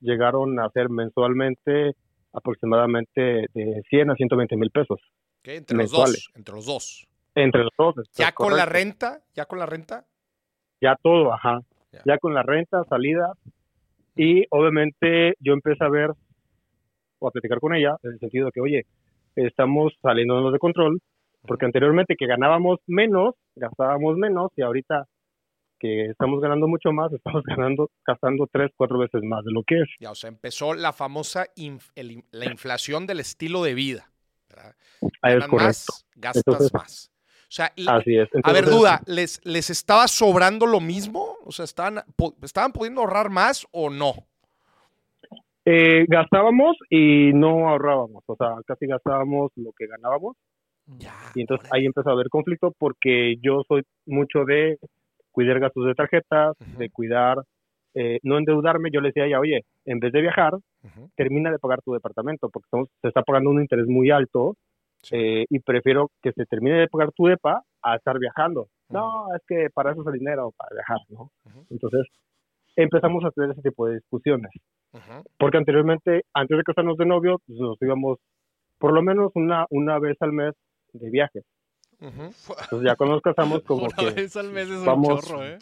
[0.00, 1.92] llegaron a ser mensualmente
[2.32, 5.00] aproximadamente de 100 a 120 mil pesos
[5.44, 6.28] entre Mensuales.
[6.34, 6.36] los dos.
[6.36, 7.06] Entre los dos.
[7.34, 7.94] entre los dos.
[7.96, 10.06] Ya ¿estás con la renta, ya con la renta.
[10.80, 11.60] Ya todo, ajá.
[11.92, 12.02] Ya.
[12.04, 13.32] Ya con la renta, salida.
[14.16, 16.10] Y obviamente yo empecé a ver
[17.20, 18.86] o a platicar con ella en el sentido de que, oye,
[19.36, 21.00] estamos saliéndonos de control,
[21.42, 25.06] porque anteriormente que ganábamos menos, gastábamos menos, y ahorita
[25.78, 29.80] que estamos ganando mucho más, estamos ganando, gastando tres, cuatro veces más de lo que
[29.80, 29.88] es.
[30.00, 34.10] Ya, o sea, empezó la famosa inf- el in- la inflación del estilo de vida.
[34.48, 34.74] ¿verdad?
[35.22, 35.64] Ah, es Ganas correcto.
[35.66, 37.10] más, gastas Entonces- más.
[37.42, 38.28] O sea, Así es.
[38.44, 41.36] a ver, duda, ¿les, ¿les estaba sobrando lo mismo?
[41.46, 44.12] O sea, ¿estaban, po- ¿estaban pudiendo ahorrar más o no?
[45.64, 50.36] eh, gastábamos y no ahorrábamos, o sea, casi gastábamos lo que ganábamos.
[50.86, 51.14] Ya.
[51.34, 54.78] Y entonces ahí empezó a haber conflicto porque yo soy mucho de
[55.38, 57.38] cuidar gastos de tarjetas, de cuidar,
[57.94, 58.90] eh, no endeudarme.
[58.92, 60.54] Yo le decía a ella, oye, en vez de viajar,
[61.14, 64.56] termina de pagar tu departamento porque estamos, se está pagando un interés muy alto
[65.02, 65.14] sí.
[65.16, 68.66] eh, y prefiero que se termine de pagar tu depa a estar viajando.
[68.88, 71.30] No, es que para eso es el dinero, para viajar, ¿no?
[71.70, 72.08] Entonces
[72.74, 74.50] empezamos a tener ese tipo de discusiones
[75.38, 78.18] porque anteriormente, antes de casarnos de novio, pues, nos íbamos
[78.78, 80.54] por lo menos una, una vez al mes
[80.92, 81.10] de
[82.00, 82.16] viaje.
[82.18, 82.32] ujú.
[82.62, 85.44] Entonces ya cuando nos casamos, como Una que vez al mes es vamos- un chorro,
[85.44, 85.58] ¿eh?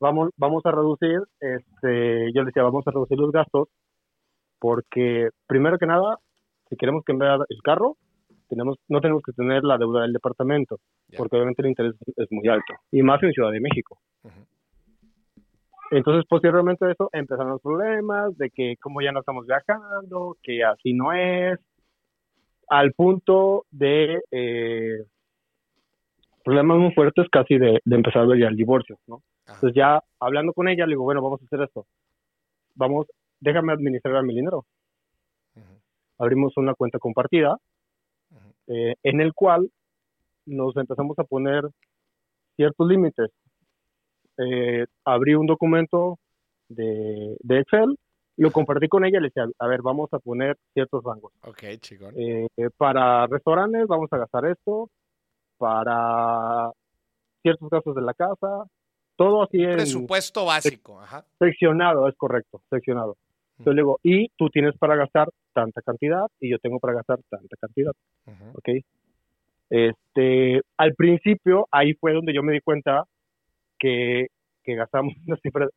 [0.00, 3.68] Vamos, vamos a reducir, este, yo le decía, vamos a reducir los gastos,
[4.58, 6.18] porque primero que nada,
[6.68, 7.96] si queremos cambiar el carro,
[8.48, 11.16] tenemos, no tenemos que tener la deuda del departamento, Ya.
[11.18, 13.98] porque obviamente el interés es muy alto, y más en Ciudad de México.
[15.90, 20.64] Entonces, posteriormente a eso, empezaron los problemas de que como ya no estamos viajando, que
[20.64, 21.58] así no es,
[22.68, 25.04] al punto de eh,
[26.44, 29.22] problemas muy fuertes casi de, de empezar a ver ya el divorcio, ¿no?
[29.46, 29.54] Ajá.
[29.56, 31.86] Entonces ya hablando con ella, le digo, bueno, vamos a hacer esto.
[32.74, 33.06] Vamos,
[33.40, 34.64] déjame administrar mi dinero.
[36.16, 37.56] Abrimos una cuenta compartida
[38.68, 39.68] eh, en el cual
[40.46, 41.64] nos empezamos a poner
[42.56, 43.30] ciertos límites.
[44.38, 46.18] Eh, abrí un documento
[46.68, 47.98] de, de Excel,
[48.36, 51.32] lo compartí con ella y le decía, a ver, vamos a poner ciertos rangos.
[51.42, 52.14] Ok, chingón.
[52.16, 54.90] Eh, para restaurantes vamos a gastar esto,
[55.58, 56.70] para
[57.42, 58.64] ciertos gastos de la casa,
[59.16, 61.00] todo así en Presupuesto básico.
[61.00, 61.24] Ajá.
[61.38, 63.16] seccionado, es correcto, seccionado.
[63.58, 67.20] Entonces le digo, y tú tienes para gastar tanta cantidad y yo tengo para gastar
[67.30, 67.92] tanta cantidad,
[68.26, 68.58] Ujú.
[68.58, 68.84] ¿ok?
[69.70, 73.04] Este, al principio, ahí fue donde yo me di cuenta
[73.78, 74.26] que,
[74.64, 75.68] que gastamos una cifra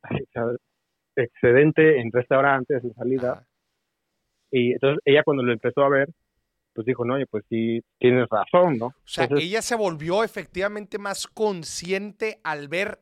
[1.18, 3.46] excedente en restaurantes, en salidas, Ajá.
[4.50, 6.08] y entonces ella cuando lo empezó a ver,
[6.74, 8.86] pues dijo, no, oye, pues sí, tienes razón, ¿no?
[8.86, 13.00] O sea, Entonces, ella se volvió efectivamente más consciente al ver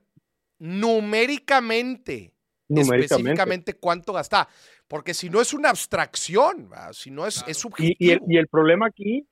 [0.58, 2.32] numéricamente,
[2.68, 3.04] numéricamente.
[3.14, 4.48] específicamente cuánto gasta.
[4.88, 6.92] Porque si no es una abstracción, ¿verdad?
[6.92, 7.96] si no es, es Y, subjetivo.
[7.98, 9.26] y, el, y el problema aquí,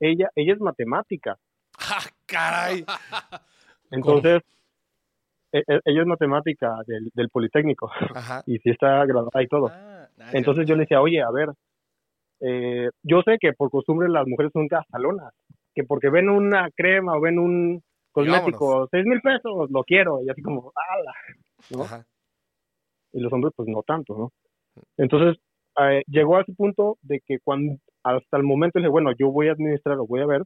[0.00, 1.38] ella, ella es matemática,
[1.78, 2.84] ¡Ah, caray!
[3.90, 4.42] entonces,
[5.54, 8.42] ella es matemática del, del Politécnico, Ajá.
[8.46, 9.68] y sí está graduada y todo.
[9.70, 11.50] Ah, Entonces yo le decía, oye, a ver,
[12.40, 15.32] eh, yo sé que por costumbre las mujeres son gastalonas,
[15.74, 17.82] que porque ven una crema o ven un
[18.12, 21.12] cosmético, seis mil pesos, lo quiero, y así como, ala,
[21.70, 22.04] ¿no?
[23.12, 24.32] Y los hombres pues no tanto, ¿no?
[24.96, 25.40] Entonces
[25.80, 29.30] eh, llegó a ese punto de que cuando hasta el momento le dije, bueno, yo
[29.30, 30.42] voy a administrar o voy a ver,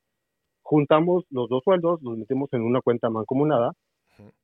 [0.63, 3.73] juntamos los dos sueldos, los metimos en una cuenta mancomunada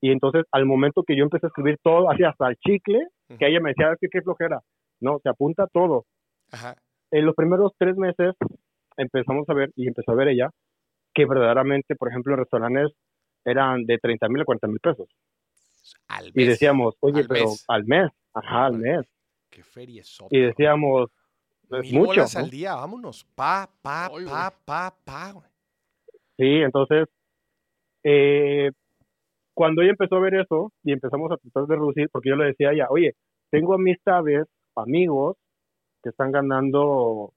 [0.01, 3.07] Y entonces al momento que yo empecé a escribir todo, así hasta el chicle,
[3.39, 4.61] que ella me decía, "Es que qué flojera,
[5.01, 6.05] no, se apunta todo.
[6.53, 6.77] Ajá.
[7.11, 8.35] En los primeros tres meses
[8.97, 10.51] empezamos a ver y empezó a ver ella
[11.15, 12.93] que verdaderamente, por ejemplo, en restaurantes
[13.45, 15.09] eran de 30 mil a 40 mil pesos.
[16.09, 16.49] Al Y mes.
[16.49, 17.65] decíamos, oye, Al pero mes.
[17.69, 19.07] al mes, ajá, al mes.
[19.51, 21.11] Qué feria es Y decíamos,
[21.71, 22.41] es Mil mucho, bolas ¿no?
[22.41, 23.25] al día, vámonos.
[23.35, 25.49] Pa, pa, Ay, pa, pa, pa, güey.
[26.37, 27.07] Sí, entonces,
[28.03, 28.71] eh,
[29.55, 32.47] cuando ella empezó a ver eso y empezamos a tratar de reducir, porque yo le
[32.47, 33.15] decía a ella, oye,
[33.51, 34.47] tengo amistades,
[34.77, 35.37] amigos
[36.03, 37.33] que están ganando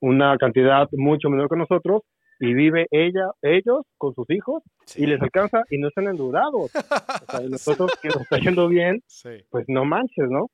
[0.00, 2.02] una cantidad mucho menor que nosotros
[2.38, 5.02] y vive ella, ellos con sus hijos Sí.
[5.02, 6.70] y les alcanza y no están endeudados.
[6.74, 10.48] O sea, nosotros que nos está yendo bien, Sí, pues no manches, ¿no?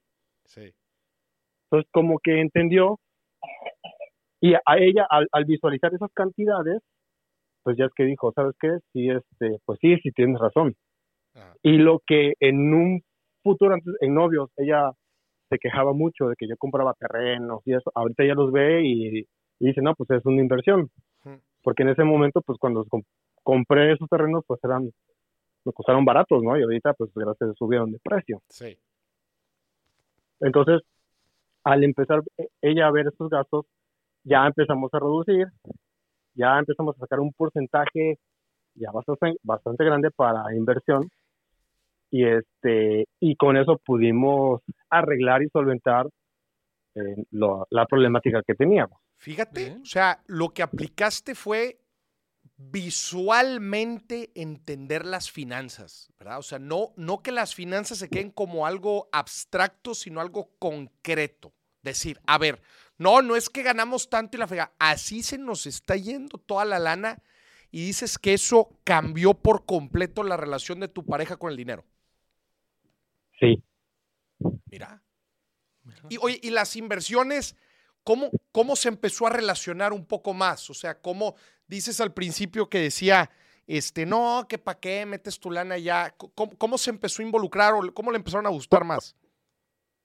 [0.47, 0.73] sí.
[1.71, 2.99] Entonces como que entendió
[4.41, 6.81] y a ella al, al visualizar esas cantidades,
[7.63, 8.79] pues ya es que dijo, ¿sabes qué?
[8.93, 10.75] Sí, este, pues sí, sí tienes razón.
[11.35, 11.55] Ajá.
[11.63, 13.03] Y lo que en un
[13.43, 14.91] futuro, antes, en novios, ella
[15.49, 19.19] se quejaba mucho de que yo compraba terrenos y eso, ahorita ella los ve y,
[19.19, 19.27] y
[19.59, 20.91] dice, no, pues es una inversión.
[21.63, 23.05] Porque en ese momento, pues cuando com-
[23.43, 24.91] compré esos terrenos, pues eran,
[25.65, 26.59] me costaron baratos, ¿no?
[26.59, 28.43] Y ahorita, pues gracias subieron de precio.
[28.49, 28.77] Sí.
[30.41, 30.81] Entonces,
[31.63, 33.67] al empezar eh, ella a ver estos gastos,
[34.25, 35.47] ya empezamos a reducir,
[36.35, 38.19] ya empezamos a sacar un porcentaje
[38.75, 41.09] ya bastante, bastante grande para inversión
[42.11, 44.61] y este y con eso pudimos
[44.91, 46.07] arreglar y solventar
[46.95, 48.99] eh, lo- la problemática que teníamos.
[49.17, 49.83] Fíjate, Bien.
[49.83, 51.79] o sea, lo que aplicaste fue
[52.57, 56.39] visualmente entender las finanzas, ¿verdad?
[56.39, 61.53] O sea, no, no que las finanzas se queden como algo abstracto, sino algo concreto.
[61.83, 62.61] Decir, a ver,
[63.03, 66.65] no, no es que ganamos tanto y la frega, así se nos está yendo toda
[66.65, 67.23] la lana
[67.71, 71.85] y dices que eso cambió por completo la relación de tu pareja con el dinero.
[73.41, 73.63] Sí.
[74.71, 75.03] Mira.
[76.09, 77.57] Y oye, y las inversiones,
[78.05, 80.71] ¿cómo, ¿cómo se empezó a relacionar un poco más?
[80.71, 81.35] O sea, ¿cómo
[81.67, 83.31] dices al principio que decía,
[83.67, 86.15] este, no, que para qué metes tu lana ya?
[86.17, 89.17] ¿Cómo, cómo se empezó a involucrar o cómo le empezaron a gustar más?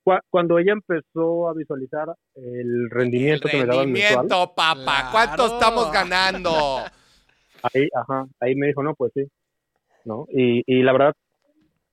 [0.08, 5.10] Cu- Cuando ella empezó a visualizar el rendimiento que me daban mensual, rendimiento, papá.
[5.12, 5.54] ¿Cuánto Claro.
[5.54, 6.50] estamos ganando?
[7.74, 9.28] ahí, ajá, ahí me dijo, no, pues sí,
[10.06, 10.26] ¿no?
[10.30, 11.14] Y, y la verdad,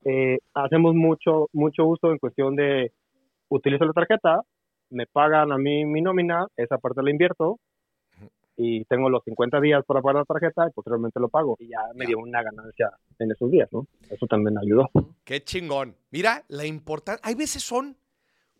[0.05, 2.93] eh, hacemos mucho, mucho uso en cuestión de,
[3.49, 4.43] utilizo la tarjeta,
[4.91, 7.59] me pagan a mí mi nómina, esa parte la invierto,
[8.57, 11.57] y tengo los 50 días para pagar la tarjeta y posteriormente lo pago.
[11.59, 13.89] Y ya me dio una ganancia en esos días, ¿no?
[14.09, 14.89] Eso también ayudó.
[15.25, 15.97] Qué chingón.
[16.12, 17.21] Mira, la importancia.
[17.29, 17.97] Hay veces son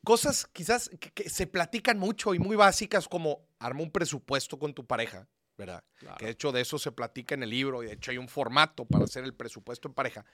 [0.05, 4.75] cosas quizás que, que se platican mucho y muy básicas, como arma un presupuesto con
[4.75, 5.83] tu pareja, ¿verdad?
[6.19, 8.29] Que de hecho de eso se platica en el libro y de hecho hay un
[8.29, 10.25] formato para hacer el presupuesto en pareja.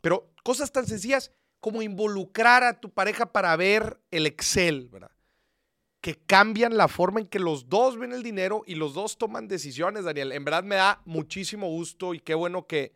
[0.00, 5.10] Pero cosas tan sencillas como involucrar a tu pareja para ver el Excel, ¿verdad?
[6.00, 9.48] Que cambian la forma en que los dos ven el dinero y los dos toman
[9.48, 10.32] decisiones, Daniel.
[10.32, 12.92] En verdad me da muchísimo gusto y qué bueno que,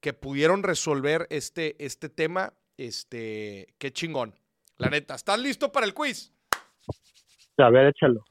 [0.00, 2.54] que pudieron resolver este, este tema.
[2.76, 4.34] Este, qué chingón.
[4.78, 6.32] La neta, ¿estás listo para el quiz?
[7.58, 8.24] A ver, échalo.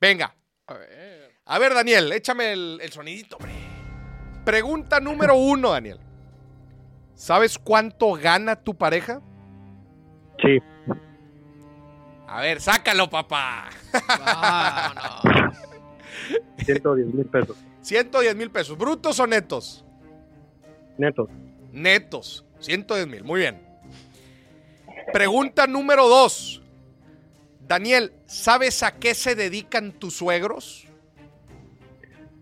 [0.00, 0.34] Venga.
[0.66, 1.32] A ver.
[1.46, 3.52] A ver, Daniel, échame el, el sonidito, hombre.
[4.44, 5.98] Pregunta número uno, Daniel.
[7.14, 9.22] ¿Sabes cuánto gana tu pareja?
[10.42, 10.58] Sí,
[12.28, 13.70] A ver, sácalo, papá.
[14.18, 15.56] Vámonos.
[16.58, 18.76] 110 mil pesos 110 mil pesos.
[18.76, 19.84] ¿Brutos o netos?
[20.98, 21.28] netos.
[21.72, 22.44] Netos.
[22.58, 23.24] 110 mil.
[23.24, 23.65] Muy bien.
[25.12, 26.62] Pregunta número dos.
[27.60, 30.86] Daniel, ¿sabes a qué se dedican tus suegros?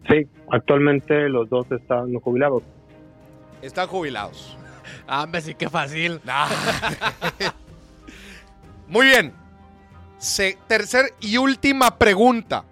[0.09, 2.63] Sí, actualmente los dos están jubilados.
[3.63, 4.57] Están jubilados.
[5.07, 6.21] Ah, hombre, sí, qué fácil.
[6.25, 6.47] Nah.
[8.87, 9.33] Muy bien.
[10.19, 12.65] Se- tercer y última pregunta.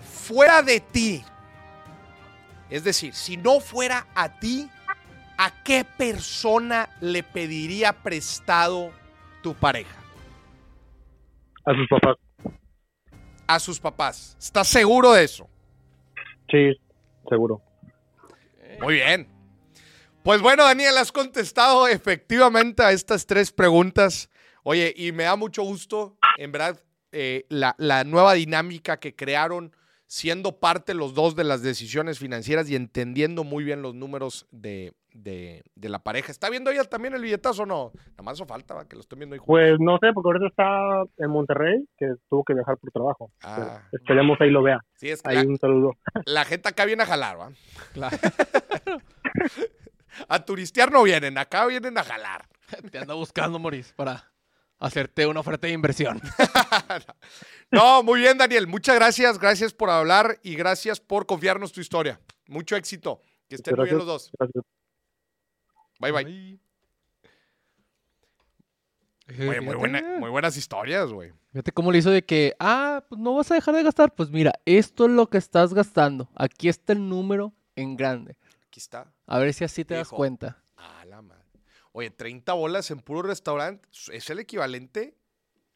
[0.00, 1.22] Fuera de ti,
[2.70, 4.70] es decir, si no fuera a ti,
[5.42, 8.92] ¿a qué persona le pediría prestado
[9.42, 9.98] tu pareja?
[11.64, 12.16] A sus papás.
[13.48, 14.36] A sus papás.
[14.38, 15.48] ¿Estás seguro de eso?
[16.48, 16.80] Sí,
[17.28, 17.60] seguro.
[18.80, 19.26] Muy bien.
[20.22, 24.30] Pues bueno, Daniel, has contestado efectivamente a estas tres preguntas.
[24.62, 26.80] Oye, y me da mucho gusto, en verdad,
[27.10, 29.74] eh, la, la nueva dinámica que crearon,
[30.06, 34.92] siendo parte los dos de las decisiones financieras y entendiendo muy bien los números de,
[35.14, 36.30] de- de la pareja.
[36.32, 37.92] ¿Está viendo ella también el billetazo o no?
[38.10, 38.86] Nada más eso falta, ¿va?
[38.88, 39.40] que lo estoy viendo ahí.
[39.44, 43.30] Pues no sé, porque ahorita está en Monterrey, que tuvo que viajar por trabajo.
[43.42, 43.82] Ah.
[43.92, 44.78] Esperemos ahí lo vea.
[44.96, 45.92] Sí, es que Ahí la, un saludo.
[46.26, 47.50] la gente acá viene a jalar, ¿va?
[47.92, 48.16] Claro.
[50.28, 52.46] A turistear no vienen, acá vienen a jalar.
[52.90, 54.30] Te ando buscando, Moris, para
[54.78, 56.20] hacerte una oferta de inversión.
[57.70, 58.66] No, muy bien, Daniel.
[58.66, 59.38] Muchas gracias.
[59.38, 62.20] Gracias por hablar y gracias por confiarnos tu historia.
[62.46, 63.22] Mucho éxito.
[63.48, 64.30] Que estén muy bien los dos.
[64.38, 64.62] Gracias.
[66.02, 66.58] Bye, bye.
[69.28, 69.76] Güey, muy, Fíjate.
[69.76, 71.32] buena- muy buenas historias, güey.
[71.52, 74.14] Fíjate cómo le hizo de que, ah, pues no vas a dejar de gastar.
[74.14, 76.28] Pues mira, esto es lo que estás gastando.
[76.34, 78.36] Aquí está el número en grande.
[78.66, 79.12] Aquí está.
[79.26, 80.62] A ver si así te das cuenta.
[80.76, 81.40] A la madre.
[81.92, 85.14] Oye, 30 bolas en puro restaurante es el equivalente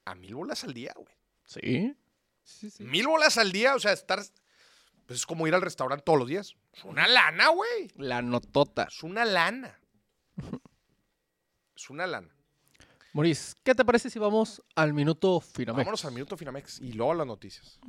[0.05, 1.15] a mil bolas al día, güey.
[1.45, 1.97] ¿Sí?
[2.43, 2.83] Sí, sí.
[2.85, 4.21] Mil bolas al día, o sea, estar.
[5.07, 6.57] Pues es como ir al restaurante todos los días.
[6.75, 7.89] Es una lana, güey.
[7.97, 8.89] La notota.
[8.91, 9.79] Es una lana.
[11.77, 12.36] Es una.
[13.17, 15.87] Maurice, ¿qué te parece si vamos al minuto Finamex?
[15.87, 17.81] Vámonos al minuto Finamex y luego a las noticias.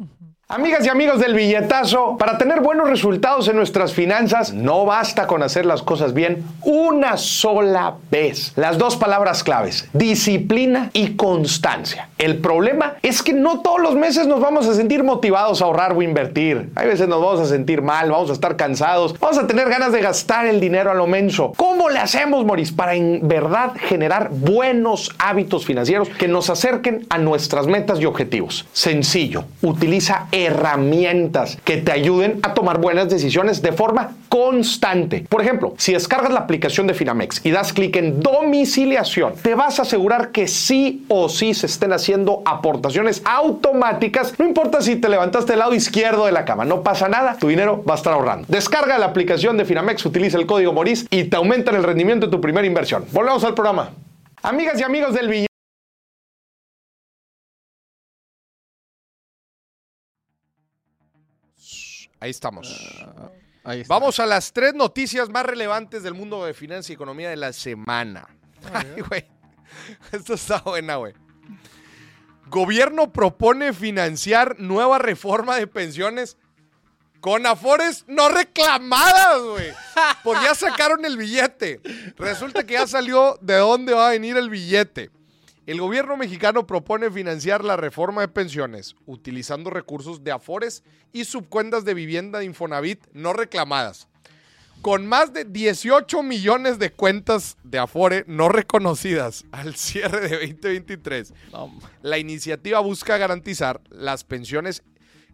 [0.48, 5.44] Amigas y amigos del billetazo, para tener buenos resultados en nuestras finanzas no basta con
[5.44, 8.54] hacer las cosas bien una sola vez.
[8.56, 12.08] Las dos palabras claves, disciplina y constancia.
[12.18, 15.92] El problema es que no todos los meses nos vamos a sentir motivados a ahorrar
[15.92, 16.72] o invertir.
[16.76, 19.92] Hay veces nos vamos a sentir mal, vamos a estar cansados, vamos a tener ganas
[19.92, 21.52] de gastar el dinero a lo menso.
[21.58, 27.18] ¿Cómo le hacemos, Moris, para en verdad generar buenos hábitos financieros que nos acerquen a
[27.18, 28.66] nuestras metas y objetivos?
[28.74, 35.26] Sencillo, utiliza herramientas que te ayuden a tomar buenas decisiones de forma constante.
[35.30, 39.80] Por ejemplo, si descargas la aplicación de Finamex y das clic en domiciliación, te vas
[39.80, 44.34] a asegurar que sí o sí se estén haciendo aportaciones automáticas.
[44.38, 47.48] No importa si te levantaste del lado izquierdo de la cama, no pasa nada, tu
[47.48, 48.46] dinero va a estar ahorrando.
[48.48, 52.32] Descarga la aplicación de Finamex, utiliza el código MORIS y te aumentan el rendimiento de
[52.32, 53.06] tu primera inversión.
[53.12, 53.92] Volvemos al programa.
[54.48, 55.48] Amigas y amigos del billete.
[62.22, 63.06] Ahí estamos.
[63.66, 63.94] Ahí está.
[63.94, 67.52] Vamos a las tres noticias más relevantes del mundo de finanzas y economía de la
[67.52, 68.26] semana.
[68.72, 69.26] Ay, güey.
[70.14, 71.14] Esto está buena, güey.
[72.46, 76.38] Gobierno propone financiar nueva reforma de pensiones
[77.28, 79.74] con afores no reclamadas, güey.
[80.24, 81.82] Pues ya sacaron el billete.
[82.16, 85.10] Resulta que ya salió de dónde va a venir el billete.
[85.66, 91.84] El gobierno mexicano propone financiar la reforma de pensiones utilizando recursos de afores y subcuentas
[91.84, 94.08] de vivienda de Infonavit no reclamadas.
[94.82, 101.34] Con más de 18 millones de cuentas de afore no reconocidas al cierre de 2023,
[101.52, 104.82] No, la iniciativa busca garantizar las pensiones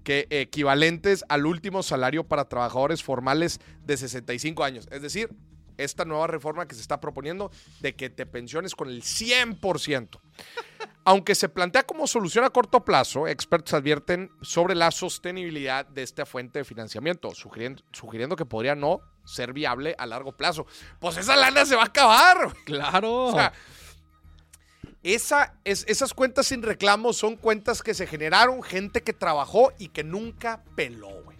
[0.03, 4.87] que equivalentes al último salario para trabajadores formales de 65 años.
[4.91, 5.29] Es decir,
[5.77, 10.19] esta nueva reforma que se está proponiendo de que te pensiones con el 100%.
[11.05, 16.25] Aunque se plantea como solución a corto plazo, expertos advierten sobre la sostenibilidad de esta
[16.25, 20.65] fuente de financiamiento, sugiriendo, sugiriendo que podría no ser viable a largo plazo.
[20.99, 22.53] Pues esa lana se va a acabar.
[22.65, 23.25] claro.
[23.25, 23.51] O sea,
[25.03, 29.89] esa, es- esas cuentas sin reclamos son cuentas que se generaron, gente que trabajó y
[29.89, 31.37] que nunca peló, güey.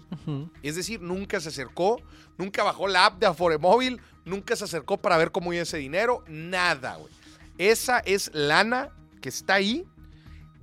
[0.61, 1.99] Es decir, nunca se acercó,
[2.37, 5.77] nunca bajó la app de Afore Móvil, nunca se acercó para ver cómo iba ese
[5.77, 7.11] dinero, nada, güey.
[7.57, 8.89] Esa es lana
[9.21, 9.85] que está ahí,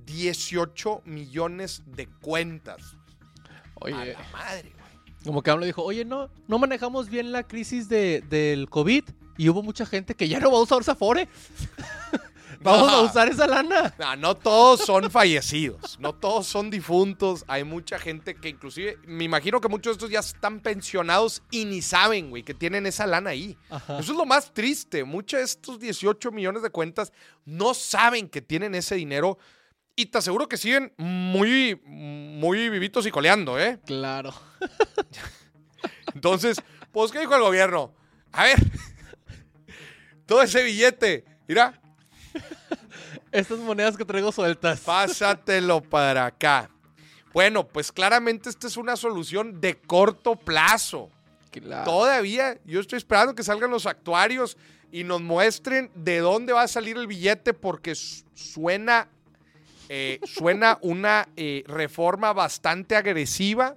[0.05, 2.81] 18 millones de cuentas.
[3.75, 5.23] A Oye, la madre, güey.
[5.25, 9.03] como que AMLO dijo, oye, no, no manejamos bien la crisis de, del COVID
[9.37, 11.27] y hubo mucha gente que ya no va a usar Safore.
[12.63, 12.97] Vamos No.
[12.97, 13.93] a usar esa lana.
[13.97, 17.43] No, no todos son fallecidos, no todos son difuntos.
[17.47, 21.65] Hay mucha gente que inclusive, me imagino que muchos de estos ya están pensionados y
[21.65, 23.57] ni saben, güey, que tienen esa lana ahí.
[23.69, 23.99] Ajá.
[23.99, 25.03] Eso es lo más triste.
[25.03, 27.11] Muchos de estos 18 millones de cuentas
[27.45, 29.39] no saben que tienen ese dinero
[29.95, 33.79] y te aseguro que siguen muy, muy vivitos y coleando, ¿eh?
[33.85, 34.33] Claro.
[36.13, 36.57] Entonces,
[36.91, 37.93] pues, ¿qué dijo el gobierno?
[38.31, 38.57] A ver,
[40.25, 41.80] todo ese billete, mira,
[43.31, 44.81] Estas monedas que traigo sueltas.
[44.81, 46.69] Pásatelo para acá.
[47.33, 51.09] Bueno, pues claramente esta es una solución de corto plazo.
[51.51, 51.85] Claro.
[51.89, 54.57] Todavía yo estoy esperando que salgan los actuarios
[54.91, 59.07] y nos muestren de dónde va a salir el billete porque su- suena,
[59.87, 63.75] eh, suena una eh, reforma bastante agresiva.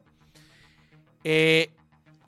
[1.22, 1.70] eh,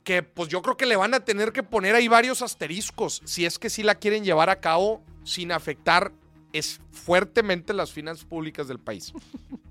[0.04, 3.44] que pues yo creo que le van a tener que poner ahí varios asteriscos si
[3.44, 6.12] es que sí la quieren llevar a cabo sin afectar
[6.52, 9.12] es fuertemente las finanzas públicas del país.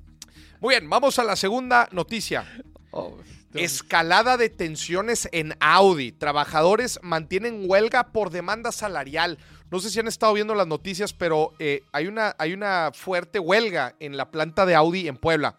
[0.60, 2.46] Muy bien, vamos a la segunda noticia.
[2.92, 3.18] Oh.
[3.54, 6.12] Escalada de tensiones en Audi.
[6.12, 9.38] Trabajadores mantienen huelga por demanda salarial.
[9.72, 13.40] No sé si han estado viendo las noticias, pero eh, hay, una, hay una fuerte
[13.40, 15.58] huelga en la planta de Audi en Puebla.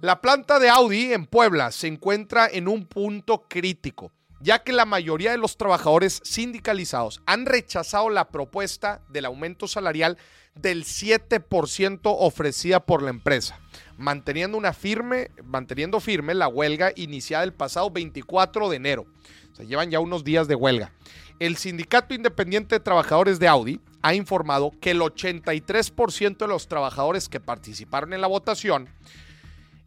[0.00, 4.12] La planta de Audi en Puebla se encuentra en un punto crítico,
[4.44, 10.18] ya que la mayoría de los trabajadores sindicalizados han rechazado la propuesta del aumento salarial
[10.54, 13.58] del 7% ofrecida por la empresa,
[13.96, 19.06] manteniendo una firme, manteniendo firme la huelga iniciada el pasado 24 de enero.
[19.50, 20.92] O sea, llevan ya unos días de huelga.
[21.38, 27.30] El Sindicato Independiente de Trabajadores de Audi ha informado que el 83% de los trabajadores
[27.30, 28.90] que participaron en la votación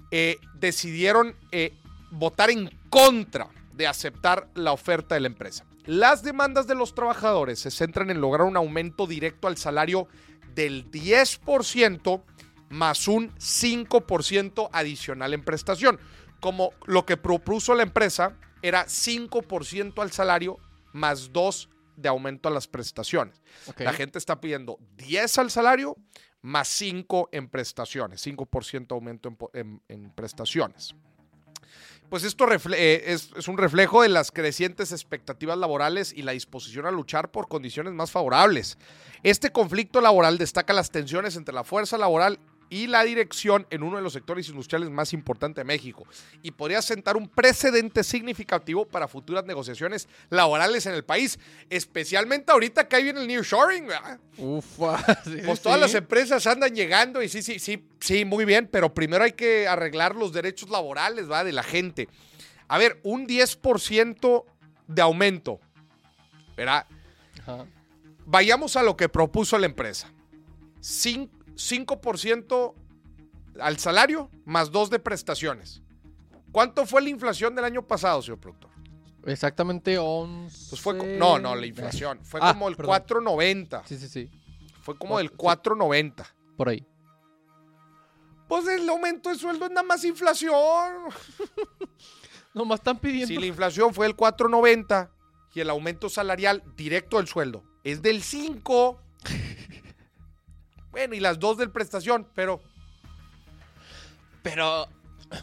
[0.10, 1.74] eh, decidieron eh,
[2.10, 5.66] votar en contra de aceptar la oferta de la empresa.
[5.86, 10.08] Las demandas de los trabajadores se centran en lograr un aumento directo al salario
[10.54, 12.24] del 10%
[12.70, 16.00] más un 5% adicional en prestación.
[16.42, 20.58] Como lo que propuso la empresa era 5% al salario
[20.94, 23.42] más 2 de aumento a las prestaciones.
[23.86, 25.96] La gente está pidiendo 10 al salario
[26.42, 30.94] más 5 en prestaciones, 5% aumento en, po- en- en prestaciones.
[32.10, 36.32] Pues esto refle- eh, es, es un reflejo de las crecientes expectativas laborales y la
[36.32, 38.78] disposición a luchar por condiciones más favorables.
[39.24, 42.40] Este conflicto laboral destaca las tensiones entre la fuerza laboral
[42.70, 46.06] y la dirección en uno de los sectores industriales más importantes de México
[46.44, 51.40] y podría sentar un precedente significativo para futuras negociaciones laborales en el país,
[51.70, 53.88] especialmente ahorita que ahí viene el nearshoring.
[54.38, 54.98] Ufa.
[55.24, 55.82] sí, Pues todas sí.
[55.82, 59.68] las empresas andan llegando y sí, sí, sí, sí, muy bien, pero primero hay que
[59.68, 61.44] arreglar los derechos laborales, ¿va?
[61.44, 62.10] De la gente.
[62.68, 64.44] A ver, un 10%
[64.88, 65.60] de aumento,
[66.58, 66.86] ¿verdad?
[67.42, 67.66] Ajá.
[68.26, 70.12] Vayamos a lo que propuso la empresa.
[70.82, 72.74] Cin- 5%
[73.60, 75.82] al salario más 2 de prestaciones.
[76.52, 78.72] ¿Cuánto fue la inflación del año pasado, señor productor?
[79.26, 80.68] Exactamente 11.
[80.70, 82.20] Pues fue no, no, la inflación.
[82.24, 82.96] Fue Ah, como el perdón.
[83.06, 83.84] 4.90.
[83.86, 84.30] Sí, sí, sí.
[84.82, 85.36] Fue como del Sí.
[85.38, 86.26] 4.90.
[86.56, 86.86] Por ahí.
[88.48, 90.54] Pues el aumento de sueldo es nada más inflación.
[92.54, 93.28] Nomás están pidiendo.
[93.28, 95.10] Si la inflación fue del 4.90
[95.54, 99.02] y el aumento salarial directo del sueldo es del 5.
[100.92, 102.62] bueno, y las dos del prestación, pero
[104.44, 104.88] Pero.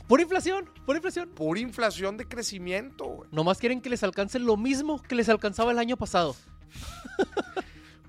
[0.09, 1.29] Pura inflación, pura inflación.
[1.29, 3.29] pura inflación de crecimiento, güey.
[3.33, 6.35] Nomás quieren que les alcance lo mismo que les alcanzaba el año pasado.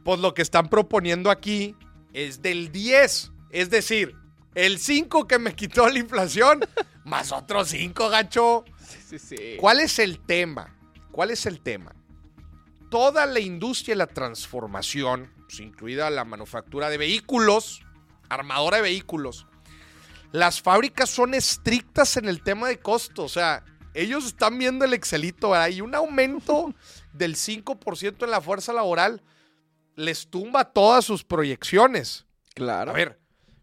[0.04, 1.76] Pues lo que están proponiendo aquí
[2.14, 3.32] es del 10.
[3.50, 4.16] Es decir,
[4.54, 6.60] el 5 que me quitó la inflación,
[7.04, 8.66] más otros 5, gacho.
[8.88, 9.36] Sí, sí, sí.
[9.60, 10.76] ¿Cuál es el tema?
[11.12, 11.96] ¿Cuál es el tema?
[12.92, 17.82] Toda la industria de la transformación, pues, incluida la manufactura de vehículos,
[18.30, 19.48] armadora de vehículos,
[20.32, 23.24] las fábricas son estrictas en el tema de costo.
[23.24, 23.64] O sea,
[23.94, 25.70] ellos están viendo el Excelito, ¿verdad?
[25.70, 26.74] Y un aumento
[27.14, 29.22] del 5% en la fuerza laboral
[29.96, 32.26] les tumba todas sus proyecciones.
[32.54, 32.92] Claro.
[32.92, 33.20] A ver,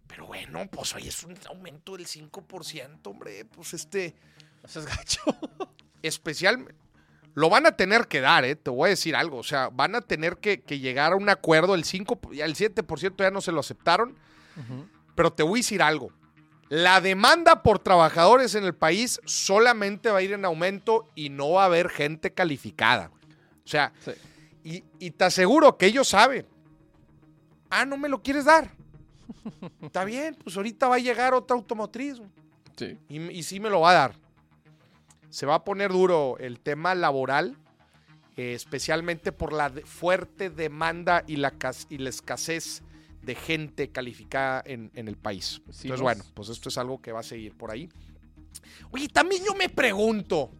[0.06, 3.44] pero bueno, pues hoy es un aumento del 5%, hombre.
[3.44, 4.14] Pues este
[4.64, 5.20] Eso es gacho.
[6.02, 6.74] especial.
[7.34, 8.56] Lo van a tener que dar, ¿eh?
[8.56, 9.38] Te voy a decir algo.
[9.38, 11.74] O sea, van a tener que, que llegar a un acuerdo.
[11.74, 14.16] El 5, ya el 7% ya no se lo aceptaron.
[15.14, 16.12] Pero te voy a decir algo.
[16.68, 21.52] La demanda por trabajadores en el país solamente va a ir en aumento y no
[21.52, 23.10] va a haber gente calificada.
[23.64, 24.12] O sea, Sí.
[24.64, 26.46] y, y te aseguro que ellos saben.
[27.70, 28.70] Ah, no me lo quieres dar.
[29.82, 32.20] Está bien, pues ahorita va a llegar otra automotriz.
[32.76, 32.98] Sí.
[33.08, 34.14] Y, y sí me lo va a dar.
[35.32, 37.56] Se va a poner duro el tema laboral,
[38.36, 42.82] eh, especialmente por la de- fuerte demanda y la, cas- y la escasez
[43.22, 45.62] de gente calificada en, en el país.
[45.70, 47.88] Sí, Entonces, bueno, pues esto es algo que va a seguir por ahí.
[48.90, 50.50] Oye, también yo me pregunto,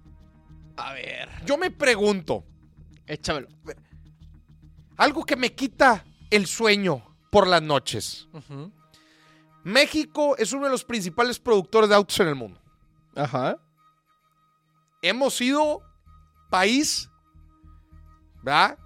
[0.77, 1.29] A ver.
[1.45, 2.45] yo me pregunto,
[3.07, 3.49] Échamelo.
[4.97, 8.27] algo que me quita el sueño por las noches.
[9.65, 12.61] México es uno de los principales productores de autos en el mundo.
[13.15, 13.59] Ajá.
[15.03, 15.83] Hemos sido
[16.49, 17.11] país,
[18.43, 18.79] ¿verdad?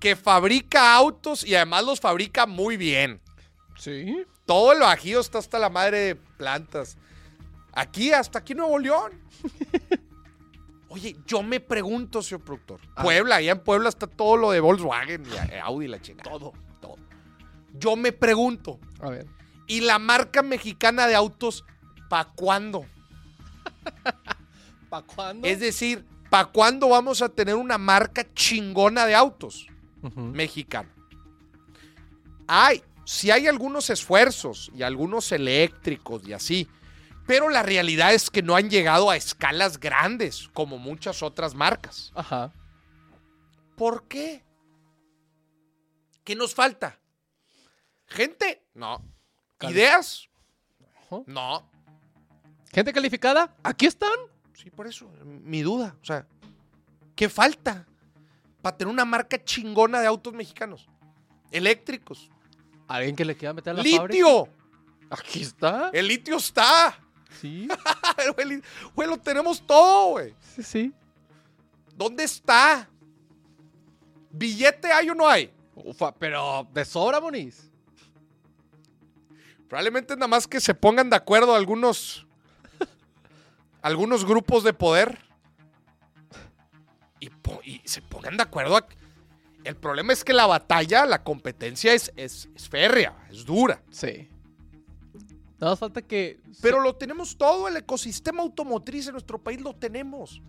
[0.00, 3.20] Que fabrica autos y además los fabrica muy bien.
[3.78, 4.24] Sí.
[4.44, 6.96] Todo el bajío está hasta la madre de plantas.
[7.72, 9.12] Aquí, hasta aquí Nuevo León.
[10.88, 12.80] Oye, yo me pregunto, señor productor.
[12.94, 16.30] A Puebla, allá en Puebla está todo lo de Volkswagen y eh, Audi la chingada.
[16.30, 16.96] Todo, todo.
[17.74, 19.26] Yo me pregunto, A ver.
[19.66, 21.64] ¿y la marca mexicana de autos,
[22.08, 22.86] pa' cuándo?
[25.02, 25.46] ¿Para cuándo?
[25.46, 29.66] Es decir, ¿para cuándo vamos a tener una marca chingona de autos
[30.02, 30.20] Ujú.
[30.20, 30.88] mexicana?
[32.46, 36.68] Hay, sí hay algunos esfuerzos y algunos eléctricos y así,
[37.26, 42.12] pero la realidad es que no han llegado a escalas grandes como muchas otras marcas.
[42.14, 42.52] Ajá.
[43.76, 44.44] ¿Por qué?
[46.24, 46.98] ¿Qué nos falta?
[48.06, 48.62] ¿Gente?
[48.74, 49.02] No.
[49.60, 50.28] ¿Ideas?
[51.26, 51.68] No.
[52.72, 53.54] ¿Gente calificada?
[53.62, 54.10] Aquí están.
[54.56, 55.96] Sí, por eso, mi duda.
[56.00, 56.26] O sea,
[57.14, 57.86] ¿qué falta
[58.62, 60.88] para tener una marca chingona de autos mexicanos?
[61.50, 62.30] Eléctricos.
[62.88, 64.06] Alguien que le quiera meter a la fábrica.
[64.06, 64.48] ¡Litio!
[65.10, 65.90] Aquí está.
[65.92, 66.98] El litio está.
[67.40, 67.68] Sí.
[68.94, 70.34] Güey, lo tenemos todo, güey.
[70.54, 70.92] Sí, sí.
[71.94, 72.88] ¿Dónde está?
[74.30, 75.52] ¿Billete hay o no hay?
[75.74, 77.70] Ufa, pero de sobra, Moniz.
[79.68, 82.25] Probablemente nada más que se pongan de acuerdo algunos.
[83.86, 85.18] Algunos grupos de poder.
[87.20, 88.76] Y, po- y se pongan de acuerdo.
[88.76, 88.86] a-
[89.64, 93.82] el problema es que la batalla, la competencia es, es, es férrea, es dura.
[93.90, 94.28] Sí.
[95.58, 96.40] Nada más falta que.
[96.60, 100.42] Pero lo tenemos todo, el ecosistema automotriz en nuestro país lo tenemos.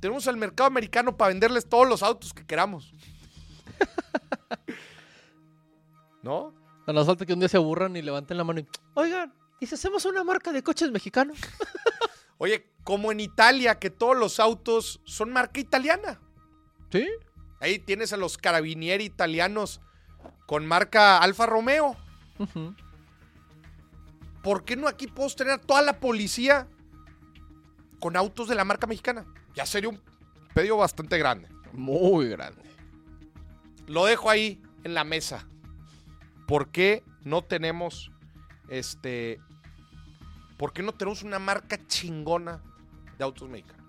[0.00, 2.92] Tenemos al mercado americano para venderles todos los autos que queramos.
[6.22, 6.52] ¿No?
[6.86, 8.66] Nada más falta que un día se aburran y levanten la mano y.
[8.94, 11.38] Oigan, ¿y si hacemos una marca de coches mexicanos?
[12.38, 16.18] Oye, como en Italia, que todos los autos son marca italiana.
[16.90, 17.06] Sí.
[17.60, 19.80] Ahí tienes a los carabinieri italianos
[20.46, 21.96] con marca Alfa Romeo.
[24.42, 26.66] ¿Por qué no aquí podemos tener a toda la policía
[28.00, 29.26] con autos de la marca mexicana?
[29.54, 30.00] Ya sería un
[30.54, 31.48] pedido bastante grande.
[31.72, 32.62] Muy grande.
[33.86, 35.46] Lo dejo ahí en la mesa.
[36.46, 38.10] ¿Por qué no tenemos
[38.70, 39.40] este
[40.60, 42.62] por qué no tenemos una marca chingona
[43.16, 43.82] de autos mexicanos?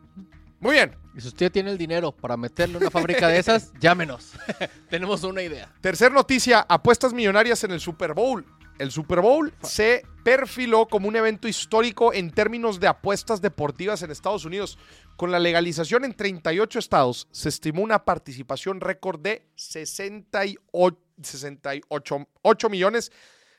[0.62, 0.96] Muy bien.
[1.14, 4.32] Y si usted tiene el dinero para meterle una fábrica de esas, llámenos.
[4.90, 5.70] Tenemos una idea.
[5.82, 8.46] Tercer noticia, apuestas millonarias en el Super Bowl.
[8.80, 14.12] El Super Bowl se perfiló como un evento histórico en términos de apuestas deportivas en
[14.12, 14.78] Estados Unidos.
[15.18, 22.70] Con la legalización en 38 estados, se estimó una participación récord de 68, 68 8
[22.70, 23.12] millones,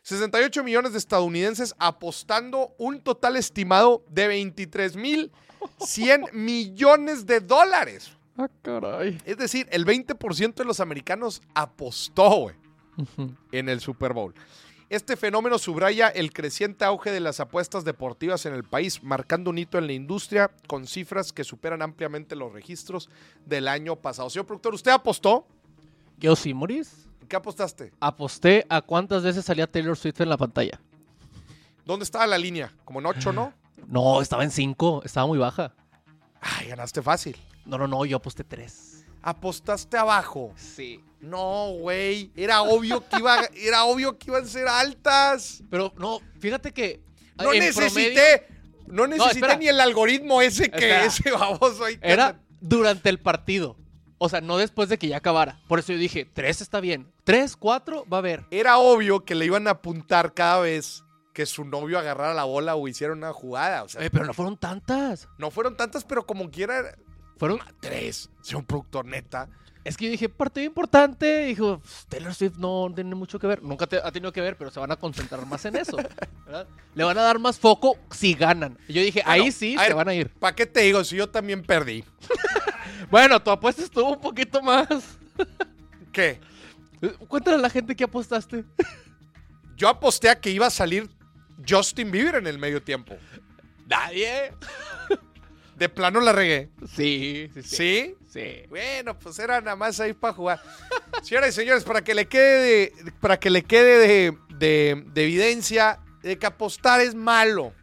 [0.02, 5.30] 68 millones de estadounidenses apostando un total estimado de 23 mil
[5.78, 8.12] 100 millones de dólares.
[8.36, 9.18] Ah, caray.
[9.24, 12.56] Es decir, el 20% de los americanos apostó, güey,
[13.52, 14.34] en el Super Bowl.
[14.88, 19.56] Este fenómeno subraya el creciente auge de las apuestas deportivas en el país, marcando un
[19.56, 23.08] hito en la industria con cifras que superan ampliamente los registros
[23.46, 24.28] del año pasado.
[24.28, 25.46] Señor productor, ¿usted apostó?
[26.18, 27.08] Yo sí, Moris.
[27.22, 27.92] ¿En ¿Qué apostaste?
[28.00, 30.80] Aposté a cuántas veces salía Taylor Swift en la pantalla.
[31.84, 32.72] ¿Dónde estaba la línea?
[32.84, 33.54] Como en 8, ¿no?
[33.88, 35.02] No, estaba en 5.
[35.04, 35.74] Estaba muy baja.
[36.40, 37.36] Ay, ganaste fácil.
[37.64, 38.04] No, no, no.
[38.04, 39.06] Yo aposté 3.
[39.22, 40.52] Apostaste abajo.
[40.56, 41.00] Sí.
[41.20, 42.30] No, güey.
[42.36, 45.62] Era obvio que iba, era obvio que iban a ser altas.
[45.68, 47.02] Pero no, fíjate que.
[47.38, 48.46] No necesité,
[48.86, 51.04] no necesité ni el algoritmo ese que Espera.
[51.04, 51.98] ese baboso ahí.
[52.02, 53.76] Era durante el partido.
[54.24, 55.60] O sea, no después de que ya acabara.
[55.66, 57.10] Por eso yo dije, 3 está bien.
[57.24, 58.44] 3, 4 va a haber.
[58.52, 62.74] Era obvio que le iban a apuntar cada vez que su novio agarrara la bola
[62.76, 63.82] o hiciera una jugada.
[63.82, 65.28] O sea, pero no fueron tantas.
[65.38, 66.94] no fueron tantas, pero como quiera,
[67.38, 67.58] Fueron.
[67.80, 68.30] tres.
[68.42, 69.48] Sea un productor neta.
[69.84, 71.46] Es que yo dije, partido importante.
[71.46, 73.60] Dijo, "Pff, Taylor Swift no tiene mucho que ver.
[73.64, 75.96] Nunca te- ha tenido que ver, pero se van a concentrar más en eso.
[76.46, 76.68] ¿verdad?
[76.94, 78.78] Le van a dar más foco si ganan.
[78.86, 79.94] Y yo dije, Bueno, ahí sí se ver.
[79.96, 80.28] van a ir.
[80.38, 82.04] ¿Para qué te digo si yo también perdí?
[83.12, 84.88] Bueno, tu apuesta estuvo un poquito más.
[86.12, 86.40] ¿Qué?
[87.28, 88.64] Cuéntale a la gente que apostaste.
[89.76, 91.10] Yo aposté a que iba a salir
[91.68, 93.14] Justin Bieber en el medio tiempo.
[93.86, 94.54] Nadie.
[95.76, 96.70] De plano la regué.
[96.96, 97.76] Sí, sí, sí.
[97.76, 98.16] ¿Sí?
[98.30, 98.62] Sí.
[98.70, 100.62] Bueno, pues era nada más ahí para jugar.
[101.22, 102.62] Señoras y señores, para que le quede
[103.04, 107.74] de, para que le quede de, de- de evidencia de que apostar es malo.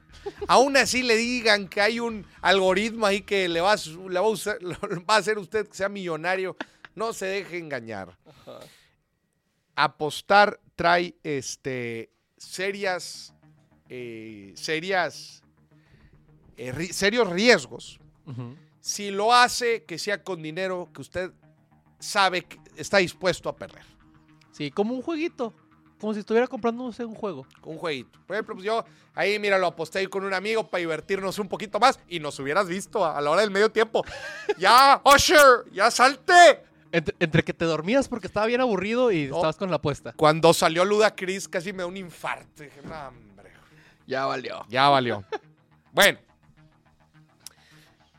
[0.47, 4.25] Aún así le digan que hay un algoritmo ahí que le va a, le va
[4.25, 4.59] a, usar-
[5.09, 6.55] va a hacer usted que sea millonario.
[6.95, 8.17] No se deje engañar.
[9.75, 13.33] Apostar trae este serias,
[13.87, 15.41] eh, serias,
[16.57, 17.99] eh, ri- serios riesgos
[18.81, 21.31] si lo hace, que sea con dinero que usted
[21.99, 23.83] sabe que está dispuesto a perder.
[24.51, 25.53] Sí, como un jueguito.
[25.99, 27.45] Como si estuviera comprándose un juego.
[27.63, 28.19] Un jueguito.
[28.25, 28.85] Por ejemplo, pues yo
[29.15, 32.39] ahí, mira, lo aposté ahí con un amigo para divertirnos un poquito más y nos
[32.39, 34.03] hubieras visto a, a la hora del medio tiempo.
[34.57, 35.65] ¡Ya, Usher!
[35.73, 36.63] ¡Ya salte!
[36.91, 39.35] Entre, entre que te dormías porque estaba bien aburrido y No.
[39.35, 40.13] estabas con la apuesta.
[40.13, 42.63] Cuando salió Luda Chris casi me da un infarto.
[42.63, 43.51] Dije, no, hombre.
[44.07, 44.65] Ya valió.
[44.69, 45.23] Ya valió.
[45.91, 46.17] bueno.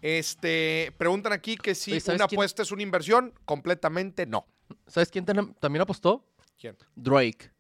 [0.03, 3.35] Este, preguntan aquí que si Oye, ¿sabes una quién- apuesta es una inversión.
[3.45, 4.47] Completamente no.
[4.87, 6.25] ¿Sabes quién también apostó?
[6.59, 6.77] ¿Quién?
[6.95, 7.51] Drake.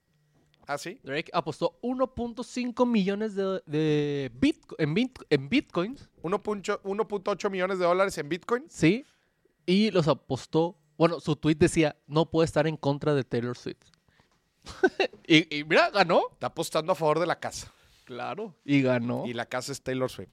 [0.72, 1.00] ¿Ah, sí?
[1.02, 7.84] Drake apostó 1.5 millones de, de bitco- en, bit- en bitcoins, 1.8 1.8 millones de
[7.86, 8.64] dólares en Bitcoin.
[8.68, 9.04] ¿sí?
[9.66, 10.76] Y los apostó.
[10.96, 13.82] Bueno, su tweet decía: no puede estar en contra de Taylor Swift.
[15.26, 16.22] y, y mira, ganó.
[16.34, 17.72] Está apostando a favor de la casa.
[18.04, 18.54] Claro.
[18.64, 19.26] Y ganó.
[19.26, 20.30] Y la casa es Taylor Swift.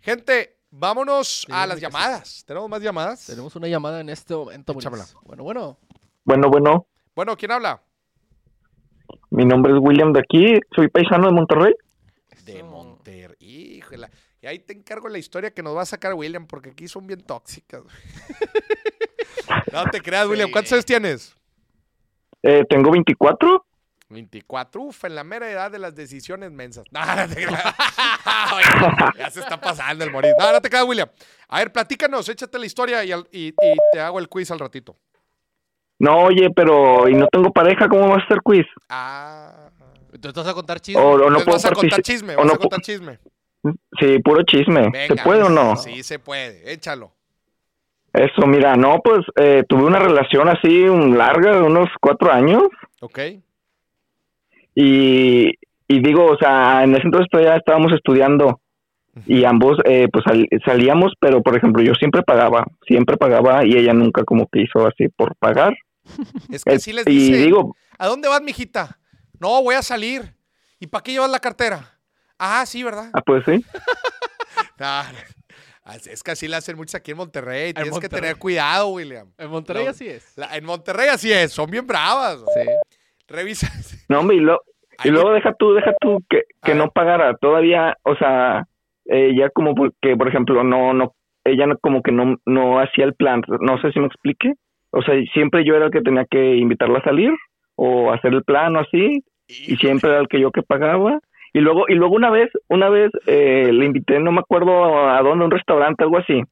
[0.00, 2.44] Gente, vámonos a las llamadas.
[2.46, 3.26] ¿Tenemos más llamadas?
[3.26, 4.72] Tenemos una llamada en este momento.
[5.24, 5.78] Bueno, bueno.
[6.24, 6.86] Bueno, bueno,
[7.16, 7.82] Bueno, ¿quién habla?
[9.30, 11.74] Mi nombre es William de aquí, soy paisano de Monterrey.
[12.44, 12.62] De.
[12.62, 13.36] Monterrey.
[13.40, 14.08] Híjole.
[14.42, 17.06] Y ahí te encargo la historia que nos va a sacar William, porque aquí son
[17.06, 17.82] bien tóxicas.
[19.72, 20.48] No te creas, William.
[20.48, 20.52] Sí.
[20.52, 21.34] ¿Cuántos años tienes?
[22.42, 23.64] Eh, tengo 24.
[24.08, 24.80] 24.
[24.82, 26.84] Uf, en la mera edad de las decisiones mensas.
[26.92, 27.64] No, no te creas.
[28.54, 28.64] Oye,
[29.18, 30.34] ya se está pasando el morir.
[30.38, 31.08] No, no te creas, William.
[31.48, 34.58] A ver, platícanos, échate la historia y, al- y- y te hago el quiz al
[34.58, 34.96] ratito.
[36.00, 37.86] No, oye, pero ¿y no tengo pareja?
[37.88, 38.66] ¿Cómo vas a hacer quiz?
[38.88, 39.68] Ah.
[40.12, 41.04] Entonces vas a contar chistes.
[41.04, 43.18] O, o no puedo vas a contar chisme, o vas no a contar chisme.
[44.00, 44.88] Sí, puro chisme.
[44.90, 45.76] Venga, ¿Se puede o no?
[45.76, 46.72] Sí, se puede.
[46.72, 47.12] Échalo.
[48.12, 52.64] Eso, mira, no, pues eh, tuve una relación así un- larga de unos cuatro años
[53.00, 53.18] ¿Ok?
[54.74, 55.50] y,
[55.88, 58.60] y digo, o sea, en ese entonces todavía estábamos estudiando
[59.26, 63.76] y ambos eh, pues sal- salíamos, pero por ejemplo yo siempre pagaba, siempre pagaba y
[63.76, 65.74] ella nunca como que hizo así por pagar.
[66.50, 67.38] Es que Eh, sí les y dice.
[67.38, 68.98] digo, ¿A dónde vas, mijita?
[69.38, 70.34] No, voy a salir.
[70.78, 71.98] ¿Y para qué llevas la cartera?
[72.38, 73.10] Ah, sí, ¿verdad?
[73.12, 73.64] ah, pues sí.
[76.10, 77.72] Es que así le hacen muchos aquí en Monterrey.
[77.74, 79.28] Tienes que tener cuidado, William.
[79.38, 79.90] En Monterrey No.
[79.90, 80.36] así es.
[80.36, 82.38] La- en Monterrey así es, son bien bravas.
[82.54, 82.68] Sí.
[83.28, 83.68] Revisa.
[84.08, 84.62] No, hombre, y, lo-
[85.04, 87.36] y luego deja tú, deja tú que, que no pagara.
[87.36, 88.66] Todavía, o sea,
[89.04, 91.14] ella como porque, por ejemplo, no, no,
[91.44, 93.42] ella no, como que no, no hacía el plan.
[93.60, 94.54] No sé si me explique.
[94.90, 97.32] O sea, siempre yo era el que tenía que invitarla a salir
[97.76, 99.24] o hacer el plan o así.
[99.48, 101.18] Y siempre era el que yo que pagaba.
[101.52, 105.20] Y luego, y luego una vez, una vez eh, le invité, no me acuerdo a
[105.22, 106.42] dónde, a un restaurante, algo así.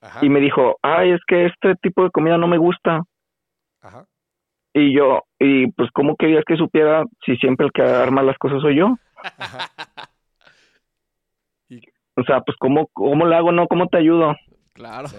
[0.00, 3.02] Ajá, Y me dijo, ay, es que este tipo de comida no me gusta.
[3.80, 4.04] ajá.
[4.74, 8.60] Y yo, y pues, ¿cómo querías que supiera si siempre el que arma las cosas
[8.60, 8.96] soy yo?
[12.18, 13.68] O sea, pues, ¿cómo, cómo le hago, no?
[13.68, 14.34] ¿Cómo te ayudo?
[14.72, 15.08] Claro.
[15.08, 15.16] Sí.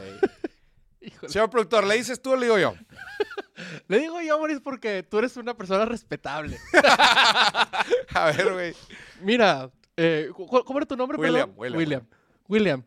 [1.07, 1.31] Híjole.
[1.31, 2.73] Señor productor, ¿le dices tú o le digo yo?
[3.87, 6.59] Le digo yo, Maurice, porque tú eres una persona respetable.
[8.13, 8.75] A ver, güey.
[9.21, 11.17] Mira, eh, ¿cómo era tu nombre?
[11.17, 11.51] William?
[11.55, 11.79] William.
[11.79, 12.07] William.
[12.47, 12.83] William.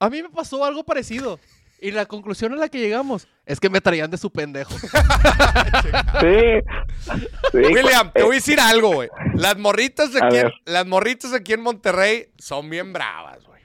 [0.00, 1.38] A mí me pasó algo parecido.
[1.80, 4.74] Y la conclusión a la que llegamos es que me traían de su pendejo.
[6.20, 6.60] Sí.
[7.52, 9.08] Sí, William, te voy a decir algo, güey.
[9.34, 13.62] Las morritas de aquí, las morritas aquí en Monterrey son bien bravas, güey.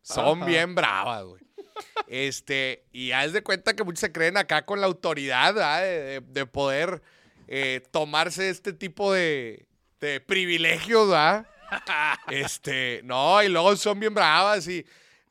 [0.00, 0.46] Son Ajá.
[0.46, 1.41] bien bravas, güey.
[2.06, 6.20] Este, y haz de cuenta que muchos se creen acá con la autoridad de, de-
[6.20, 7.02] de poder
[7.48, 9.66] eh, tomarse este tipo de,
[10.00, 11.46] de privilegios, ¿verdad?
[12.28, 14.84] Este, no, y luego son bien bravas y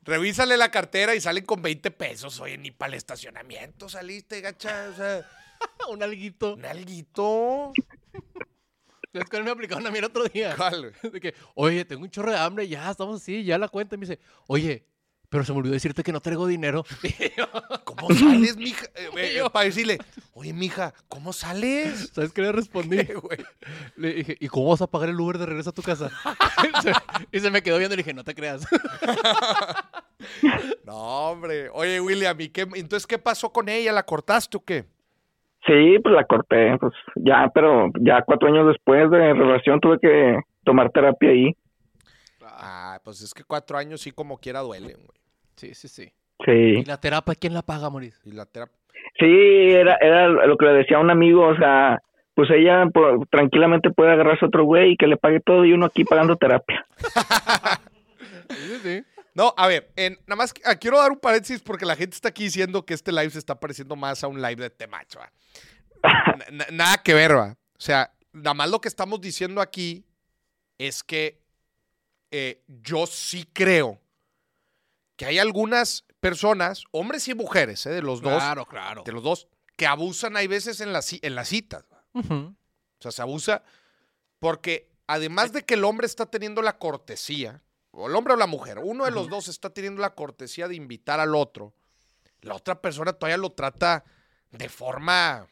[0.04, 2.40] revísale la cartera y salen con 20 pesos.
[2.40, 4.90] Oye, ni para el estacionamiento saliste, gacha.
[4.92, 5.30] O sea,
[5.90, 6.56] Un alguito.
[6.56, 7.72] un alguito.
[9.14, 10.56] Es que me aplicaron a mí el otro día.
[10.56, 10.94] ¿Cuál?
[11.04, 13.94] De que, oye, tengo un chorro de hambre, ya estamos así, ya la cuenta.
[13.96, 14.84] Y me dice, oye,
[15.32, 16.84] pero se me olvidó decirte que no traigo dinero.
[17.86, 18.86] ¿Cómo sales, mija?
[18.96, 19.98] Eh, eh, yo- para decirle,
[20.34, 22.12] oye, mija, ¿cómo sales?
[22.14, 22.98] ¿Sabes qué le respondí?
[23.22, 23.40] güey?
[23.96, 26.12] Le dije, ¿y cómo vas a pagar el Uber de regreso a tu casa?
[26.62, 26.92] y, se,
[27.32, 28.68] y se me quedó viendo y le dije, no te creas.
[30.84, 31.70] No, hombre.
[31.70, 33.94] Oye, William, ¿y qué, entonces qué pasó con ella?
[33.94, 34.84] ¿La cortaste o qué?
[35.66, 40.40] Sí, pues la corté, pues ya, pero ya cuatro años después de relación tuve que
[40.66, 41.56] tomar terapia ahí.
[42.44, 45.21] Ah, pues es que cuatro años sí como quiera duelen, güey.
[45.56, 46.12] Sí, sí, sí.
[46.46, 46.52] Sí.
[46.52, 48.18] ¿Y la terapia quién la paga, Maurice?
[48.26, 48.76] Y la terapia.
[49.20, 52.02] Sí, era, era lo que le decía a un amigo, o sea,
[52.34, 52.86] pues ella
[53.30, 56.36] tranquilamente puede agarrarse a otro güey y que le pague todo y uno aquí pagando
[56.36, 56.86] terapia.
[58.50, 59.04] Sí, sí, sí.
[59.34, 62.28] No, a ver, en- nada más ah, quiero dar un paréntesis porque la gente está
[62.30, 65.20] aquí diciendo que este live se está pareciendo más a un live de Temacho.
[66.72, 67.52] nada que ver, va.
[67.52, 70.06] O sea, nada más lo que estamos diciendo aquí
[70.78, 71.40] es que
[72.30, 74.00] eh, yo sí creo
[75.22, 79.04] que hay algunas personas, hombres y mujeres, eh, de los dos, Claro, claro.
[79.04, 81.86] de los dos, que abusan, hay veces en las, en las citas.
[82.16, 82.56] O
[83.00, 83.62] sea, se abusa
[84.40, 87.62] porque además de que el hombre está teniendo la cortesía,
[87.92, 90.74] o el hombre o la mujer, uno de los dos está teniendo la cortesía de
[90.74, 91.76] invitar al otro,
[92.42, 94.04] la otra persona todavía lo trata
[94.50, 95.48] de forma...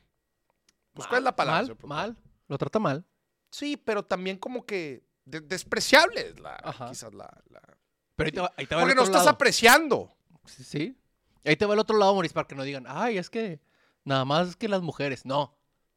[0.94, 1.62] Pues, ¿cuál es la palabra?
[1.68, 2.18] Mal, mal.
[2.48, 3.06] Lo trata mal.
[3.52, 6.90] Sí, pero también como que de- despreciable es la, Ajá.
[6.90, 7.30] quizás la...
[7.52, 7.78] la-
[8.20, 9.36] Pero ahí te va, ahí te va Porque el no otro estás lado.
[9.36, 10.16] apreciando.
[10.46, 10.98] Sí, sí.
[11.46, 13.60] Ahí te va el otro lado, Maurice, para que no digan, ay, es que
[14.04, 15.26] nada más que las mujeres.
[15.26, 15.56] No.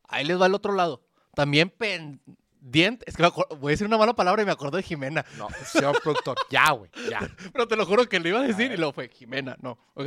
[0.09, 1.05] Ahí les va el otro lado.
[1.35, 3.05] También pendiente.
[3.09, 3.23] Es que
[3.59, 5.24] voy a decir una mala palabra y me acuerdo de Jimena.
[5.36, 7.20] No, señor productor, ya, güey, ya.
[7.53, 9.57] Pero te lo juro que lo iba a decir y luego fue Jimena.
[9.61, 9.78] No.
[9.94, 10.07] Ok.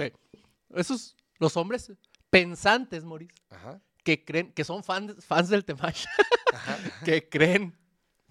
[0.75, 1.91] Esos, los hombres
[2.29, 6.05] pensantes, Maurice, Ajá, que creen, que son fans, fans del Temash,
[6.53, 6.77] ajá.
[7.05, 7.77] que creen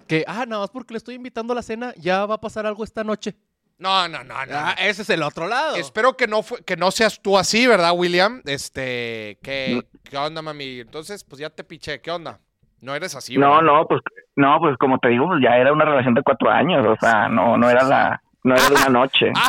[0.07, 2.67] que, ah, nada más porque le estoy invitando a la cena, ya va a pasar
[2.67, 3.35] algo esta noche.
[3.79, 4.57] No, no, no, no.
[4.57, 4.85] Ah, no.
[4.85, 5.77] ese es el otro lado.
[5.77, 8.41] Espero que no, fue, que no seas tú así, ¿verdad, William?
[8.47, 10.81] Este, ¿qué, ¿qué onda, mami?
[10.81, 12.39] Entonces, pues ya te piché, ¿qué onda?
[12.81, 13.63] No eres así, No, ¿verdad?
[13.63, 14.01] no, pues,
[14.37, 17.29] no, pues como te digo, pues ya era una relación de cuatro años, o sea,
[17.29, 19.33] no, no era la, no era de una noche.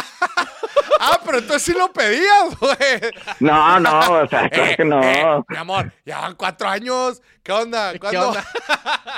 [0.98, 3.12] Ah, pero entonces sí lo pedías, güey.
[3.42, 5.04] No, no, o sea, claro que no.
[5.04, 7.22] Eh, mi amor, ya van cuatro años.
[7.44, 7.92] ¿Qué onda?
[7.92, 8.30] ¿Qué ¿Cuándo?
[8.30, 8.46] onda?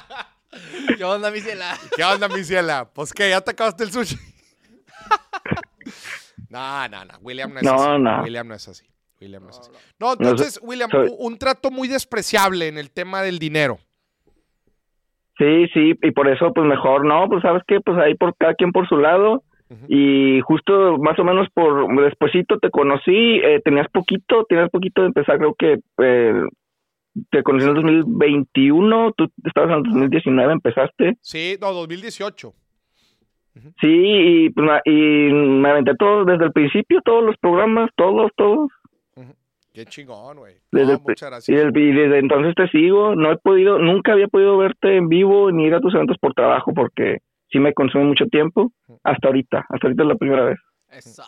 [0.97, 1.77] ¿Qué onda, mi ciela?
[1.95, 2.89] ¿Qué onda, mi ciela?
[2.91, 4.17] Pues que ya te acabaste el sushi.
[6.49, 7.13] No, no, no.
[7.21, 8.01] William no es No, así.
[8.03, 8.23] no.
[8.23, 8.85] William no es así.
[9.19, 9.71] William no es así.
[9.99, 13.79] No, entonces, William, soy- un- trato muy despreciable en el tema del dinero.
[15.37, 18.53] Sí, sí, y por eso, pues mejor no, pues sabes que, pues ahí por cada
[18.55, 19.43] quien por su lado.
[19.89, 23.11] Y justo más o menos por despuesito te conocí,
[23.43, 26.41] eh, tenías poquito, tenías poquito de empezar, creo que eh,
[27.31, 27.75] te conocí en el
[28.05, 31.17] 2021, tú estabas en el 2019, empezaste.
[31.19, 32.53] Sí, no, 2018.
[33.81, 34.45] Sí, y,
[34.85, 38.69] y me aventé todo desde el principio, todos los programas, todos, todos.
[39.73, 40.55] Qué chingón, güey.
[40.71, 41.71] No, muchas Y, gracias.
[41.75, 45.65] y desde entonces te sigo, no he podido, nunca había podido verte en vivo ni
[45.65, 47.19] ir a tus eventos por trabajo porque
[47.51, 48.71] sí me consume mucho tiempo,
[49.03, 50.57] hasta ahorita, hasta ahorita es la primera vez.
[50.89, 51.21] Eso.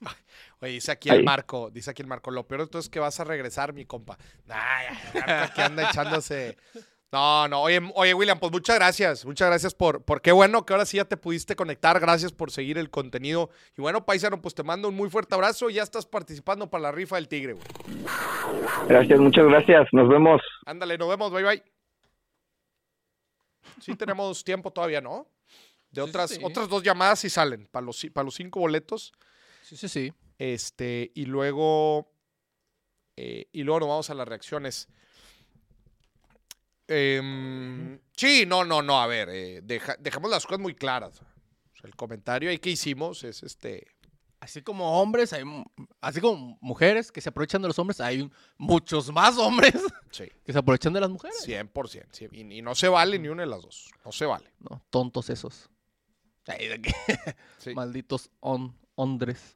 [0.60, 1.24] Oye, dice aquí el.
[1.24, 4.16] Marco, dice aquí el Marco, lo peor entonces es que vas a regresar, mi compa.
[4.46, 6.56] Marco aquí anda echándose.
[7.12, 10.72] No, no, oye, oye, William, pues muchas gracias, muchas gracias por, por qué bueno que
[10.72, 13.50] ahora sí ya te pudiste conectar, gracias por seguir el contenido.
[13.76, 16.82] Y bueno, paisano, pues te mando un muy fuerte abrazo y ya estás participando para
[16.82, 17.66] la rifa del tigre, güey.
[18.88, 20.40] Gracias, muchas gracias, nos vemos.
[20.66, 21.62] Ándale, nos vemos, bye bye.
[23.80, 25.26] Sí tenemos tiempo todavía, ¿no?
[25.90, 26.40] De Sí, otras, sí.
[26.44, 29.12] otras dos llamadas sí salen, para los, para los cinco boletos.
[29.62, 30.12] Sí, sí, sí.
[30.38, 32.08] Este, y luego.
[33.16, 34.88] eh, y luego nos vamos a las reacciones.
[36.92, 39.00] Em, sí, no, no, no.
[39.00, 41.20] A ver, eh, deja- dejamos las cosas muy claras.
[41.20, 43.86] O sea, el comentario ahí que hicimos es este.
[44.40, 45.44] Así como hombres, hay,
[46.00, 49.74] así como mujeres que se aprovechan de los hombres, hay muchos más hombres
[50.10, 51.36] Sí, que se aprovechan de las mujeres.
[51.46, 52.06] 100%.
[52.10, 53.90] sí, y, y no se vale ni una de las dos.
[54.04, 54.50] No se vale.
[54.58, 55.68] No, tontos esos.
[57.58, 57.74] Sí.
[57.74, 59.54] Malditos hombres.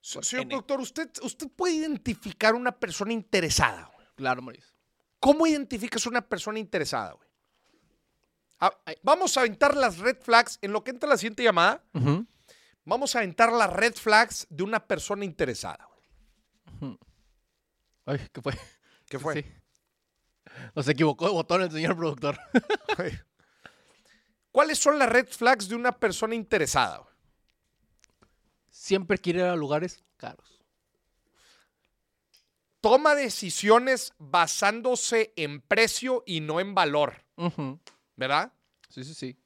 [0.00, 0.54] Señor N.
[0.54, 3.90] doctor, ¿usted, usted puede identificar una persona interesada.
[4.14, 4.72] Claro, Mauricio.
[5.20, 7.28] ¿Cómo identificas una persona interesada, güey?
[9.02, 11.82] Vamos a aventar las red flags en lo que entra la siguiente llamada.
[12.84, 15.86] Vamos a aventar las red flags de una persona interesada.
[18.06, 18.58] Ay, ¿qué fue?
[19.08, 19.34] ¿Qué fue?
[19.34, 19.44] Sí.
[20.74, 22.38] No se equivocó de botón el señor productor.
[24.50, 27.04] ¿Cuáles son las red flags de una persona interesada?
[28.70, 30.59] Siempre quiere ir a lugares caros.
[32.80, 37.24] Toma decisiones basándose en precio y no en valor.
[38.16, 38.52] ¿verdad?
[38.88, 39.36] Sí, sí, sí.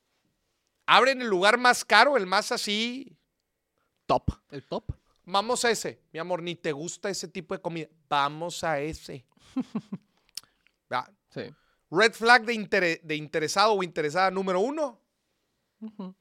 [0.87, 3.17] Abren el lugar más caro, el más así.
[4.07, 4.31] Top.
[4.51, 4.85] El top.
[5.25, 6.03] Vamos a ese.
[6.13, 7.89] Mi amor, ni te gusta ese tipo de comida.
[8.09, 9.25] Vamos a ese.
[10.89, 11.13] ¿Verdad?
[11.31, 11.43] Sí.
[11.91, 15.01] Red flag de, intere- de interesado o interesada número uno.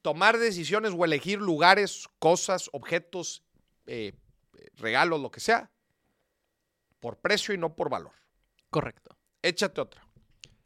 [0.01, 3.43] Tomar decisiones o elegir lugares, cosas, objetos,
[3.85, 4.13] eh,
[4.57, 5.71] eh, regalos, lo que sea,
[7.03, 8.13] por precio y no por valor.
[8.69, 9.17] Correcto.
[9.41, 10.07] Échate otra.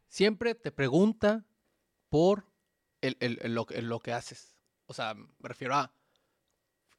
[0.06, 1.44] Siempre te pregunta
[2.08, 2.46] por
[3.00, 4.54] el, el- el lo, que- el lo que haces.
[4.86, 5.92] O sea, me refiero a...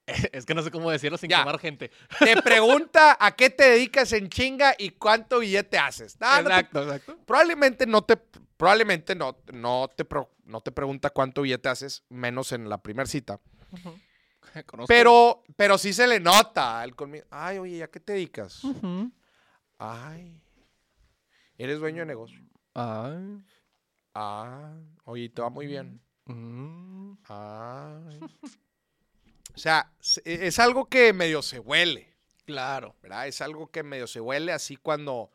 [0.33, 1.39] Es que no sé cómo decirlo sin Ya.
[1.39, 1.89] quemar gente.
[2.19, 6.19] Te pregunta a qué te dedicas en chinga y cuánto billete haces.
[6.19, 7.17] No, no te- exacto, exacto.
[7.25, 12.51] probablemente no te, probablemente no, no, te, pro- no te pregunta cuánto billete haces, menos
[12.51, 13.39] en la primera cita.
[14.65, 17.25] Conozco- Pero, pero sí se le nota al conmigo.
[17.29, 18.63] Ay, oye, ¿a qué te dedicas?
[18.65, 19.11] Ujú.
[19.79, 20.41] Ay,
[21.57, 22.41] eres dueño de negocio.
[22.73, 23.43] Ay.
[24.13, 26.01] Ah, oye, te va muy bien.
[26.25, 27.13] Mm.
[27.27, 28.19] Ay.
[29.55, 32.15] O sea, se- e, es algo que medio se huele,
[32.45, 32.95] Claro.
[33.01, 33.27] ¿verdad?
[33.27, 35.31] Es algo que medio se huele así cuando,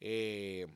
[0.00, 0.66] eh,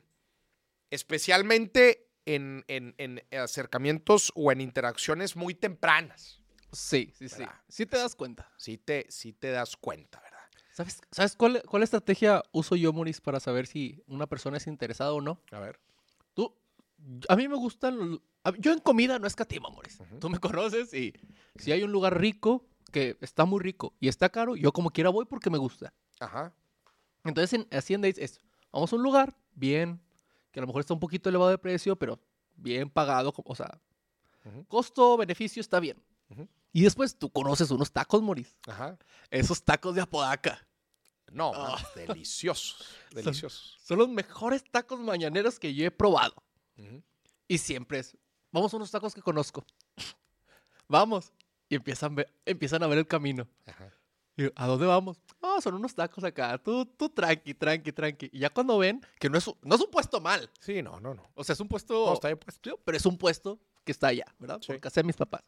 [0.89, 6.41] especialmente en, en- en acercamientos o en interacciones muy tempranas.
[6.71, 7.37] Sí, sí, sí.
[7.39, 7.61] ¿Verdad?
[7.69, 8.51] Sí te das cuenta.
[8.57, 10.21] Sí te, sí te das cuenta.
[10.75, 15.13] ¿Sabes, ¿sabes cuál, cuál estrategia uso yo, Maurice, para saber si una persona es interesada
[15.13, 15.39] o no?
[15.51, 15.79] A ver.
[16.33, 16.53] Tú,
[17.29, 18.19] a mí me gustan los...
[18.43, 20.03] a- Yo en comida no escatimo, Maurice.
[20.03, 20.19] Ujú.
[20.19, 21.13] Tú me conoces y
[21.55, 25.09] si hay un lugar rico que está muy rico y está caro, yo como quiera
[25.11, 25.93] voy porque me gusta.
[26.19, 26.53] Ajá.
[27.23, 28.41] Entonces en Hacienda es esto.
[28.73, 30.01] Vamos a un lugar bien,
[30.51, 32.19] que a lo mejor está un poquito elevado de precio, pero
[32.57, 33.79] bien pagado, o sea,
[34.43, 34.65] Ujú.
[34.65, 36.03] costo-beneficio está bien.
[36.29, 36.47] Ujú.
[36.75, 38.53] Y después tú conoces unos tacos, Maurice.
[38.67, 38.97] Ajá.
[39.29, 40.67] Esos tacos de Apodaca.
[41.31, 41.77] No, Ah.
[41.95, 42.83] deliciosos.
[43.11, 43.77] Deliciosos.
[43.81, 46.35] Son los mejores tacos mañaneros que yo he probado.
[47.47, 48.17] Y siempre es,
[48.51, 49.65] vamos a unos tacos que conozco.
[50.89, 51.31] vamos.
[51.69, 53.47] Y empiezan, ve- empiezan a ver el camino.
[53.65, 53.91] Ajá.
[54.35, 55.17] Y yo, ¿a dónde vamos?
[55.41, 56.57] Ah, son unos tacos acá.
[56.57, 58.29] Tú, tú tranqui, tranqui, tranqui.
[58.33, 60.49] Y ya cuando ven que no es, no es un puesto mal.
[60.59, 61.31] Sí, no, no, no.
[61.35, 61.93] O sea, es un puesto...
[62.07, 62.77] No, está bien puesto.
[62.83, 64.59] Pero es un puesto que está allá, ¿verdad?
[64.61, 64.67] Sí.
[64.67, 65.41] Por casa de mis papás.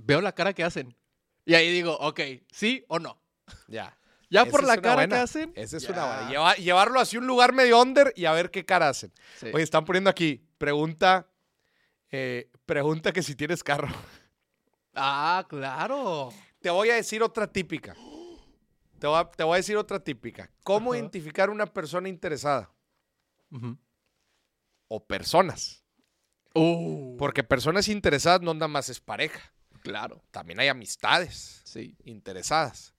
[0.00, 0.96] Veo la cara que hacen.
[1.44, 2.20] Y ahí digo, ok,
[2.52, 3.20] ¿sí o no?
[3.68, 3.94] Ya.
[4.30, 5.16] Ya Esa por la cara buena.
[5.16, 5.52] que hacen.
[5.56, 5.92] Esa es ya.
[5.94, 6.28] una buena.
[6.28, 9.10] Lleva- llevarlo hacia un lugar medio under y a ver qué cara hacen.
[9.40, 9.46] Sí.
[9.54, 11.30] Oye, están poniendo aquí, pregunta,
[12.10, 13.88] eh, pregunta que si tienes carro.
[14.94, 16.28] Ah, claro.
[16.60, 17.94] Te voy a decir otra típica.
[18.98, 20.50] Te voy a, te voy a decir otra típica.
[20.62, 20.98] ¿Cómo Ajá.
[21.00, 22.70] identificar una persona interesada?
[24.88, 25.84] O personas.
[26.54, 29.40] Uh, Porque personas interesadas no nada más es pareja.
[29.88, 30.22] Claro.
[30.30, 31.96] También hay amistades Sí.
[32.04, 32.94] interesadas.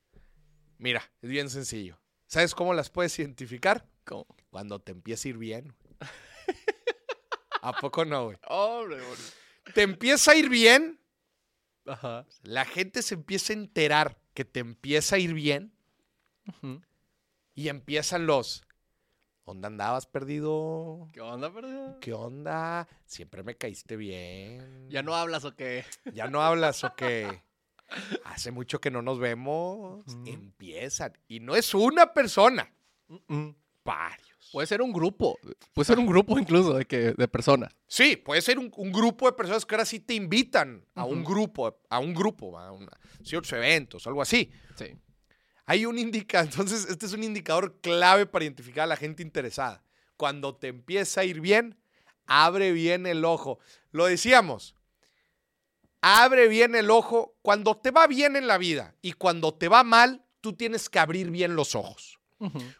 [0.77, 1.99] Mira, es bien sencillo.
[2.27, 3.87] ¿Sabes cómo las puedes identificar?
[4.05, 4.25] ¿Cómo?
[4.49, 5.75] Cuando te empieza a ir bien.
[7.61, 8.37] ¿A poco no, güey?
[8.47, 8.97] Hombre,
[9.73, 10.99] Te empieza a ir bien,
[11.85, 12.25] Ajá.
[12.43, 15.73] la gente se empieza a enterar que te empieza a ir bien
[17.53, 18.63] y empiezan los.
[19.49, 21.07] ¿Dónde andabas perdido?
[21.11, 21.97] ¿Qué onda, perdido?
[21.99, 22.87] ¿Qué onda?
[23.07, 24.87] Siempre me caíste bien.
[24.91, 25.83] ¿Ya no hablas o qué?
[26.13, 27.41] ¿Ya no hablas o qué?
[28.25, 30.05] Hace mucho que no nos vemos.
[30.27, 31.13] Empiezan.
[31.27, 32.71] Y no es una persona,
[33.83, 34.49] varios.
[34.51, 35.39] Puede ser un grupo.
[35.73, 37.75] Puede ser un grupo incluso de, que, de personas.
[37.87, 41.23] Sí, puede ser un, un grupo de personas que ahora sí te invitan a un
[41.23, 44.51] grupo, a un grupo, a una- ciertos eventos, algo así.
[44.75, 44.95] Sí.
[45.69, 49.83] Hay un indicador, entonces este es un indicador clave para identificar a la gente interesada.
[50.17, 51.77] Cuando te empieza a ir bien,
[52.25, 53.59] abre bien el ojo.
[53.91, 54.73] Lo decíamos,
[56.01, 59.83] abre bien el ojo cuando te va bien en la vida y cuando te va
[59.83, 62.19] mal, tú tienes que abrir bien los ojos.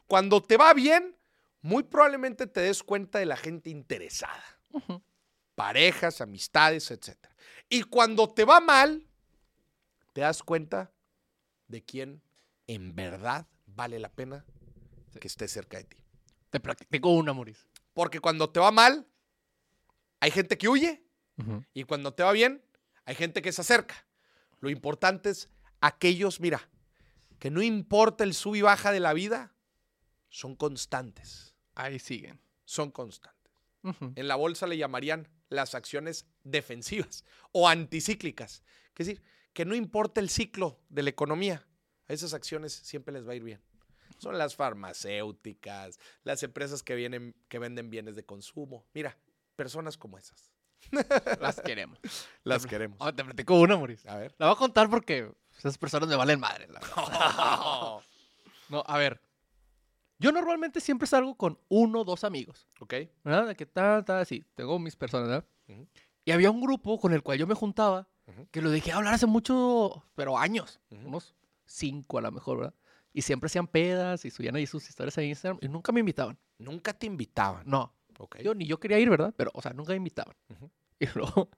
[0.07, 1.16] Cuando te va bien,
[1.61, 4.60] muy probablemente te des cuenta de la gente interesada.
[5.53, 7.18] Parejas, amistades, etc.
[7.70, 9.06] Y cuando te va mal,
[10.14, 10.91] te das cuenta
[11.68, 12.24] de quién
[12.70, 14.46] en verdad vale la pena
[15.20, 15.98] que esté cerca de ti.
[16.52, 17.66] Te practico una, Maurice.
[17.94, 19.08] Porque cuando te va mal,
[20.20, 21.04] hay gente que huye
[21.74, 22.64] y cuando te va bien,
[23.06, 24.06] hay gente que se acerca.
[24.60, 25.50] Lo importante es
[25.82, 26.70] aquellos, mira,
[27.40, 29.54] que no importa el sub y baja de la vida,
[30.28, 31.56] son constantes.
[31.74, 32.40] Ahí siguen.
[32.66, 33.52] Son constantes.
[34.16, 38.62] En la bolsa le llamarían las acciones defensivas o anticíclicas.
[38.96, 39.24] Es decir,
[39.54, 41.66] que no importa el ciclo de la economía,
[42.10, 43.61] a esas acciones siempre les va a ir bien.
[44.18, 48.86] Son las farmacéuticas, las empresas que, vienen, que venden bienes de consumo.
[48.94, 49.18] Mira,
[49.56, 50.52] personas como esas.
[51.40, 51.99] Las queremos.
[52.44, 52.98] Las queremos.
[53.02, 54.10] Ah, te platico una, Maurice.
[54.10, 54.34] A ver.
[54.38, 56.68] La voy a contar porque esas personas me valen madre.
[56.68, 57.99] la verdad.
[58.69, 59.19] No, a ver.
[60.19, 62.68] Yo normalmente siempre salgo con uno o dos amigos.
[62.80, 62.94] ok.
[63.23, 63.48] ¿Verdad?
[63.48, 64.45] De que tal, tal, así.
[64.53, 65.45] Tengo mis personas, ¿verdad?
[65.68, 65.88] Ujú.
[66.23, 68.48] Y había un grupo con el cual yo me juntaba Ujú.
[68.52, 70.80] que lo dejé hablar hace mucho, pero años.
[70.91, 71.07] Ujú.
[71.07, 71.34] Unos
[71.70, 72.74] cinco a lo mejor, ¿verdad?
[73.14, 76.38] Y siempre hacían pedas y subían ahí sus historias en Instagram y nunca me invitaban.
[76.58, 77.64] Nunca te invitaban.
[77.66, 77.94] No.
[78.18, 78.38] Ok.
[78.41, 79.34] Yo ni yo quería ir, ¿verdad?
[79.36, 80.36] Pero, o sea, nunca me invitaban.
[80.50, 80.70] Ujú.
[81.02, 81.50] Y luego,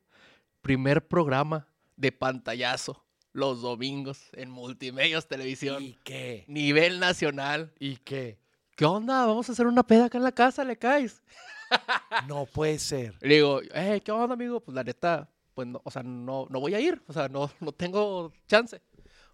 [0.62, 6.44] primer programa de pantallazo los domingos en Multimedios Televisión, ¿Y qué?
[6.48, 7.74] nivel nacional.
[7.80, 8.38] ¿Y qué?
[8.76, 9.26] ¿Qué onda?
[9.26, 11.22] Vamos a hacer una peda acá en la casa, ¿le caes?
[12.28, 13.16] No puede ser.
[13.22, 14.60] Le digo, eh, ¿qué onda, amigo?
[14.60, 17.50] Pues la neta, pues no, o sea, no, no voy a ir, o sea, no,
[17.62, 18.82] no tengo chance.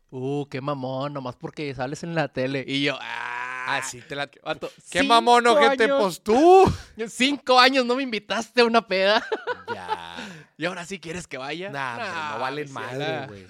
[0.09, 2.63] Uh, qué mamón, nomás porque sales en la tele.
[2.65, 4.29] Y yo, ah, Así te la...
[4.43, 6.63] vato, ¡Qué mamón, años- Pues tú.
[7.09, 9.21] Cinco años no me invitaste a una peda.
[9.73, 10.15] ya.
[10.57, 11.69] ¿Y ahora sí quieres que vaya?
[11.69, 13.47] Nah, no valen madre, güey.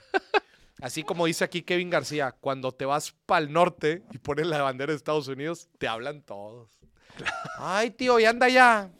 [0.81, 4.61] Así como dice aquí Kevin García, cuando te vas para el norte y pones la
[4.61, 6.69] bandera de Estados Unidos, te hablan todos.
[7.59, 8.91] Ay, tío, ya anda ya.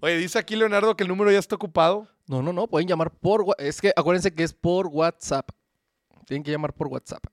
[0.00, 2.08] Oye, dice aquí Leonardo que el número ya está ocupado.
[2.26, 3.44] No, no, no, pueden llamar por...
[3.58, 5.50] Es que acuérdense que es por WhatsApp.
[6.26, 7.24] Tienen que llamar por WhatsApp.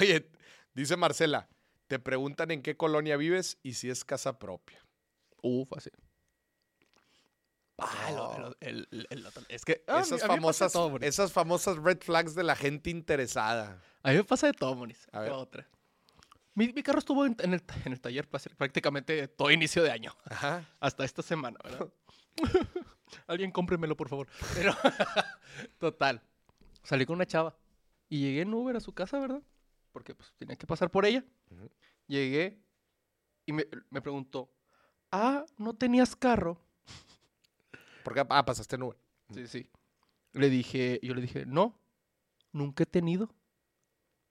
[0.00, 0.30] Oye,
[0.74, 1.48] dice Marcela,
[1.86, 4.84] te preguntan en qué colonia vives y si es casa propia.
[5.42, 5.92] Uh, fácil.
[7.78, 9.82] Ah, el- el- el otro- es que...
[9.88, 13.82] ah, esas, a mí famosas, todo, esas famosas red flags de la gente interesada.
[14.02, 15.06] A mí me pasa de todo, Monis.
[15.12, 15.32] A ver.
[15.32, 15.68] Otra.
[16.54, 20.14] Mi, mi carro estuvo en, en el, en el taller prácticamente todo inicio de año.
[20.24, 20.64] Ajá.
[20.78, 21.88] Hasta esta semana, ¿verdad?
[23.26, 24.28] Alguien cómpremelo, por favor.
[24.54, 24.72] Pero,
[25.78, 26.22] total.
[26.84, 27.56] Salí con una chava.
[28.08, 29.42] Y llegué en Uber a su casa, ¿verdad?
[29.92, 31.24] Porque pues tenía que pasar por ella.
[32.06, 32.62] Llegué
[33.46, 34.50] y me, me preguntó,
[35.10, 36.60] ah, ¿no tenías carro?
[38.04, 38.96] Porque, ah, pasaste nube.
[39.32, 39.70] Sí, sí.
[40.32, 41.80] Le dije, yo le dije, no,
[42.52, 43.30] nunca he tenido.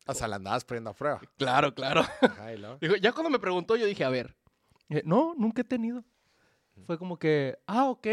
[0.06, 1.22] O sea, la andabas poniendo a prueba.
[1.38, 2.02] Claro, claro.
[2.22, 2.60] Ajá, y
[3.02, 4.36] ya cuando me preguntó, yo dije, a ver.
[4.90, 6.04] Dije, no, nunca he tenido.
[6.86, 8.08] Fue como que, ah, ok.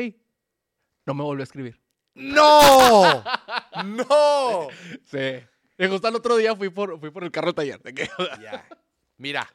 [1.07, 1.80] No me volvió a escribir.
[2.15, 3.23] ¡No!
[3.85, 4.69] ¡No!
[5.05, 5.41] Sí.
[5.79, 7.81] Y justo al otro día fui por, fui por el carro taller.
[7.83, 8.09] De que,
[8.43, 8.67] Ya.
[9.17, 9.47] Mira,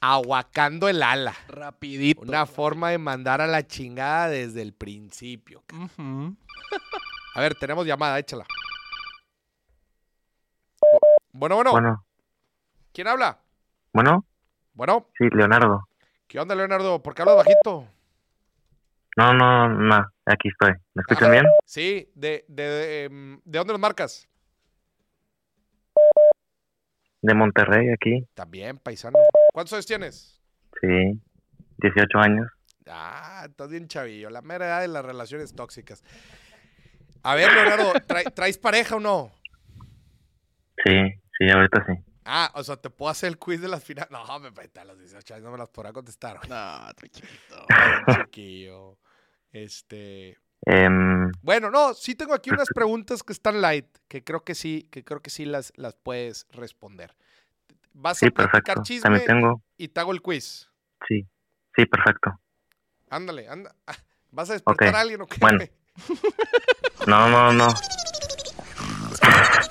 [0.00, 1.34] aguacando el ala.
[1.48, 2.20] rapidito.
[2.22, 5.62] Una forma de mandar a la chingada desde el principio.
[5.72, 6.36] Ujú.
[7.34, 8.44] A ver, tenemos llamada, échala.
[11.32, 11.70] Bueno, bueno.
[11.72, 12.04] Bueno,
[12.92, 13.38] ¿Quién habla?
[13.92, 14.24] bueno,
[14.74, 15.88] Bueno, sí, Leonardo.
[16.28, 17.02] ¿qué onda, Leonardo?
[17.02, 17.88] ¿Por qué hablas bajito?
[19.16, 20.72] No, no, no, aquí estoy.
[20.94, 21.44] ¿Me escuchan bien?
[21.66, 24.28] Sí, de, de, de, em, ¿de dónde nos marcas?
[27.20, 28.26] De Monterrey, aquí.
[28.34, 29.18] También, paisano.
[29.52, 30.40] ¿Cuántos años tienes?
[30.80, 31.20] Sí,
[31.78, 32.48] 18 años.
[32.88, 34.28] Ah, estás bien chavillo.
[34.28, 36.02] La mera edad de las relaciones tóxicas.
[37.22, 39.30] A ver, Leonardo, ¿trae- ¿traes pareja o no?
[40.84, 40.92] Sí,
[41.38, 41.92] sí, ahorita sí.
[42.24, 44.10] Ah, o sea, ¿te puedo hacer el quiz de las finales?
[44.10, 46.38] No, me peta a los 18 años, no me las podrá contestar.
[46.38, 46.48] güey.
[46.50, 47.66] No, tranquilito.
[47.68, 48.98] Ay, chiquillo.
[49.52, 50.38] Este.
[50.64, 54.88] Em, Bueno, no, sí tengo aquí unas preguntas que están light, que creo que sí,
[54.90, 57.14] que creo que sí las, las puedes responder.
[57.92, 58.82] Vas sí, a platicar perfecto.
[58.82, 60.70] chisme También tengo, y te hago el quiz.
[61.06, 61.26] sí,
[61.76, 62.40] sí, perfecto.
[63.10, 63.74] Ándale, anda.
[64.30, 65.36] ¿Vas a despertar a alguien o qué?
[65.40, 65.64] bueno.
[67.06, 67.66] No, no, no.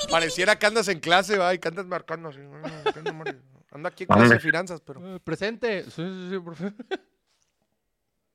[0.09, 2.39] Pareciera que andas en clase, va, y que andas marcando así.
[2.41, 3.41] "Ah, ¿qué onda, Mario?".
[3.71, 5.15] Ando aquí en clase de finanzas, pero.
[5.15, 5.83] Eh, presente.
[5.85, 6.73] Sí, sí, sí, profe.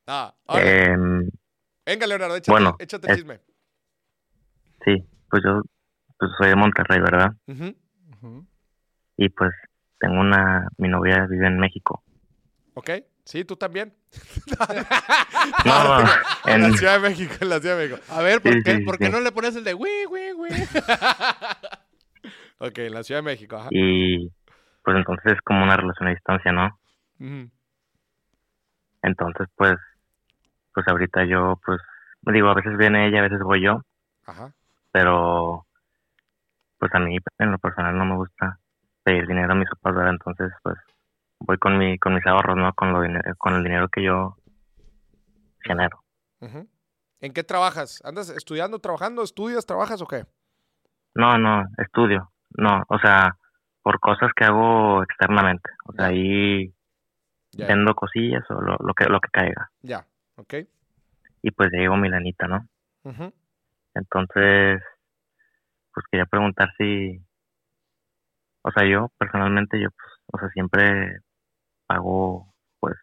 [0.07, 0.83] Ah, órale.
[0.85, 1.29] Em,
[1.85, 3.39] Venga, Leonardo, échate, bueno, échate es- chisme.
[4.85, 5.61] sí, pues yo
[6.19, 7.31] pues soy de Monterrey, ¿verdad?
[9.17, 9.51] Y pues
[9.99, 12.03] tengo una, mi novia vive en México.
[12.73, 12.89] ¿Ok?
[13.25, 13.93] Sí, tú también.
[15.65, 16.09] No, no,
[16.45, 18.01] En en, la Ciudad de México, en la Ciudad de México.
[18.13, 19.11] A ver, ¿por Sí, qué, sí, ¿por qué sí.
[19.11, 20.51] no le pones el de güey, güey, güey?
[22.59, 23.69] Ok, en la Ciudad de México, ajá.
[23.71, 24.29] y
[24.83, 26.79] pues entonces es como una relación a distancia, ¿no?
[29.03, 29.75] Entonces pues,
[30.77, 31.81] pues ahorita yo pues,
[32.21, 33.81] digo, a veces viene ella, a veces voy yo,
[34.27, 34.53] Ajá.
[34.91, 35.65] pero
[36.77, 38.59] pues a mí en lo personal no me gusta
[39.01, 40.11] pedir dinero a mis papás, ¿verdad?
[40.11, 40.77] Entonces pues
[41.39, 42.71] voy con mi, con mis ahorros, ¿no?
[42.73, 42.99] Con lo
[43.39, 44.37] con el dinero que yo
[45.61, 46.03] genero.
[47.21, 47.99] ¿En qué trabajas?
[48.05, 49.23] ¿Andas estudiando, trabajando?
[49.23, 50.25] ¿Estudias, trabajas o qué?
[51.15, 52.31] No, no, estudio.
[52.55, 53.35] No, o sea,
[53.81, 55.71] por cosas que hago externamente.
[55.85, 56.11] O sea, Ya.
[56.11, 56.71] ahí
[57.53, 59.71] Ya, vendo cosillas o lo, lo que lo que caiga.
[59.81, 60.05] ya,
[60.37, 60.53] ok.
[61.41, 62.67] Y pues ya llevo mi lanita, ¿no?
[63.03, 63.33] Ujú.
[63.93, 64.81] Entonces,
[65.93, 67.19] pues quería preguntar si,
[68.61, 71.19] o sea, yo personalmente, yo, pues, o sea, siempre
[71.87, 72.95] pago, pues,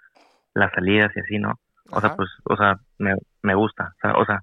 [0.54, 1.58] las salidas y así, ¿no?
[1.90, 4.40] O sea, pues, o sea, me, me gusta, o sea, o sea,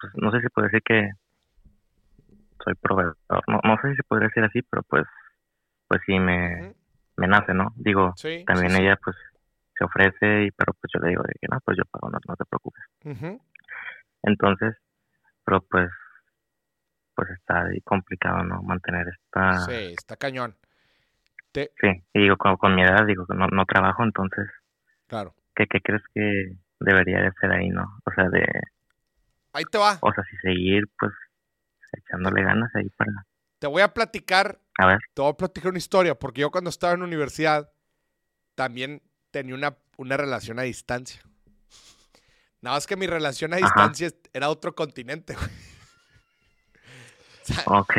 [0.00, 1.10] pues, no sé si puedo decir que
[2.64, 3.16] soy proveedor,
[3.46, 5.04] no, no sé si podría decir así, pero pues,
[5.86, 6.74] pues sí me,
[7.16, 7.72] me nace, ¿no?
[7.76, 8.44] Digo, Sí.
[8.46, 8.82] también sí.
[8.82, 9.16] ella, pues,
[9.78, 12.18] se ofrece, y pero pues yo le digo de que no, pues yo pago, no,
[12.26, 12.84] no te preocupes.
[14.22, 14.76] Entonces,
[15.44, 15.90] pero pues,
[17.14, 18.62] pues está ahí complicado, ¿no?
[18.62, 19.58] Mantener esta...
[19.60, 20.56] Sí, está cañón.
[21.52, 24.46] Te- Sí, y digo, con, con mi edad, digo, que no, no trabajo, entonces,
[25.06, 25.34] claro.
[25.54, 27.98] ¿qué, ¿qué crees que debería de ser ahí, no?
[28.04, 28.44] O sea, de,
[29.52, 29.98] Ahí te va.
[30.00, 31.12] o sea, si seguir, pues,
[31.92, 33.10] echándole ganas ahí para,
[33.58, 36.70] Te voy a platicar, a ver, te voy a platicar una historia, porque yo cuando
[36.70, 37.72] estaba en la universidad
[38.54, 39.00] también
[39.30, 41.22] tenía una, una relación a distancia.
[42.60, 43.64] Nada más que mi relación a Ajá.
[43.66, 45.48] distancia era otro continente, güey.
[47.40, 47.96] O sea, ok,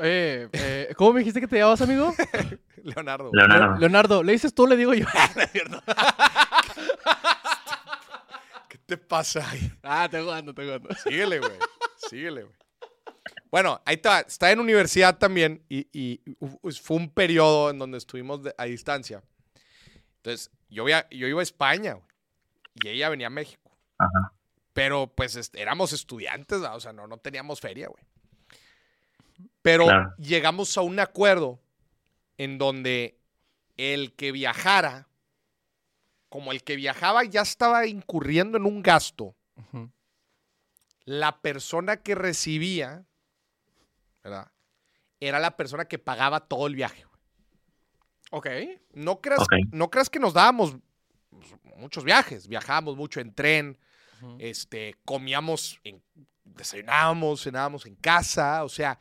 [0.00, 2.14] Eh, eh, ¿Cómo me dijiste que te llamabas, amigo?
[2.84, 3.30] Leonardo.
[3.32, 5.06] Leonardo, Leonardo, ¿le dices tú o le digo yo?
[8.68, 9.72] ¿Qué te pasa ahí?
[9.82, 10.88] ah, te jugando, te jugando.
[11.02, 11.50] Síguele, güey.
[11.96, 12.54] Síguele, güey.
[13.50, 14.20] Bueno, ahí está.
[14.20, 16.20] Está en universidad también y,
[16.80, 19.20] fue un periodo en donde estuvimos de- a distancia.
[20.22, 22.06] Entonces, yo, via- yo iba a España güey,
[22.74, 23.70] y ella venía a México.
[23.98, 24.32] Ajá.
[24.72, 26.74] Pero pues este, éramos estudiantes, ¿va?
[26.74, 28.04] o sea, no, no teníamos feria, güey.
[29.62, 30.14] Pero Claro.
[30.18, 31.60] llegamos a un acuerdo
[32.38, 33.18] en donde
[33.76, 35.08] el que viajara,
[36.28, 39.34] como el que viajaba ya estaba incurriendo en un gasto,
[41.04, 43.04] la persona que recibía,
[44.22, 44.50] ¿verdad?
[45.18, 47.04] Era la persona que pagaba todo el viaje.
[48.30, 48.46] Ok.
[48.94, 49.52] No creas, Ok.
[49.72, 50.76] no creas que nos dábamos
[51.76, 52.46] muchos viajes.
[52.48, 53.78] Viajábamos mucho en tren,
[54.38, 56.02] este, comíamos, en,
[56.44, 58.64] desayunábamos, cenábamos en casa.
[58.64, 58.98] O sea,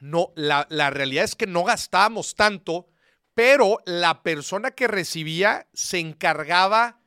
[0.00, 2.88] no, la, la realidad es que no gastábamos tanto,
[3.34, 7.00] pero la persona que recibía se encargaba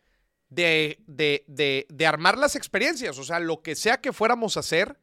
[0.50, 3.18] de, de, de, de armar las experiencias.
[3.18, 5.00] O sea, lo que sea que fuéramos a hacer,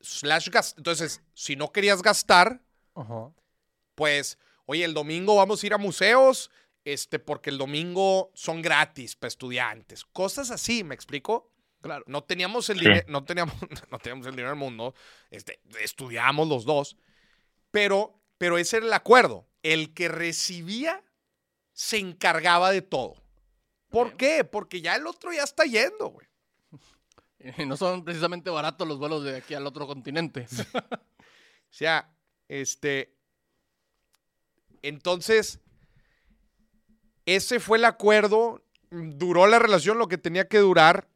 [0.00, 0.74] slash gas.
[0.76, 2.60] Entonces, si no querías gastar,
[3.94, 6.50] pues, oye, el domingo vamos a ir a museos,
[6.84, 10.04] este, porque el domingo son gratis para estudiantes.
[10.04, 11.50] Cosas así, ¿me explico?
[11.80, 12.04] Claro.
[12.06, 12.84] No teníamos el Sí.
[12.84, 13.54] dinero, no teníamos,
[13.90, 14.94] no teníamos el dinero del mundo,
[15.30, 16.96] este, estudiamos los dos,
[17.70, 19.48] pero, pero ese era el acuerdo.
[19.62, 21.02] El que recibía
[21.72, 23.16] se encargaba de todo.
[23.88, 24.16] ¿Por Bien.
[24.18, 24.44] qué?
[24.44, 26.26] Porque ya el otro ya está yendo, güey.
[27.58, 30.46] Y no son precisamente baratos los vuelos de aquí al otro continente.
[31.72, 32.14] O sea,
[32.48, 33.16] este.
[34.82, 35.60] Entonces,
[37.26, 38.62] ese fue el acuerdo.
[38.90, 41.08] Duró la relación lo que tenía que durar.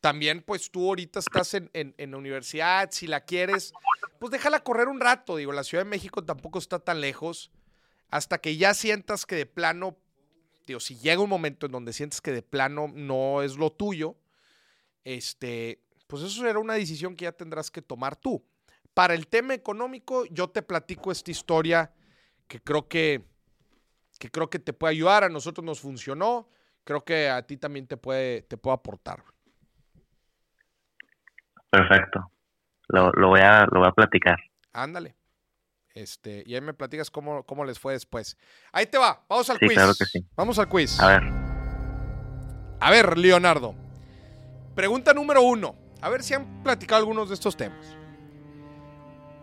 [0.00, 2.88] También, pues tú ahorita estás en, en- en la universidad.
[2.90, 3.72] Si la quieres,
[4.18, 5.36] pues déjala correr un rato.
[5.36, 7.50] Digo, la Ciudad de México tampoco está tan lejos.
[8.08, 9.96] Hasta que ya sientas que de plano,
[10.66, 14.16] digo, si llega un momento en donde sientes que de plano no es lo tuyo,
[15.04, 18.42] este, pues eso será una decisión que ya tendrás que tomar tú.
[18.94, 21.92] Para el tema económico, yo te platico esta historia
[22.50, 23.24] que creo que,
[24.18, 25.22] que creo que te puede ayudar.
[25.22, 26.48] A nosotros nos funcionó.
[26.82, 29.22] Creo que a ti también te puede, te puede aportar.
[31.70, 32.32] Perfecto.
[32.88, 34.36] Lo, lo, voy, a, lo voy a platicar.
[34.72, 35.14] Ándale.
[35.94, 38.36] Este, y ahí me platicas cómo, cómo les fue después.
[38.72, 39.24] Ahí te va.
[39.28, 39.74] Vamos al Sí, quiz.
[39.74, 40.26] claro que sí.
[40.34, 40.98] Vamos al quiz.
[41.00, 41.22] A ver,
[42.80, 43.74] A ver, Leonardo.
[44.74, 45.76] Pregunta número uno.
[46.00, 47.96] A ver si han platicado algunos de estos temas.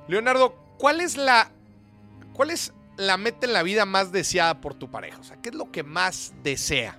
[0.10, 1.52] Leonardo, ¿cuál es la.
[2.34, 5.20] ¿Cuál es la meta en la vida más deseada por tu pareja?
[5.20, 6.98] O sea, ¿qué es lo que más desea?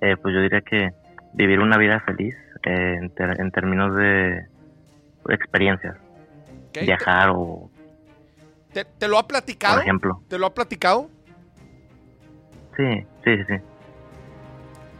[0.00, 0.90] eh, pues yo diría que
[1.32, 2.34] vivir una vida feliz
[2.64, 4.46] eh, en, ter- en términos de
[5.30, 5.96] experiencias.
[6.70, 6.78] ¿ok?
[6.82, 7.70] Viajar o,
[8.72, 9.74] ¿Te, te lo ha platicado?
[9.76, 10.22] por ejemplo.
[10.28, 11.08] ¿Te lo ha platicado?
[12.76, 13.54] Sí, sí, sí.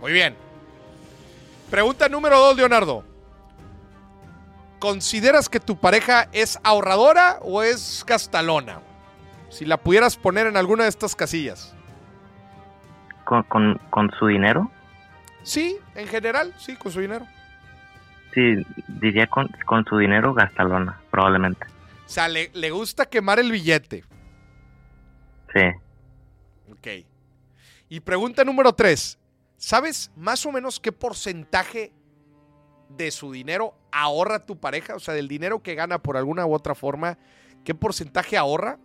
[0.01, 0.35] Muy bien.
[1.71, 3.05] Pregunta número dos, Leonardo.
[4.85, 8.83] ¿Consideras que tu pareja es ahorradora o es gastalona?
[9.49, 11.73] Si la pudieras poner en alguna de estas casillas.
[13.25, 14.71] Con, con, con su dinero,
[15.43, 17.27] Sí, en general, sí, con su dinero.
[18.35, 18.57] sí,
[19.01, 21.65] diría con, con su dinero gastalona, probablemente.
[22.05, 24.05] O sea, le, le gusta quemar el billete.
[25.55, 25.63] Sí.
[26.71, 27.07] Ok.
[27.89, 29.19] Y pregunta número tres.
[29.57, 31.91] ¿Sabes más o menos qué porcentaje
[32.89, 34.95] de su dinero ahorra tu pareja?
[34.95, 37.19] O sea, del dinero que gana por alguna u otra forma,
[37.65, 38.79] ¿qué porcentaje ahorra?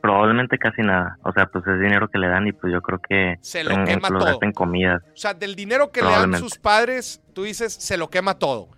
[0.00, 1.16] Probablemente casi nada.
[1.22, 3.70] O sea, pues es dinero que le dan y pues yo creo que Se lo
[3.70, 4.38] en- quema todo.
[4.42, 5.00] en comidas.
[5.14, 8.68] O sea, del dinero que le dan sus padres, tú dices, se lo quema todo.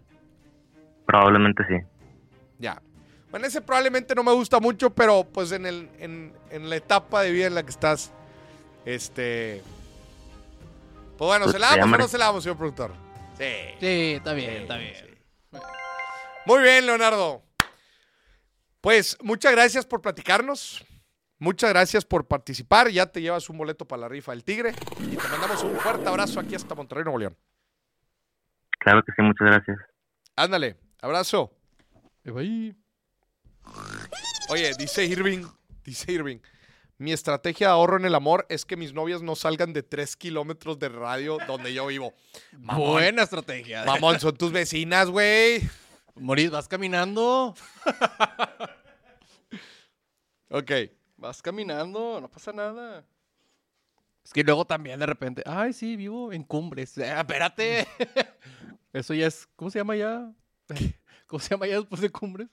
[1.07, 1.77] Probablemente sí.
[2.59, 2.81] Ya.
[3.31, 7.23] Bueno, ese probablemente no me gusta mucho, pero pues en, el, en, en la etapa
[7.23, 8.13] de vida en la que estás,
[8.85, 9.63] este...
[11.17, 12.93] Pues bueno, Pues ¿se la damos o no se la damos, señor productor?
[13.39, 13.45] Sí.
[13.81, 14.95] Sí, está bien, Sí, está bien.
[14.95, 15.59] sí.
[16.47, 17.43] Muy bien, Leonardo.
[18.81, 20.85] Pues muchas gracias por platicarnos.
[21.39, 22.91] Muchas gracias por participar.
[22.91, 24.75] Ya te llevas un boleto para la rifa del Tigre.
[25.01, 27.37] Y te mandamos un fuerte abrazo aquí hasta Monterrey, Nuevo León.
[28.81, 29.79] Claro que sí, muchas gracias.
[30.37, 31.53] Ándale, abrazo.
[32.25, 32.77] Bye.
[34.51, 35.47] Oye, dice Irving,
[35.85, 36.39] dice Irving,
[37.05, 40.17] mi estrategia de ahorro en el amor es que mis novias no salgan de 3
[40.17, 42.15] kilómetros de radio donde yo vivo.
[42.59, 42.93] Mamón.
[42.93, 43.85] Buena estrategia.
[43.85, 45.63] Mamón, son tus vecinas, güey.
[46.17, 47.55] Moris, vas caminando.
[50.51, 50.71] Ok.
[51.17, 53.05] Vas caminando, no pasa nada.
[54.25, 56.97] Es que luego también de repente, ay, sí, vivo en cumbres.
[56.97, 57.89] Eh, espérate.
[58.93, 60.33] Eso ya es, ¿cómo se llama ya?
[61.27, 62.49] ¿Cómo se llama ya después de cumbres?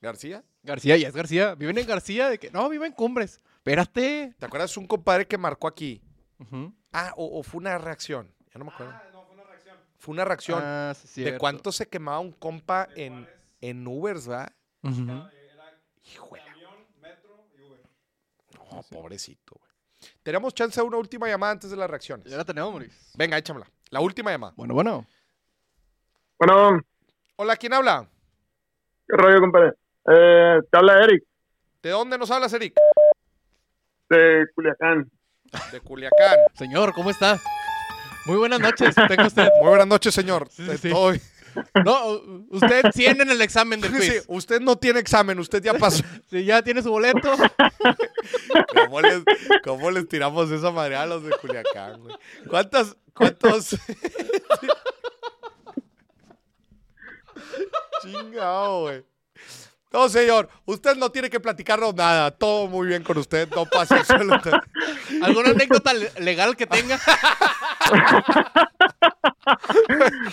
[0.00, 1.54] García, García, ya es García.
[1.54, 3.40] Viven en García de que, no, vivo en cumbres.
[3.60, 4.34] Espérate.
[4.38, 6.02] ¿te acuerdas un compadre que marcó aquí?
[6.92, 8.32] Ah, o, o fue una reacción.
[8.52, 8.94] Ya no me acuerdo.
[9.98, 10.60] fue una reacción.
[10.64, 11.38] Ah, sí, ¿De cierto.
[11.38, 13.28] cuánto se quemaba un compa en,
[13.60, 14.50] en Ubers, verdad?
[14.82, 15.06] Ujú.
[16.04, 16.42] Híjole.
[18.54, 19.70] No, pobrecito, güey.
[20.22, 22.26] Tenemos chance de una última llamada antes de las reacciones.
[22.30, 23.12] Ya la tenemos, Moris.
[23.14, 23.66] Venga, échamela.
[23.90, 24.54] La última llamada.
[24.56, 25.06] Bueno, bueno.
[26.38, 26.80] Bueno,
[27.36, 28.08] Hola, ¿quién habla?
[29.06, 29.74] ¿qué rollo, compadre?
[30.10, 31.24] Eh, te habla Eric,
[31.82, 32.74] ¿De dónde nos hablas, Eric?
[34.10, 35.10] De Culiacán.
[35.72, 36.36] De Culiacán.
[36.54, 37.40] Señor, ¿cómo está?
[38.26, 39.48] Muy buenas noches, tenga usted.
[39.60, 40.48] Muy buenas noches, señor.
[40.50, 41.20] Sí, sí, sí.
[41.84, 42.20] No,
[42.50, 44.24] usted 100 en el examen del Sí, quiz.
[44.28, 46.04] usted no tiene examen, usted ya pasó.
[46.30, 47.32] Si ya tiene su boleto.
[48.74, 49.22] ¿Cómo les,
[49.64, 52.14] cómo les tiramos esa madre a los de Culiacán, güey?
[52.48, 53.70] ¿Cuántas, cuántos?
[58.02, 59.04] Chingado, güey.
[59.92, 62.30] No, señor, usted no tiene que platicarnos nada.
[62.30, 63.48] Todo muy bien con usted.
[63.54, 64.50] No pasa absolutamente.
[65.22, 66.96] ¿Alguna anécdota le- legal que tenga?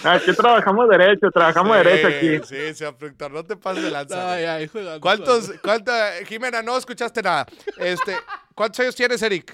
[0.03, 2.39] Aquí trabajamos derecho, trabajamos derecho aquí.
[2.45, 4.34] Sí, señor productor, no te pases de lanza.
[4.34, 7.45] Ay, ay, juega- ¿Cuántos, cuánta, Jimena, no escuchaste nada.
[7.77, 8.15] Este,
[8.53, 9.53] ¿cuántos años tienes, Eric?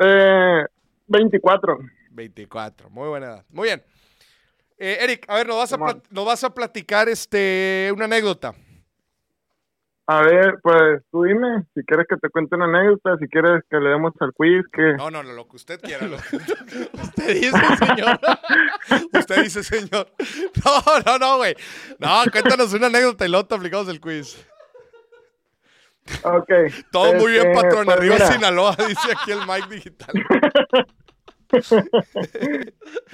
[0.00, 0.64] Eh,
[1.06, 1.78] 24.
[2.10, 3.44] 24, muy buena edad.
[3.50, 3.82] Muy bien.
[4.78, 5.76] Eh, Eric, a ver, nos vas a,
[6.10, 8.54] nos vas a platicar este, una anécdota.
[10.06, 13.78] A ver, pues tú dime, si quieres que te cuente una anécdota, si quieres que
[13.78, 14.94] le demos al quiz, que...
[14.94, 16.06] No, no, no, lo que usted quiera.
[16.08, 16.36] lo que-
[17.02, 18.18] Usted dice, señor.
[19.12, 20.08] usted dice, señor.
[20.64, 21.54] No, no, no, güey.
[22.00, 24.44] No, cuéntanos una anécdota y luego te aplicamos el quiz.
[26.24, 26.50] Ok.
[26.90, 27.84] Todo muy bien, este, patrón.
[27.84, 28.26] pues Arriba mira.
[28.26, 30.14] Sinaloa, dice aquí el Mike Digital.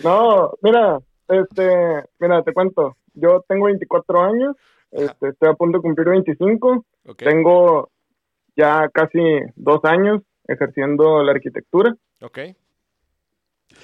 [0.03, 0.99] No, mira,
[1.29, 2.97] este, mira, te cuento.
[3.15, 4.57] Yo tengo 24 años,
[4.91, 6.85] este, estoy a punto de cumplir 25.
[7.07, 7.19] Ok.
[7.23, 7.91] Tengo
[8.57, 9.19] ya casi
[9.57, 11.95] dos años ejerciendo la arquitectura.
[12.21, 12.39] Ok.
[12.39, 12.55] Eh,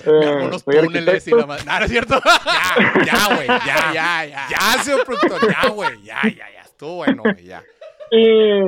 [0.07, 2.21] Unos túneles y la ma- No, no es cierto.
[2.97, 3.47] Ya, ya, güey.
[3.67, 4.47] Ya, ya, ya.
[4.51, 5.41] Ya, señor productor.
[5.51, 6.03] Ya, güey.
[6.03, 6.61] Ya, ya, ya.
[6.63, 7.45] Estuvo bueno, güey.
[7.45, 7.63] Ya.
[8.11, 8.61] Y,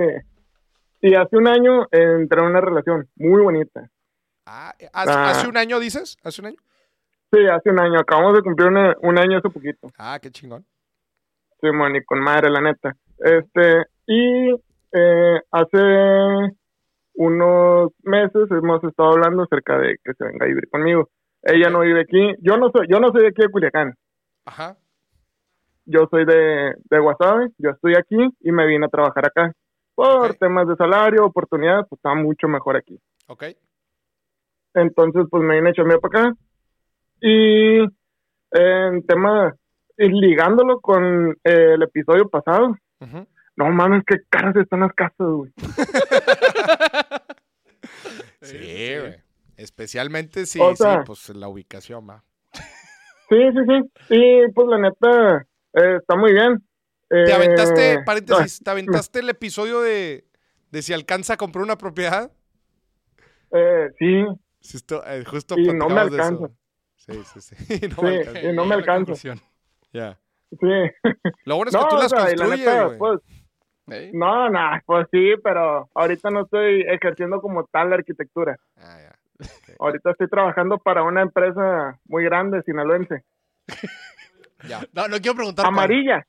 [1.00, 3.88] y hace un año entré en una relación muy bonita.
[4.46, 5.30] Ah, ¿hace, Ah.
[5.30, 6.16] hace un año dices?
[6.22, 6.56] ¿Hace un año?
[7.32, 7.98] Sí, hace un año.
[7.98, 9.90] Acabamos de cumplir una- un año hace poquito.
[9.98, 10.64] Ah, qué chingón.
[11.60, 12.94] Sí, man, y con madre, la neta.
[13.18, 14.50] Este, y
[14.92, 16.54] eh, hace
[17.14, 21.08] unos meses hemos estado hablando acerca de que se venga a vivir conmigo.
[21.42, 22.34] Ella no vive aquí.
[22.40, 23.94] Yo no soy, yo no soy de aquí de Culiacán.
[24.44, 24.76] Ajá.
[25.86, 27.48] Yo soy de, de Guasave.
[27.58, 29.52] Yo estoy aquí y me vine a trabajar acá.
[29.94, 32.98] Por temas de salario, oportunidades, pues está mucho mejor aquí.
[33.28, 33.44] Ok.
[34.74, 36.36] Entonces, pues me vine a chambear para acá.
[37.20, 37.78] Y
[38.50, 39.54] en tema,
[39.98, 42.76] ligándolo con eh, el episodio pasado,
[43.56, 45.52] no mames, qué caras están las casas, güey.
[48.42, 49.14] Sí, güey.
[49.56, 52.22] Especialmente si, O sí, pues la ubicación, va.
[53.28, 53.90] Sí, sí, sí.
[54.14, 56.62] Y pues la neta, eh, está muy bien.
[57.08, 60.26] ¿Te Eh, aventaste, paréntesis, te aventaste el episodio de,
[60.70, 62.30] de si alcanza a comprar una propiedad?
[63.52, 64.24] eh, sí,
[64.60, 66.46] Sí, esto- eh, justo Y no me alcanza.
[66.46, 66.56] eso.
[66.96, 67.88] Sí, sí, sí.
[67.88, 68.02] No Sí.
[68.02, 68.40] me alcanza.
[68.42, 69.14] y no me La alcanza.
[69.92, 70.18] Ya.
[70.50, 71.10] sí.
[71.44, 73.20] Lo bueno es no, que tú o las sea, la neta, pues,
[74.12, 78.56] no, no, pues sí, pero ahorita no estoy ejerciendo como tal la arquitectura.
[78.76, 79.46] Ah, ya.
[79.78, 83.22] Ahorita estoy trabajando para una empresa muy grande, sinaloense.
[84.66, 84.80] Ya.
[84.94, 85.66] No, no quiero preguntar.
[85.66, 86.26] Amarilla,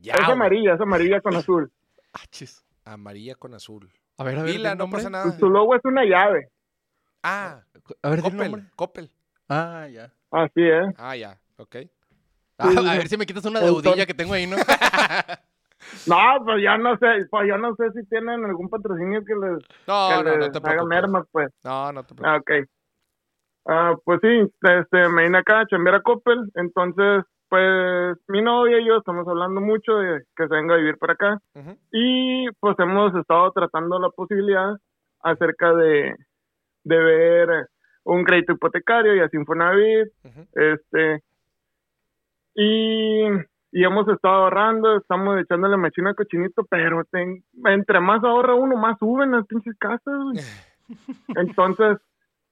[0.00, 0.32] Ya, es güey.
[0.32, 1.70] amarilla, es amarilla con azul.
[2.14, 2.64] Ah, chis.
[2.86, 3.92] Amarilla con azul.
[4.16, 4.52] A ver, a ver.
[4.52, 4.98] Dila, ¿el no nombre?
[4.98, 5.30] pasa nada.
[5.38, 6.48] Su logo es una llave.
[7.22, 7.60] Ah,
[8.02, 8.48] A ver, ¿el nombre?
[8.48, 8.70] Coppel.
[8.76, 9.10] Coppel.
[9.48, 10.10] Ah, ya.
[10.30, 10.86] Así es.
[10.96, 11.38] Ah, ya.
[11.58, 11.76] Ok.
[12.88, 14.56] Ah, a ver si me quitas una Entonces- deudilla que tengo ahí, ¿no?
[16.06, 19.62] No, pues yo no sé, pues yo no sé si tienen algún patrocinio que les,
[19.86, 21.52] No, que no, no les te haga merma, pues.
[21.64, 22.62] No, no te Ah, preocupes.
[22.64, 22.68] ok.
[23.68, 28.80] Ah, pues sí, este, me vine acá a chambear a Coppel, entonces, pues, mi novia
[28.80, 31.38] y yo estamos hablando mucho de que se venga a vivir para acá,
[31.92, 34.74] y pues hemos estado tratando la posibilidad
[35.22, 36.16] acerca de,
[36.84, 37.68] de ver
[38.04, 40.46] un crédito hipotecario y así Infonavit, Ujú.
[40.54, 41.22] este,
[42.56, 43.26] y,
[43.72, 48.76] y hemos estado ahorrando, estamos echándole machina al cochinito, pero ten- entre más ahorra uno,
[48.76, 50.02] más suben las pinches casas.
[51.36, 51.98] Entonces,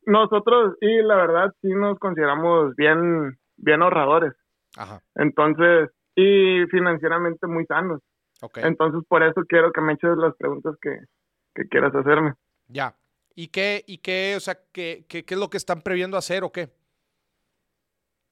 [0.07, 4.35] nosotros, y la verdad, sí nos consideramos bien, bien ahorradores.
[4.77, 5.01] Ajá.
[5.15, 8.01] Entonces, y financieramente muy sanos.
[8.43, 8.59] Ok.
[8.59, 10.99] Entonces, por eso quiero que me eches las preguntas que,
[11.55, 12.35] que quieras hacerme.
[12.69, 12.95] Ya.
[13.35, 16.45] ¿Y qué, y qué, o sea, qué, qué, qué es lo que están previendo hacer
[16.45, 16.69] o qué?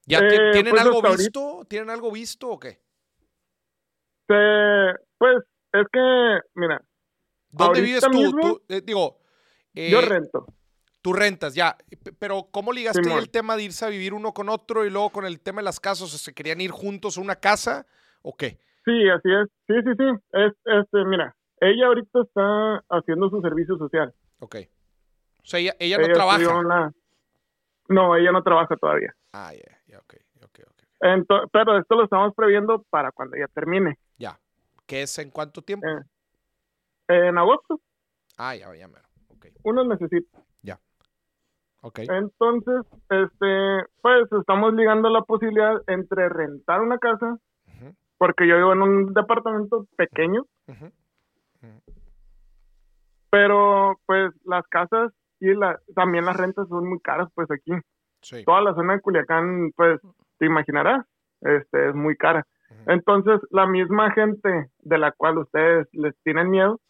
[0.06, 1.64] ¿Ya Eh, tienen pues algo ahorita- visto?
[1.68, 2.80] ¿Tienen algo visto o qué?
[4.26, 5.36] Pues,
[5.72, 6.82] es que, mira,
[7.50, 8.10] ¿Dónde vives tú?
[8.10, 9.18] mismo, Tú, eh, digo,
[9.74, 10.46] eh, yo rento.
[11.02, 11.76] tú rentas, ya.
[12.18, 13.18] Pero ¿cómo ligaste Simón.
[13.18, 15.64] el tema de irse a vivir uno con otro y luego con el tema de
[15.66, 16.10] las casas?
[16.10, 17.86] ¿Se querían ir juntos a una casa
[18.22, 18.58] o qué?
[18.84, 19.48] Sí, así es.
[19.68, 20.04] Sí, sí, sí.
[20.32, 24.12] Es, este, mira, ella ahorita está haciendo su servicio social.
[24.40, 24.56] Ok.
[25.42, 26.92] O sea, ella, ella no Ella trabaja.
[27.88, 29.14] No, ella no trabaja todavía.
[29.32, 30.14] Ah, ya, ya, ok,
[30.44, 30.82] ok, ok.
[31.00, 33.98] Ento- pero esto lo estamos previendo para cuando ella termine.
[34.16, 34.38] Ya.
[34.86, 35.86] ¿Qué es en cuánto tiempo?
[35.86, 36.00] Eh.
[37.08, 37.78] En agosto,
[38.38, 39.06] Ah, ya, ya, mero.
[39.28, 40.38] Ok, unos necesita.
[41.82, 41.98] ok.
[42.08, 47.36] Entonces, este, pues estamos ligando la posibilidad entre rentar una casa,
[48.18, 50.46] porque yo vivo en un departamento pequeño,
[53.30, 57.72] pero pues las casas y la, también las rentas son muy caras, pues aquí.
[58.22, 58.44] Sí.
[58.44, 60.00] Toda la zona de Culiacán, pues
[60.38, 61.04] te imaginarás,
[61.40, 62.46] este, es muy cara.
[62.86, 66.80] Entonces, la misma gente de la cual ustedes les tienen miedo,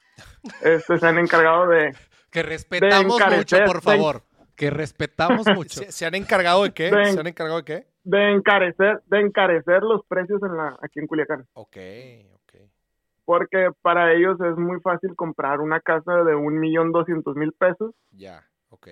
[0.63, 1.95] este, se han encargado de,
[2.31, 4.23] Que respetamos mucho, por de- favor.
[4.55, 5.81] Que respetamos mucho.
[5.83, 6.91] ¿Se, se han encargado de qué?
[6.91, 7.13] Ven.
[7.15, 7.87] ¿Se han encargado de qué?
[8.05, 11.47] de encarecer, de encarecer los precios en la, aquí en Culiacán.
[11.53, 11.77] Ok,
[12.35, 12.55] ok.
[13.25, 17.95] Porque para ellos es muy fácil comprar una casa de un millón doscientos mil pesos,
[18.11, 18.89] Ya, ok.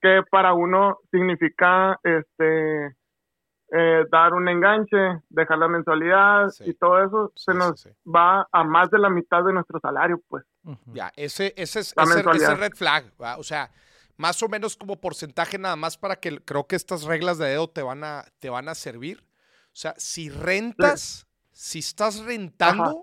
[0.00, 2.96] Que para uno significa este
[3.70, 4.96] eh, dar un enganche,
[5.28, 6.64] dejar la mensualidad Sí.
[6.70, 7.90] y todo eso, Sí, se nos sí.
[8.06, 10.44] va a más de la mitad de nuestro salario, pues.
[10.86, 13.04] Ya, ese, ese es ese, ese red flag.
[13.36, 13.70] O sea,
[14.16, 17.68] más o menos como porcentaje nada más para que creo que estas reglas de dedo
[17.68, 19.22] te van a, te van a servir.
[19.66, 22.94] O sea, si rentas, si estás rentando, Ajá.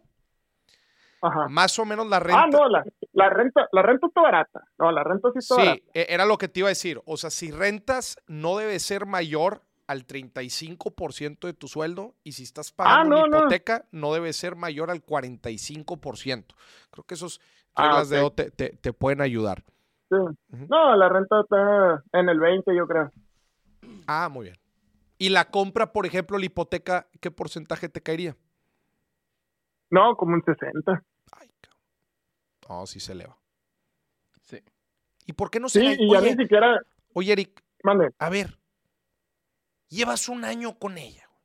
[1.50, 2.44] Más o menos la renta.
[2.44, 2.84] Ah, no, la,
[3.14, 4.64] la renta, la renta está barata.
[4.78, 5.82] No, la renta sí está Sí, barata.
[5.94, 7.02] e- era lo que te iba a decir.
[7.06, 12.44] O sea, si rentas, no debe ser mayor al 35% de tu sueldo y si
[12.44, 14.14] estás pagando Ah, no, una hipoteca, no.
[14.14, 16.56] debe ser mayor al 45%.
[16.92, 17.40] Creo que esos
[17.76, 19.64] Ah, reglas de dedo te, te- te pueden ayudar.
[20.10, 20.16] Sí.
[20.70, 23.12] No, la renta está en el 20, yo creo.
[24.08, 24.58] Ah, muy bien.
[25.18, 28.36] Y la compra, por ejemplo, la hipoteca, ¿qué porcentaje te caería?
[29.90, 31.04] No, como un 60.
[32.68, 33.38] No, sí se eleva.
[34.42, 34.62] Sí.
[35.26, 36.80] ¿Y por qué no se Sí, la- y ya ni siquiera,
[37.14, 38.10] oye, Eric, mande.
[38.20, 38.58] a ver,
[39.90, 41.26] llevas un año con ella.
[41.28, 41.42] güey.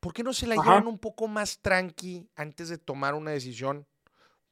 [0.00, 0.62] ¿Por qué no se la Ajá.
[0.64, 3.86] llevan un poco más tranqui antes de tomar una decisión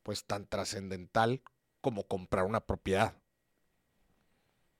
[0.02, 1.42] pues tan trascendental
[1.80, 3.14] como comprar una propiedad?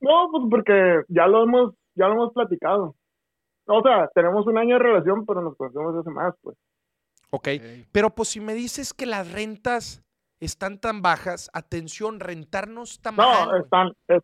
[0.01, 2.97] No, pues porque ya lo hemos, ya lo hemos platicado.
[3.67, 6.57] O sea, tenemos un año de relación, pero nos conocemos hace más, pues.
[7.31, 7.49] Ok,
[7.93, 10.03] pero pues si me dices que las rentas
[10.41, 13.49] están tan bajas, atención, rentar no está mal.
[13.49, 14.23] No, están, es-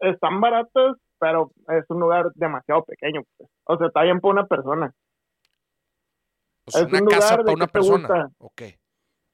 [0.00, 3.48] están baratas, pero es un lugar demasiado pequeño, pues.
[3.64, 4.92] O sea, está bien para una persona.
[6.64, 8.08] O sea, es una un lugar casa de para una persona.
[8.08, 8.28] gusta.
[8.38, 8.62] Ok.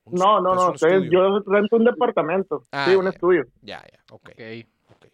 [0.07, 2.63] Un No, no, no, estoy- yo rento un departamento.
[2.73, 3.11] Ah, sí, un ya.
[3.11, 3.45] estudio.
[3.63, 4.29] Ya, ya, ok.
[4.31, 4.41] Ok.
[4.97, 5.07] ok.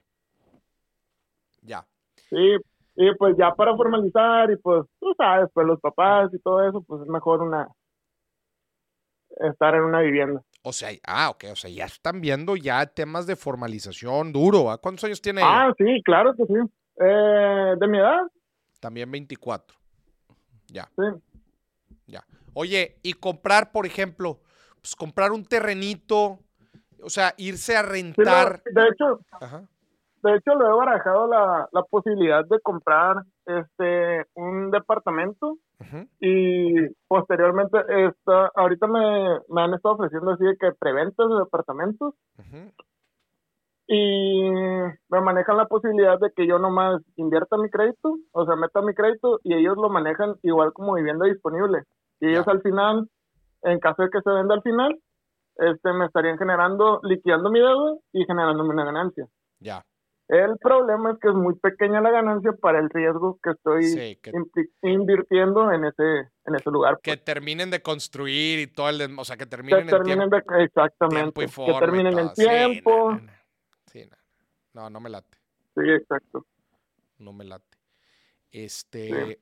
[1.63, 1.87] Ya.
[2.29, 2.57] Sí,
[2.97, 6.83] y pues ya para formalizar y pues, tú sabes, pues los papás y todo eso,
[6.83, 7.69] pues es mejor una
[9.39, 10.43] estar en una vivienda.
[10.62, 14.77] O sea, ah, ok, o sea, ya están viendo ya temas de formalización duro, ¿va?
[14.78, 15.69] ¿Cuántos años tiene ella?
[15.69, 16.55] Ah, sí, claro que sí.
[17.03, 18.20] Eh, de mi edad,
[18.78, 19.77] También 24.
[20.69, 21.03] Ya, sí.
[22.07, 22.24] ya.
[22.53, 24.41] Oye, y comprar, por ejemplo,
[24.82, 26.39] pues comprar un terrenito,
[27.03, 28.62] o sea, irse a Sí, rentar.
[28.65, 29.62] de hecho, Ajá.
[30.23, 33.16] de hecho lo he barajado la, la posibilidad de comprar
[33.47, 40.57] este un departamento ujú, y posteriormente está, ahorita me, me han estado ofreciendo así de
[40.57, 42.73] que preventas de departamentos ujú.
[43.86, 44.51] y
[45.09, 48.94] me manejan la posibilidad de que yo nomás invierta mi crédito, o sea, meta mi
[48.94, 51.82] crédito y ellos lo manejan igual como vivienda disponible.
[52.20, 52.52] Y ellos Ya.
[52.52, 53.09] al final,
[53.62, 54.97] en caso de que se venda al final,
[55.57, 59.27] este me estarían generando, liquidando mi deuda y generándome una ganancia.
[59.59, 59.82] Ya.
[60.32, 64.16] El problema es que es muy pequeña la ganancia para el riesgo que estoy Sí,
[64.23, 66.02] que, impli- invirtiendo en ese
[66.47, 67.01] en ese lugar.
[67.02, 70.52] que terminen de construir y todo el, o sea, que Que terminen en terminen tiempo,
[70.55, 72.35] de, exactamente, tiempo y que terminen en todo.
[72.36, 73.11] Sí, no, tiempo.
[73.12, 73.32] no, no.
[73.86, 74.16] Sí, no.
[74.82, 75.36] No, no me late.
[75.74, 76.47] Sí, exacto.
[77.19, 77.77] no me late.
[78.52, 79.40] Este,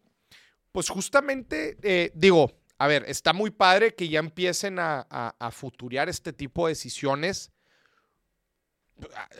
[0.73, 5.51] pues justamente, eh, digo, a ver, está muy padre que ya empiecen a, a, a
[5.51, 7.53] futurear este tipo de decisiones.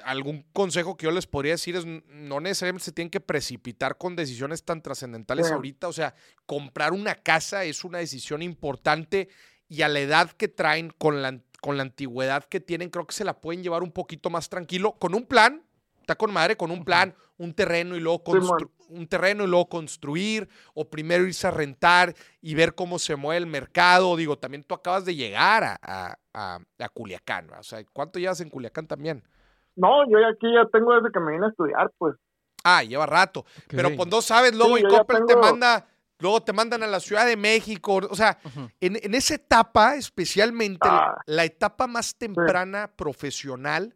[0.05, 4.15] Algún consejo que yo les podría decir es no necesariamente se tienen que precipitar con
[4.15, 5.89] decisiones tan trascendentales ahorita.
[5.89, 6.15] O sea,
[6.47, 9.29] comprar una casa es una decisión importante
[9.69, 13.15] y a la edad que traen, con la, con la antigüedad que tienen, creo que
[13.15, 15.63] se la pueden llevar un poquito más tranquilo, con un plan,
[16.01, 19.69] está con madre, con un plan, un terreno y luego constru- un terreno y luego
[19.69, 24.17] construir, o primero irse a rentar y ver cómo se mueve el mercado.
[24.17, 28.41] Digo, también tú acabas de llegar a, a, a- a Culiacán, o sea, ¿cuánto llevas
[28.41, 29.23] en Culiacán también?
[29.79, 32.15] No, yo ya aquí ya tengo desde que me vine a estudiar, pues.
[32.65, 33.45] Ah, lleva rato.
[33.69, 35.87] Pero pues no sabes, luego Sí, y Coppel te tengo- manda,
[36.19, 38.01] luego te mandan a la Ciudad de México.
[38.11, 38.39] O sea,
[38.81, 41.17] en, en esa etapa, especialmente Ah.
[41.27, 43.95] la etapa más temprana profesional,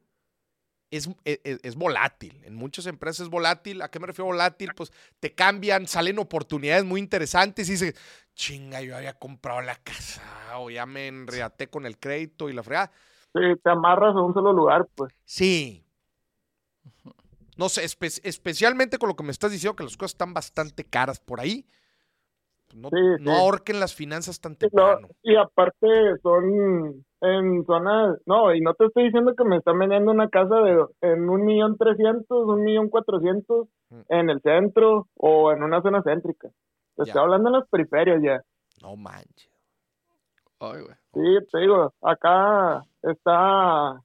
[0.92, 2.38] es, e- e- es, volátil.
[2.44, 3.80] En muchas empresas es volátil.
[3.80, 4.72] ¿A qué me refiero volátil?
[4.76, 7.94] Pues te cambian, salen oportunidades muy interesantes y dices,
[8.34, 10.22] chinga, yo había comprado la casa
[10.58, 12.92] o ya me enredaté con el crédito y la fregada.
[13.34, 15.12] Sí, te amarras a un solo lugar, pues.
[15.24, 15.84] Sí.
[17.56, 20.84] No sé, espe- especialmente con lo que me estás diciendo, que las cosas están bastante
[20.84, 21.66] caras por ahí.
[22.74, 23.38] No, Sí, no sí.
[23.38, 25.08] ahorquen las finanzas tan no- temprano.
[25.22, 25.86] y aparte
[26.22, 30.56] son en zonas, no, y no te estoy diciendo que me están vendiendo una casa
[30.56, 34.00] de en un millón trescientos, un millón cuatrocientos Mm.
[34.08, 36.48] en el centro o en una zona céntrica.
[36.96, 38.42] Te estoy hablando en las periferias ya.
[38.82, 39.50] No manches.
[40.58, 40.96] Ay, güey.
[41.12, 44.00] Sí, te digo, acá está.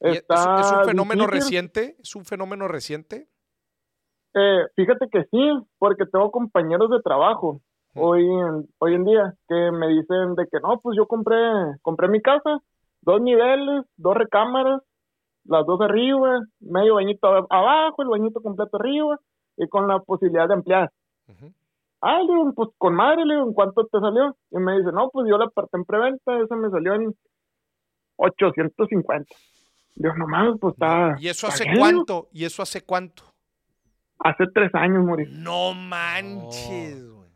[0.00, 1.40] ¿Y es- es, está un fenómeno difícil.
[1.40, 1.96] reciente?
[2.00, 3.28] ¿Es un fenómeno reciente?
[4.34, 7.60] Eh, fíjate que sí, porque tengo compañeros de trabajo
[7.94, 8.00] Mm.
[8.00, 11.36] hoy en, hoy en día que me dicen de que no, pues yo compré,
[11.82, 12.58] compré mi casa,
[13.00, 14.82] dos niveles, dos recámaras,
[15.44, 19.18] las dos arriba, medio bañito ab- abajo, el bañito completo arriba
[19.56, 20.92] y con la posibilidad de ampliar.
[21.28, 21.52] Ujú.
[22.02, 24.36] Ah, le digo, pues con madre, le digo, ¿en cuánto te salió?
[24.50, 27.12] Y me dice, no, pues yo la aparté en preventa, esa me salió en
[28.18, 29.34] 850.
[29.94, 31.16] Digo, no mames, pues está.
[31.18, 32.28] ¿Y eso hace bien, cuánto?
[32.32, 33.24] ¿Y eso hace cuánto?
[34.20, 35.26] Hace tres años, morí.
[35.30, 37.30] No manches, güey.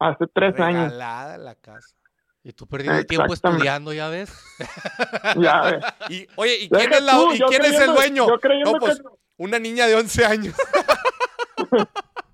[0.00, 0.84] Hace tres años.
[0.92, 1.94] Regalada la casa.
[2.42, 4.32] Y tú perdiendo el tiempo estudiando, ¿ya ves?
[5.40, 5.84] Ya ves.
[6.10, 8.26] Y, oye, ¿y quién es, la- tú, y yo quién es el dueño?
[8.28, 9.08] yo creyendo No, pues, que-
[9.38, 10.54] una niña de 11 años.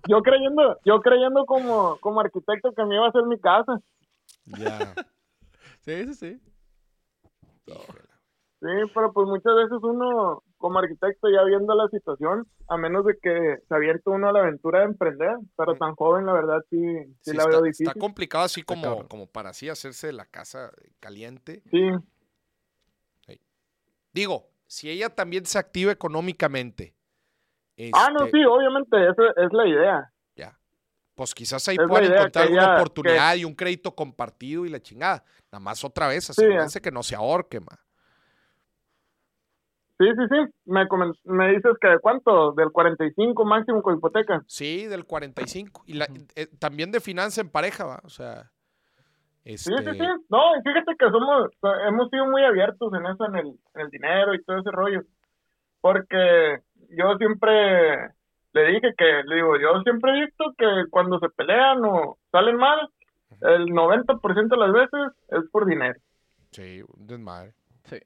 [0.09, 3.79] Yo creyendo, yo creyendo como, como arquitecto que me iba a hacer mi casa.
[4.47, 4.95] ya.
[5.85, 6.41] Sí, sí, sí.
[7.67, 13.19] Sí, pero pues muchas veces uno, como arquitecto, ya viendo la situación, a menos de
[13.21, 16.79] que se aviente uno a la aventura de emprender, pero tan joven, la verdad, sí,
[16.79, 18.01] sí, Sí, la está, veo está difícil.
[18.01, 20.71] complicado así como, como para así hacerse la casa
[21.01, 21.63] caliente.
[21.71, 21.91] Sí,
[24.13, 26.95] Digo, si ella también se activa económicamente.
[27.95, 30.12] ah, no, este, sí, obviamente, esa es la idea.
[31.23, 35.23] Pues quizás ahí Es puedan encontrar una oportunidad y un crédito compartido y la chingada.
[35.53, 37.79] Nada más otra vez, Sí, asegúrense que no se ahorque, ma.
[40.01, 40.85] Sí, sí, sí, me,
[41.27, 44.43] me dices que de cuánto, del 45 máximo con hipoteca.
[44.49, 45.85] Sí, del 45.
[45.87, 48.01] Y la, eh, también de finanza en pareja, va.
[48.03, 48.51] O sea.
[49.45, 50.07] Sí, Este, sí, sí.
[50.29, 51.51] No, fíjate que somos,
[51.87, 55.03] hemos sido muy abiertos en eso, en el, en el dinero y todo ese rollo.
[55.81, 58.11] Porque yo siempre
[58.53, 62.57] le dije que, le digo, yo siempre he visto que cuando se pelean o salen
[62.57, 62.89] mal,
[63.41, 65.99] el 90% de las veces es por dinero.
[66.51, 67.55] Sí, un desmadre.
[67.85, 67.99] Sí.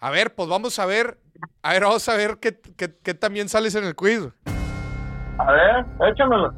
[0.00, 1.18] A ver, pues vamos a ver.
[1.62, 4.28] A ver, vamos a ver qué, qué- qué también sales en el quiz.
[5.38, 6.52] A ver, échamelo.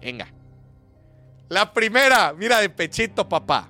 [0.00, 0.26] Venga.
[1.48, 3.68] La primera, mira, de pechito, papá.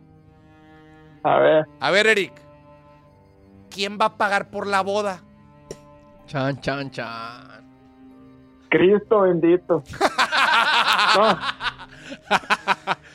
[1.22, 2.32] A ver, A ver, Eric.
[3.70, 5.20] ¿Quién va a pagar por la boda?
[6.26, 7.63] Chan, chan, chan.
[8.78, 9.82] Cristo bendito.
[11.16, 11.38] No,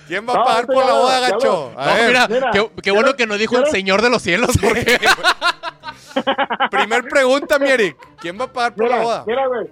[0.07, 1.71] ¿Quién va a No, pagar eso por la boda, gacho?
[1.77, 4.21] A No, ver, mira, mira, qué, qué bueno que nos dijo el Señor de los
[4.21, 4.97] cielos, porque
[6.71, 7.97] primer pregunta, mi Eric.
[8.19, 9.23] ¿Quién va a pagar por mira, la boda?
[9.27, 9.69] mira, güey.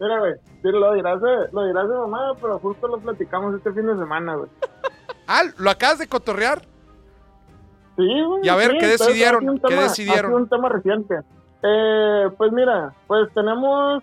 [0.00, 0.32] Mira, güey.
[0.62, 4.34] Lo dirás de, lo dirás de mamá, pero justo lo platicamos este fin de semana,
[4.34, 4.50] güey.
[5.26, 6.62] Ah, ¿lo acabas de cotorrear?
[7.96, 8.40] Sí, güey.
[8.44, 9.36] Y a ver, sí, ¿qué decidieron?
[9.36, 10.24] ha sido un ¿Qué tema- decidieron?
[10.24, 11.14] Ha sido un tema reciente.
[11.62, 14.02] Eh, pues mira, pues tenemos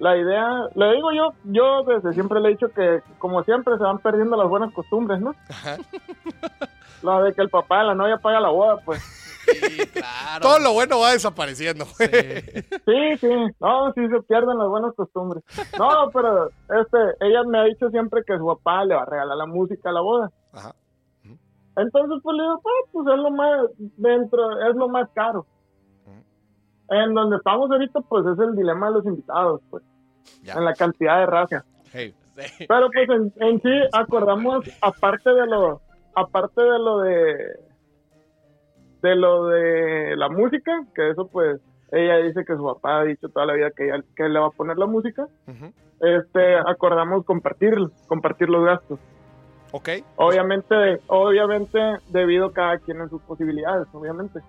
[0.00, 3.84] la idea, le digo yo, yo desde siempre le he dicho que como siempre se
[3.84, 5.34] van perdiendo las buenas costumbres, ¿no?
[5.48, 5.76] Ajá.
[7.02, 9.00] La de que el papá de la novia paga la boda, pues.
[9.00, 10.42] Sí, claro.
[10.42, 11.86] Todo lo bueno va desapareciendo.
[11.86, 12.04] Sí.
[12.04, 13.28] Sí, sí,
[13.58, 15.42] no, sí se pierden las buenas costumbres.
[15.78, 19.36] No, pero este, ella me ha dicho siempre que su papá le va a regalar
[19.36, 20.30] la música a la boda.
[20.52, 20.74] Ajá.
[21.76, 25.46] Entonces, pues le digo, "Ah, pues es lo más, dentro, es lo más caro.
[26.90, 29.82] En donde estamos ahorita, pues es el dilema de los invitados, pues,
[30.42, 30.54] Ya.
[30.54, 31.64] en la cantidad de raza.
[31.92, 32.14] Hey.
[32.68, 35.80] Pero pues en, en sí acordamos, aparte de lo,
[36.14, 37.36] aparte de lo de,
[39.02, 41.60] de lo de la música, que eso pues,
[41.92, 44.46] ella dice que su papá ha dicho toda la vida que, ella, que le va
[44.46, 45.26] a poner la música,
[46.00, 47.74] este, acordamos compartir,
[48.06, 48.98] compartir los gastos.
[49.72, 49.88] Ok.
[50.16, 51.78] Obviamente, obviamente,
[52.08, 54.40] debido a cada quien en sus posibilidades, obviamente.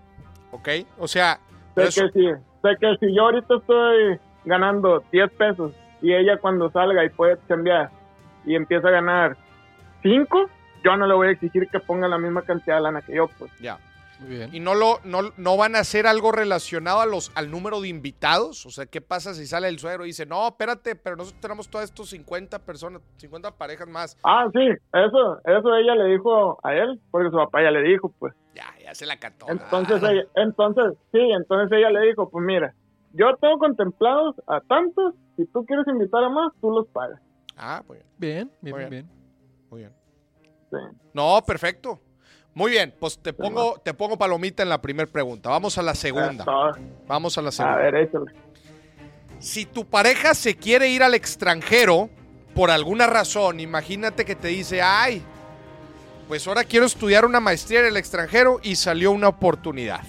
[0.52, 0.70] Ok.
[0.98, 1.40] O sea,
[1.76, 6.72] Sé que, si, sé que si yo ahorita estoy ganando 10 pesos y ella cuando
[6.72, 7.92] salga y puede cambiar
[8.46, 9.38] y empieza a ganar
[10.04, 10.50] 5,
[10.84, 13.28] yo no le voy a exigir que ponga la misma cantidad de lana que yo,
[13.38, 13.52] pues.
[13.60, 13.78] ya.
[14.20, 14.50] Muy bien.
[14.54, 17.88] ¿Y no, lo, no, no van a hacer algo relacionado a los, al número de
[17.88, 18.68] invitados?
[18.68, 21.68] O sea, ¿qué pasa si sale el suegro y dice, no, espérate, pero nosotros tenemos
[21.70, 24.16] todos estos 50 personas, 50 parejas más?
[24.24, 24.60] Ah, sí,
[24.94, 28.36] eso, eso ella le dijo a él, porque su papá ya le dijo, pues.
[28.54, 29.48] Ya, ya se la cató.
[29.50, 32.76] Entonces, Ah, ella, entonces, sí, entonces ella le dijo, pues mira,
[33.14, 37.20] yo tengo contemplados a tantos, si tú quieres invitar a más, tú los pagas.
[37.58, 39.06] Ah, muy bien, Bien, bien, Muy bien, bien.
[39.08, 39.20] bien.
[39.70, 39.94] muy bien.
[40.72, 40.98] Sí.
[41.14, 42.00] No, perfecto.
[42.54, 45.50] Muy bien, pues te pongo, te pongo palomita en la primera pregunta.
[45.50, 46.44] Vamos a la segunda.
[46.44, 46.72] Todo.
[47.08, 47.78] Vamos a la A segunda.
[47.78, 48.26] ver, échale.
[49.40, 52.10] Si tu pareja se quiere ir al extranjero
[52.54, 55.22] por alguna razón, imagínate que te dice, ay,
[56.28, 60.02] pues ahora quiero estudiar una maestría en el extranjero y salió una oportunidad.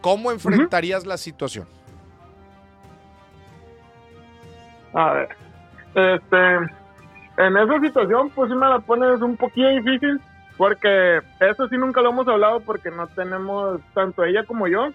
[0.00, 1.68] ¿Cómo enfrentarías la situación?
[4.98, 5.28] A ver,
[5.94, 6.54] este,
[7.36, 10.20] en esa situación, pues sí me la pones un poquillo difícil,
[10.56, 14.88] porque eso sí nunca lo hemos hablado, porque no tenemos, tanto ella como yo,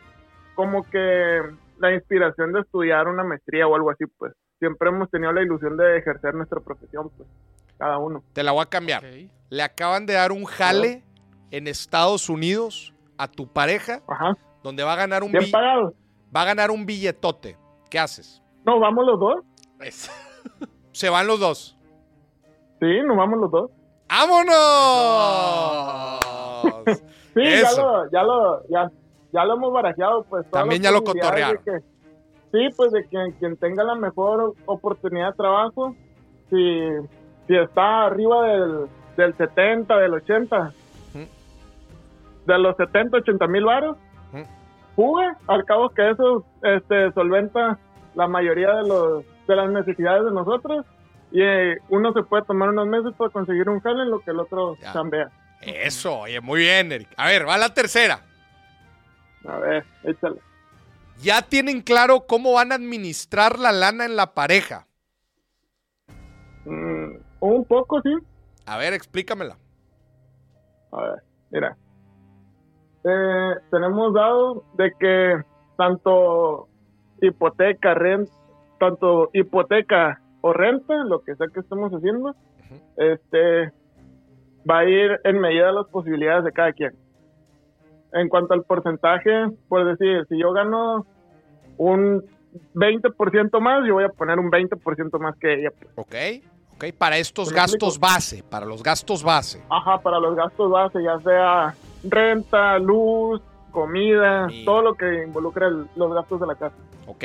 [0.56, 1.40] como que
[1.80, 4.34] la inspiración de estudiar una maestría o algo así, pues.
[4.60, 7.30] Siempre hemos tenido la ilusión de ejercer nuestra profesión, pues,
[7.78, 8.26] cada uno.
[8.34, 9.04] Te la voy a cambiar.
[9.50, 11.02] Le acaban de dar un jale
[11.50, 15.94] en Estados Unidos a tu pareja, Ajá, donde va a ganar un, bien pagado.
[16.36, 17.56] va a ganar un billetote.
[17.90, 18.42] ¿Qué haces?
[18.66, 19.46] No, vamos los dos.
[20.92, 21.78] Se van los dos.
[22.80, 23.72] Sí, nos vamos los dos.
[24.10, 24.54] ¡Vámonos!
[27.34, 28.92] Sí, ya lo, ya lo, ya,
[29.32, 30.46] ya lo hemos barajeado, pues.
[30.52, 31.58] También ya lo cotorrearon.
[31.66, 31.80] que-
[32.52, 35.96] sí, pues de quien, quien tenga la mejor oportunidad de trabajo,
[36.52, 36.90] si,
[37.48, 38.86] si está arriba del,
[39.18, 40.74] del 70, del 80,
[41.16, 41.26] Ujú.
[42.46, 43.98] de los 70, 80 mil varos,
[44.96, 47.80] jugue, al cabo que eso este, solventa
[48.14, 50.86] la mayoría de, los, de las necesidades de nosotros.
[51.32, 54.32] Y eh, uno se puede tomar unos meses para conseguir un jale en lo que
[54.32, 54.94] el otro Ya.
[54.94, 55.30] chambea.
[55.62, 57.10] Eso, oye, muy bien, Eric.
[57.18, 58.20] A ver, va la tercera.
[59.48, 60.40] A ver, échale.
[61.22, 64.88] Ya tienen claro cómo van a administrar la lana en la pareja.
[66.66, 68.14] Mm, un poco, sí.
[68.66, 69.58] A ver, explícamela.
[70.92, 71.78] A ver, mira.
[73.06, 75.42] Eh, tenemos dado de que
[75.78, 76.68] tanto
[77.22, 78.32] hipoteca, renta,
[78.88, 82.36] tanto hipoteca o renta, lo que sea que estemos haciendo,
[82.98, 83.72] este
[84.70, 86.92] va a ir en medida de las posibilidades de cada quien.
[88.14, 91.06] En cuanto al porcentaje, por decir, si yo gano
[91.78, 92.24] un
[92.76, 95.70] 20% más, yo voy a poner un 20% más que ella.
[95.72, 95.92] pues.
[95.96, 96.16] ¿Ok?
[96.76, 96.94] ¿Ok?
[96.98, 99.64] Para estos ¿Me gastos base, para los gastos base.
[99.70, 101.74] Ajá, para los gastos base, ya sea
[102.04, 103.42] renta, luz,
[103.72, 104.66] comida, Comida.
[104.66, 106.76] todo lo que involucra el- los gastos de la casa.
[107.08, 107.24] ¿Ok?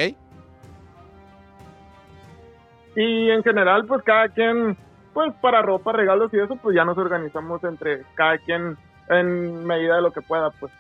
[2.97, 4.77] Y en general, pues cada quien,
[5.15, 8.77] pues para ropa, regalos y eso, pues ya nos organizamos entre cada quien
[9.09, 10.73] en medida de lo que pueda, pues.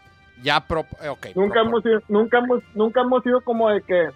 [0.42, 1.26] Ya, pro, eh, ok.
[1.34, 4.08] Nunca pro- hemos sido, nunca hemos, nunca hemos sido como de que,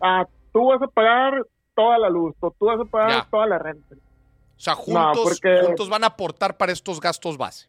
[0.00, 1.42] ah, tú vas a pagar
[1.74, 3.26] toda la luz, o tú vas a pagar Ya.
[3.30, 3.94] toda la renta.
[3.94, 7.68] O sea, juntos, porque- juntos van a aportar para estos gastos base.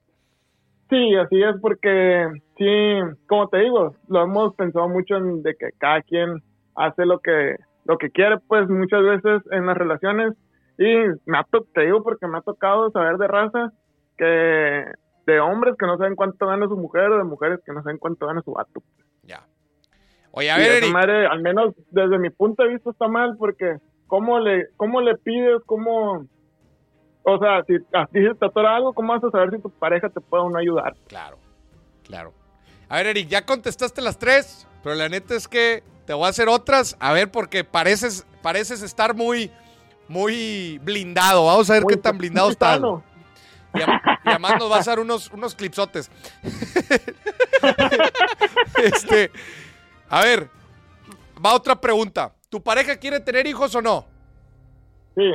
[0.89, 2.27] Sí, así es porque
[2.57, 6.43] sí, como te digo, lo hemos pensado mucho en de que cada quien
[6.75, 7.55] hace lo que
[7.85, 10.33] lo que quiere, pues muchas veces en las relaciones
[10.77, 10.85] y
[11.25, 13.71] me ha te digo porque me ha tocado saber de raza
[14.17, 14.85] que
[15.25, 17.97] de hombres que no saben cuánto gana su mujer o de mujeres que no saben
[17.97, 18.81] cuánto gana su vato.
[19.23, 19.45] Ya.
[20.31, 20.91] Oye, a ver, Eric.
[20.91, 23.77] madre, al menos desde mi punto de vista está mal porque
[24.07, 26.25] cómo le cómo le pides, cómo
[27.23, 29.69] o sea, si a ti se te atora algo, ¿cómo vas a saber si tu
[29.69, 30.95] pareja te puede o no ayudar?
[31.07, 31.37] Claro,
[32.03, 32.33] claro.
[32.89, 36.29] A ver, Eric, ya contestaste las tres, pero la neta es que te voy a
[36.29, 36.95] hacer otras.
[36.99, 39.51] A ver, porque pareces, pareces estar muy,
[40.07, 41.45] muy blindado.
[41.45, 42.81] Vamos a ver Muy- qué tan blindado estás.
[43.73, 43.83] Y, y
[44.25, 46.11] además nos vas a dar unos, unos clipsotes.
[48.83, 49.31] este,
[50.09, 50.49] a ver,
[51.43, 52.33] va otra pregunta.
[52.49, 54.05] ¿Tu pareja quiere tener hijos o no?
[55.15, 55.31] Sí.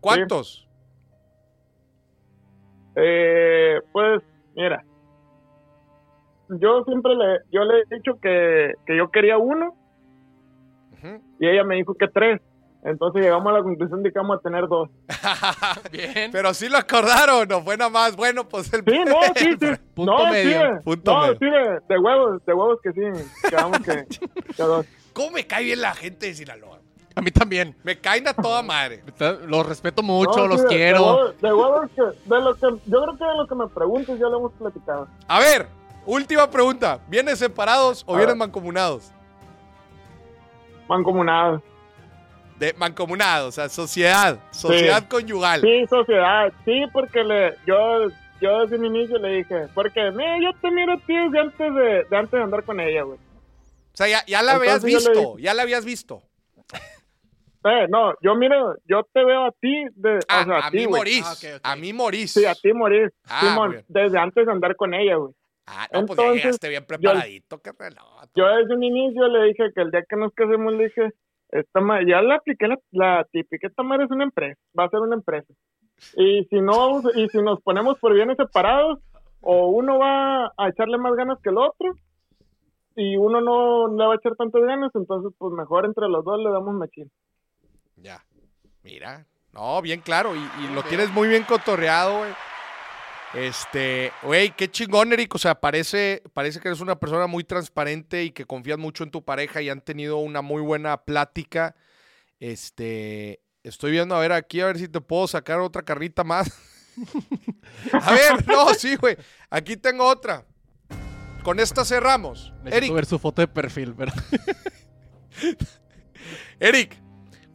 [0.00, 0.66] ¿Cuántos?
[2.96, 4.20] Eh, pues,
[4.56, 4.84] mira.
[6.58, 9.74] Yo siempre le, yo le he dicho que, que yo quería uno
[11.38, 12.40] y ella me dijo que tres.
[12.82, 14.88] Entonces llegamos a la conclusión de que vamos a tener dos.
[15.92, 16.30] Bien.
[16.32, 18.16] Pero sí lo acordaron, no fue nada más.
[18.16, 18.82] Bueno, pues el.
[18.84, 19.66] Sí, no, sí, sí.
[19.94, 21.38] Punto no, medio, sí, de- punto no, medio.
[21.38, 23.00] sí, de, de huevos, de huevos que sí.
[23.50, 24.06] Quedamos que,
[24.56, 24.86] que dos.
[25.12, 26.78] ¿Cómo me cae bien la gente de Sinaloa?
[27.14, 27.76] A mí también.
[27.82, 29.02] Me caen a toda madre.
[29.46, 31.00] Los respeto mucho, No, los quiero.
[31.00, 32.02] De huevos, de huevos que,
[32.34, 35.08] de lo que, yo creo que de lo que me preguntes ya lo hemos platicado.
[35.28, 35.66] A ver,
[36.06, 37.00] última pregunta.
[37.08, 39.12] ¿Vienes separados o vienes mancomunados?
[40.88, 41.62] Mancomunados.
[42.58, 45.62] De mancomunados, o sea, sociedad, sociedad conyugal.
[45.62, 48.08] Sí, sociedad, sí, porque le, yo,
[48.40, 51.74] yo desde un inicio le dije, porque mira, yo te miro a ti desde antes
[51.74, 53.18] de, de antes de andar con ella, güey.
[53.18, 56.22] O sea, ya, ya la habías Entonces visto, ya la habías visto.
[57.64, 60.70] Eh, no, yo miro, yo te veo a ti, de, Ah, o sea, a, a,
[60.70, 62.32] ti, mí morís, Ah, a mí morís.
[62.32, 65.32] Sí, a ti morir, Ah, desde antes de andar con ella, güey.
[65.72, 68.24] Ah, no, pues ya Entonces, llegaste bien preparadito, qué reloj.
[68.34, 71.10] Yo desde un inicio le dije que el día que nos casemos le dije,
[71.50, 74.88] esta ma- ya le apliqué la, la típica, esta madre es una empresa, va a
[74.90, 75.52] ser una empresa.
[76.16, 78.98] Y si no, y si nos ponemos por bienes separados,
[79.40, 81.94] o uno va a echarle más ganas que el otro,
[82.96, 86.38] y uno no le va a echar tantas ganas, entonces pues mejor entre los dos
[86.42, 87.10] le damos machín.
[87.96, 88.24] Ya,
[88.82, 89.24] mira.
[89.52, 92.30] No, bien claro, y, y lo tienes muy bien cotorreado, güey.
[93.34, 95.34] Este, güey, qué chingón, Eric.
[95.34, 99.10] O sea, parece, parece que eres una persona muy transparente y que confías mucho en
[99.10, 101.76] tu pareja y han tenido una muy buena plática.
[102.40, 106.50] Este, estoy viendo a ver aquí, a ver si te puedo sacar otra carrita más.
[107.92, 109.16] a ver, no, sí, güey.
[109.48, 110.44] Aquí tengo otra.
[111.44, 112.52] Con esta cerramos.
[112.64, 114.12] Necesito Eric, ver su foto de perfil, pero
[116.60, 117.00] Eric,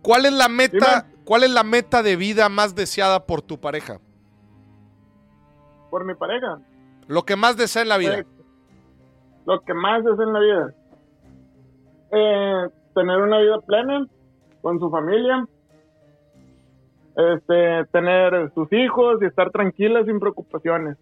[0.02, 4.00] ¿cuál es la meta, cuál es la meta de vida más deseada por tu pareja?
[5.96, 6.60] Por mi pareja,
[7.08, 8.26] Lo que más desea en la vida.
[9.46, 10.74] Lo que más es en la vida.
[12.12, 14.06] Eh, tener una vida plena
[14.62, 15.48] con su familia.
[17.16, 20.98] este, tener sus hijos y estar tranquila sin preocupaciones.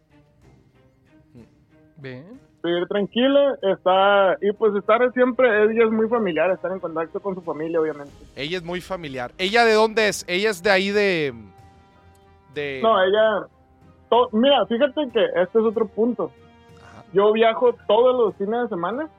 [1.98, 2.40] Bien.
[2.64, 7.34] Vivir tranquila, está, y pues estar siempre, ella es muy familiar, estar en contacto con
[7.34, 8.14] su familia, obviamente.
[8.36, 9.32] Ella es muy familiar.
[9.40, 10.24] ¿Ella de dónde es?
[10.28, 11.34] Ella es de ahí de...
[12.54, 12.80] de...
[12.84, 13.48] No, ella,
[14.14, 16.32] to- mira, fíjate que este es otro punto.
[16.84, 17.04] Ajá.
[17.14, 19.10] Yo viajo todos los fines de semana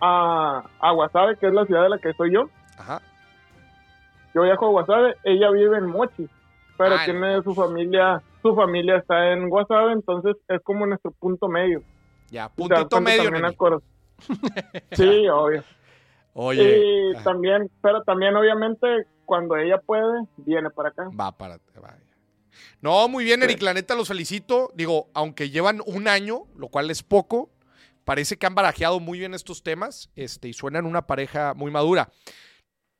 [0.00, 2.48] a, a Guasave, que es la ciudad de la que soy yo.
[2.78, 3.00] Ajá.
[4.34, 6.28] Yo viajo a Guasave, ella vive en Mochi,
[6.76, 11.48] pero Ah, tiene su familia, su familia está en Guasave, entonces es como nuestro punto
[11.48, 11.82] medio.
[12.30, 13.54] Ya, puntito medio, también
[14.92, 15.62] Sí, obvio.
[16.36, 21.08] Oye, y también, pero también obviamente cuando ella puede, viene para acá.
[21.18, 21.58] va para...
[21.82, 21.94] va.
[22.80, 24.70] No, muy bien, Eric, la neta los felicito.
[24.74, 27.50] Digo, aunque llevan un año, lo cual es poco,
[28.04, 32.10] parece que han barajeado muy bien estos temas este, y suenan una pareja muy madura.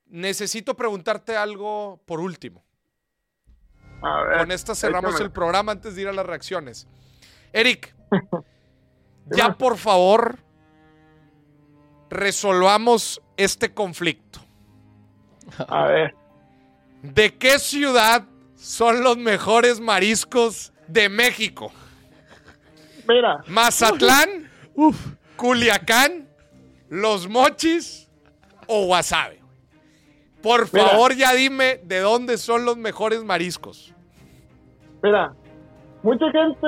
[0.07, 2.65] Necesito preguntarte algo por último.
[4.03, 6.87] A ver, Con esta cerramos el programa antes de ir a las reacciones.
[7.53, 7.95] Eric,
[9.27, 10.39] ya por favor,
[12.11, 14.41] resolvamos este conflicto.
[15.69, 16.15] A ver,
[17.05, 18.27] ¿De qué ciudad
[18.65, 21.71] son los mejores mariscos de México?
[23.07, 24.49] mira, ¿Mazatlán?
[25.37, 26.27] ¿Culiacán?
[26.89, 28.09] ¿Los Mochis?
[28.67, 29.41] ¿O Guasave?
[30.43, 30.89] Por Mira.
[30.89, 33.93] favor, ya dime de dónde son los mejores mariscos.
[35.03, 35.35] mira,
[36.03, 36.67] mucha gente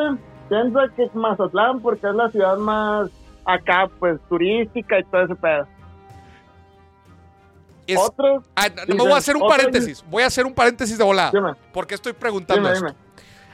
[0.51, 3.09] piensa que es Mazatlán porque es la ciudad más
[3.47, 5.67] acá, pues, turística y todo ese pedo.
[7.87, 10.05] Es- Otros, Ah, no, voy a hacer un paréntesis.
[10.09, 11.31] Voy a hacer un paréntesis de volada.
[11.33, 12.87] dime, ¿Por qué estoy preguntando dime, esto?
[12.87, 12.99] dime.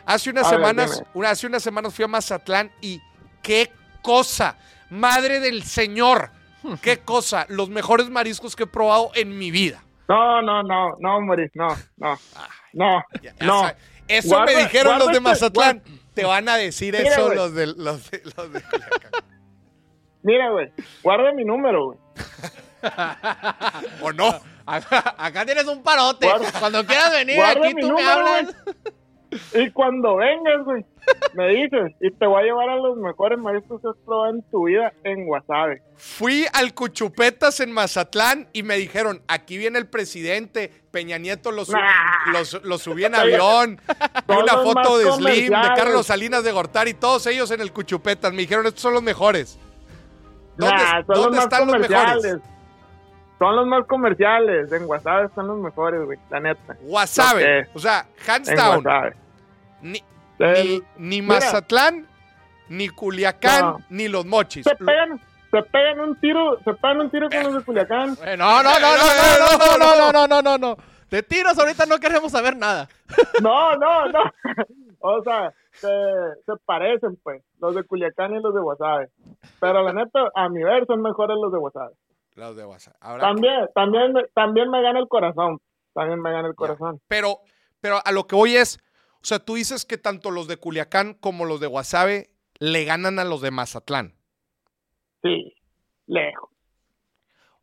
[0.07, 3.01] Hace unas A semanas, una- hace unas semanas fui a Mazatlán y
[3.43, 3.71] qué
[4.03, 4.57] cosa,
[4.91, 6.31] madre del señor,
[6.83, 9.83] qué cosa, los mejores mariscos que he probado en mi vida.
[10.09, 11.69] No, no, no, no, Maurice, no,
[11.99, 12.19] no,
[12.73, 13.61] no, Ya- ya no.
[13.61, 13.77] sabe.
[14.09, 15.83] Eso Guarda- me dijeron los de guárdate, Mazatlán.
[16.15, 18.63] Te van a decir Mira, eso los de, los de, los de.
[20.23, 20.71] Mira, güey,
[21.03, 21.99] guarda mi número, güey.
[24.03, 24.41] ¿O no?
[24.67, 26.27] Acá, acá tienes un parote.
[26.27, 28.55] Guarda- Cuando quieras venir aquí, tú me hablas.
[29.55, 30.85] Y cuando vengas, güey,
[31.33, 34.43] me dices, y te voy a llevar a los mejores mariscos que has probado en
[34.51, 35.83] tu vida en Guasave.
[35.97, 41.65] Fui al Cuchupetas en Mazatlán y me dijeron, aquí viene el presidente, Peña Nieto lo,
[41.65, 42.33] Nah.
[42.35, 43.81] los- lo subí en avión,
[44.29, 45.69] una foto de Slim, de.
[45.77, 48.33] Carlos Salinas de Gortari, todos ellos en el Cuchupetas.
[48.35, 49.59] Me dijeron, estos son los mejores.
[50.59, 52.37] ¿Dónde, Nah, son dónde los más están los mejores?
[53.43, 54.71] Son los más comerciales.
[54.73, 56.77] En Guasave están los mejores, güey, la neta.
[56.83, 58.85] Wasabe, o sea, hands down,
[59.81, 60.01] ni,
[60.39, 61.23] El- ni, ni.
[61.23, 62.07] Mazatlán,
[62.69, 63.79] ni Culiacán, No.
[63.91, 64.65] ni los Mochis.
[64.65, 65.21] se pegan,
[65.51, 68.17] se pegan un tiro, se pegan un tiro con los de Culiacán.
[68.25, 70.77] Eh, No, no, no, no, no, no, no, no, no, no, no, no.
[71.11, 72.89] De tiros ahorita no queremos saber nada.
[73.43, 74.21] No, no, no.
[75.01, 79.09] O sea, se, se parecen, pues, los de Culiacán y los de Guasave.
[79.61, 81.93] Pero la neta, a mi ver, son mejores los de Guasave.
[82.35, 82.63] Los de.
[83.01, 85.61] Ahora- También, también, también me gana el corazón.
[85.93, 87.01] También me gana el corazón.
[87.09, 87.41] Pero,
[87.81, 88.79] pero a lo que voy es,
[89.17, 93.19] o sea, tú dices que tanto los de Culiacán como los de Guasave le ganan
[93.19, 94.15] a los de Mazatlán.
[95.23, 95.55] Sí,
[96.07, 96.49] lejos.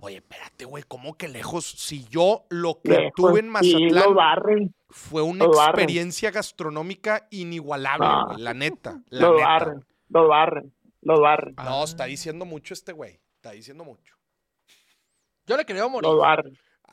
[0.02, 1.66] Oye, espérate, güey, ¿cómo que lejos?
[1.66, 3.12] Si yo lo que lejos.
[3.16, 5.74] tuve en Mazatlán fue una lo barren.
[5.76, 8.26] experiencia gastronómica inigualable, No.
[8.28, 9.02] güey, la neta.
[9.10, 9.46] La lo neta.
[9.48, 13.20] barren, lo barren, lo barren, No, está diciendo mucho este güey.
[13.36, 14.16] Está diciendo mucho.
[15.50, 16.12] Yo le creo morir.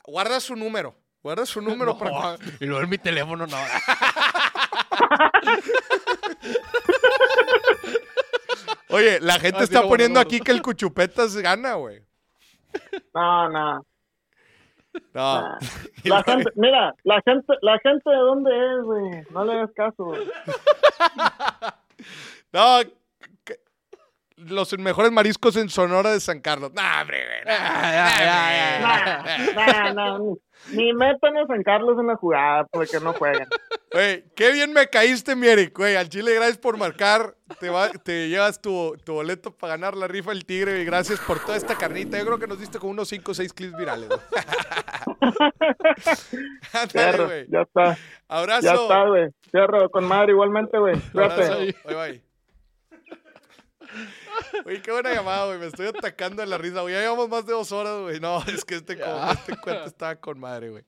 [0.03, 0.95] Guarda su número.
[1.21, 3.55] Guarda su número No, para Y luego en mi teléfono no.
[8.89, 12.01] Oye, la gente Ah, está poniendo aquí que el Cuchupetas gana, güey.
[13.13, 13.75] No, no.
[15.13, 15.41] No.
[15.41, 15.59] nah.
[16.03, 19.23] La gente, mira, la gente, la gente de dónde es, güey.
[19.29, 20.21] No le hagas caso, güey.
[22.53, 22.79] No,
[24.37, 26.71] los mejores mariscos en Sonora de San Carlos.
[26.73, 29.53] Nah, hombre, nah, Ah, nah, ya, nah.
[29.53, 30.19] Nah, nah,
[30.71, 33.47] ni, metan a San Carlos en la jugada porque no juegan.
[33.91, 35.95] Güey, qué bien me caíste, mi Eric, güey.
[35.95, 37.35] Al Chile, gracias por marcar.
[37.59, 40.81] Te, va- te llevas tu, tu boleto para ganar la rifa del Tigre.
[40.81, 42.17] Y gracias por toda esta carnita.
[42.17, 44.09] Yo creo que nos diste como unos 5 o 6 clips virales.
[44.09, 44.19] güey.
[46.73, 47.45] Ándale, Fierro, güey.
[47.49, 47.97] ya está,
[48.27, 48.61] Abrazo.
[48.65, 49.29] ya está, güey.
[49.51, 50.95] Fierro, con madre igualmente, güey.
[51.13, 51.55] Abrazo.
[51.57, 51.75] Cuídate.
[51.85, 52.26] Bye, bye.
[54.65, 55.59] Oye, qué buena llamada, güey.
[55.59, 56.93] Me estoy atacando de la risa, güey.
[56.93, 58.19] Ya llevamos más de dos horas, güey.
[58.19, 60.83] No, es que este, co- este cuento estaba con madre, güey.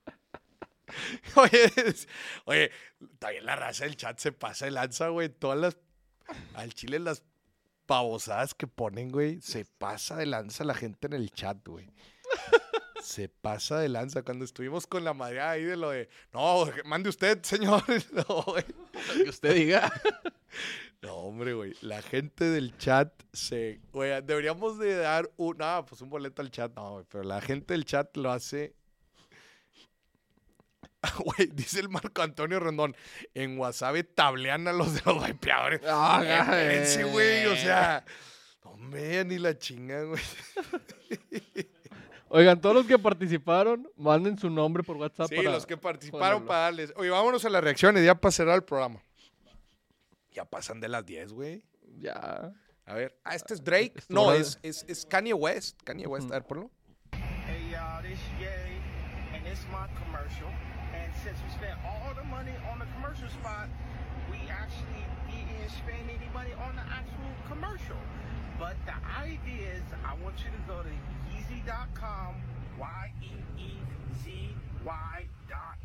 [1.35, 2.07] Oye, es-
[2.45, 2.71] oye,
[3.19, 5.29] también la raza del chat se pasa de lanza, güey.
[5.29, 5.77] Todas las.
[6.55, 7.23] Al chile, las
[7.85, 9.39] pavosadas que ponen, güey.
[9.41, 11.91] Se pasa de lanza la gente en el chat, güey.
[13.01, 16.09] Se pasa de lanza cuando estuvimos con la madre ahí de lo de.
[16.33, 17.83] No, mande usted, señor.
[18.11, 18.65] No, güey.
[19.23, 19.91] Que usted diga.
[21.01, 21.73] No, hombre, güey.
[21.79, 23.79] La gente del chat se.
[23.93, 25.57] Güey, deberíamos de dar un.
[25.57, 26.75] No, pues un boleto al chat.
[26.75, 28.75] No, güey, pero la gente del chat lo hace.
[31.23, 32.97] Güey, dice el Marco Antonio Rendón.
[33.33, 35.79] En WhatsApp tablean a los de los vapeadores.
[35.87, 36.21] Ah,
[37.11, 37.45] güey.
[37.45, 38.03] O sea.
[38.63, 40.21] Hombre, ni la chinga, güey.
[42.29, 45.29] Oigan, todos los que participaron, manden su nombre por WhatsApp.
[45.29, 46.47] Sí, para los que participaron ponerlo.
[46.47, 46.93] para darles.
[46.95, 49.03] Oye, vámonos a las reacciones ya para cerrar el programa.
[50.31, 51.63] Ya pasan de las 10, güey.
[51.97, 52.53] Ya.
[52.85, 53.19] A ver.
[53.23, 53.93] Ah, este es Drake.
[53.95, 55.81] Es No, es, es, es Kanye West.
[55.83, 56.25] Kanye West.
[56.25, 56.33] Ujú.
[56.33, 56.71] A ver, ponlo.
[57.13, 58.47] Hey y'all, this Ye,
[59.35, 60.49] and this my commercial.
[60.93, 63.69] And since we spent all the money on the commercial spot,
[64.29, 67.97] we actually didn't spend any money on the actual commercial.
[68.59, 70.89] But the idea is, I want you to go to
[71.49, 72.35] Yeezy.com,
[72.77, 74.05] Y-E-E-Z-Y
[75.49, 75.77] dot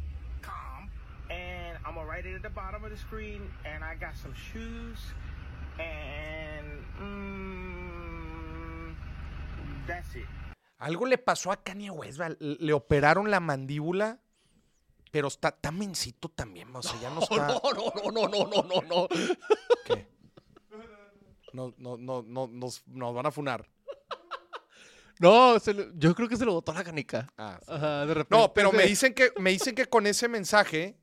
[0.42, 0.90] com,
[1.30, 3.50] and I'm gonna write it at the bottom of the screen.
[3.64, 4.98] And I got some shoes,
[5.80, 8.94] and mm,
[9.86, 10.26] that's it.
[10.80, 12.18] Algo le pasó a Kanye West.
[12.18, 14.20] Le le operaron la mandíbula.
[15.10, 16.74] Pero está, está mencito también.
[16.74, 17.46] O sea, ya no está.
[17.46, 19.08] No, no, no, no, no, no, no, no.
[19.86, 20.08] ¿Qué?
[21.52, 23.64] No, no, no, no, nos, nos van a funar.
[25.20, 27.32] No, se yo creo que se lo botó la canica.
[27.38, 27.70] Ah, sí.
[27.72, 28.36] Ajá, de repente.
[28.36, 30.96] No, pero me dicen que, me dicen que con ese mensaje,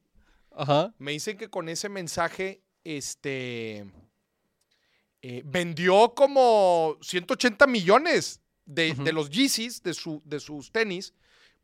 [0.52, 0.94] Ajá.
[0.98, 3.86] me dicen que con ese mensaje, este,
[5.22, 11.14] eh, vendió como 180 millones de, los Yeezys, de, su, de sus tenis,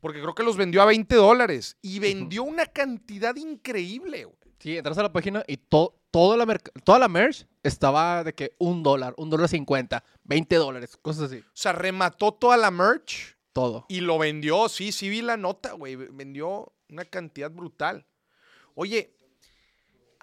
[0.00, 1.76] porque creo que los vendió a 20 dólares.
[1.82, 4.36] Y vendió una cantidad increíble, güey.
[4.60, 8.54] Sí, entras a la página y to- toda, la toda la merch estaba de que
[8.58, 11.38] un dólar, un dólar cincuenta, 20 dólares, cosas así.
[11.38, 13.86] O sea, remató toda la merch Todo.
[13.88, 14.68] y lo vendió.
[14.68, 15.96] Sí, sí vi la nota, güey.
[15.96, 18.06] Vendió una cantidad brutal.
[18.74, 19.14] Oye,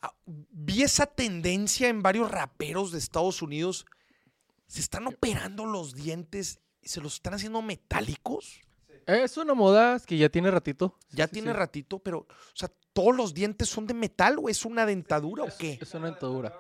[0.02, 3.86] ah, vi esa tendencia en varios raperos de Estados Unidos.
[4.68, 8.62] Se están operando los dientes y se los están haciendo metálicos.
[9.06, 10.98] Es una moda que ya tiene ratito.
[11.12, 11.58] Ya Sí, tiene sí.
[11.58, 15.50] ratito, pero, o sea, todos los dientes son de metal o es una dentadura o
[15.58, 15.78] qué?
[15.82, 16.54] Es una dentadura.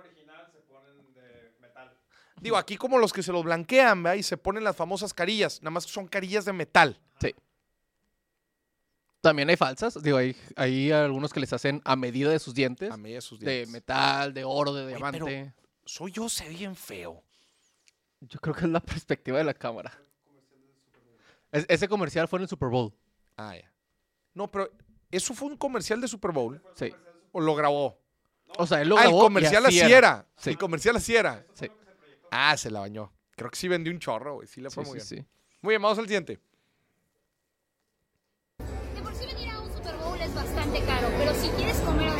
[2.41, 4.17] Digo, aquí como los que se los blanquean, ¿verdad?
[4.17, 6.99] Y se ponen las famosas carillas, nada más que son carillas de metal.
[7.19, 7.34] Sí.
[9.22, 9.99] También hay falsas.
[10.03, 12.91] Digo, hay, hay algunos que les hacen a medida de sus dientes.
[12.91, 13.69] A medida de sus De dientes.
[13.72, 15.19] metal, de oro, de diamante.
[15.23, 15.53] pero-
[15.85, 17.23] Soy yo, se ve bien feo.
[18.19, 19.91] Yo creo que es la perspectiva de la cámara.
[21.56, 22.94] Es- ese comercial fue en el Super Bowl.
[23.38, 23.72] Ah, ya.
[24.34, 24.69] No, pero
[25.11, 26.61] ¿eso fue un comercial de Super Bowl?
[26.76, 26.94] Sí.
[27.32, 27.98] ¿O lo grabó?
[28.57, 29.98] O sea, él lo ah, el grabó y comercial así era.
[29.98, 30.27] era.
[30.38, 30.49] Sí.
[30.52, 31.45] El comercial así era.
[31.53, 31.69] Sí.
[32.32, 33.11] Ah, se la bañó.
[33.36, 34.48] Creo que sí vendió un chorro, güey.
[34.48, 35.07] Sí le Sí, fue sí, muy bien.
[35.07, 35.15] sí.
[35.61, 36.40] Muy bien, vamos al siguiente.
[38.57, 42.11] De por sí venir a un Super Bowl es bastante caro, pero si quieres comer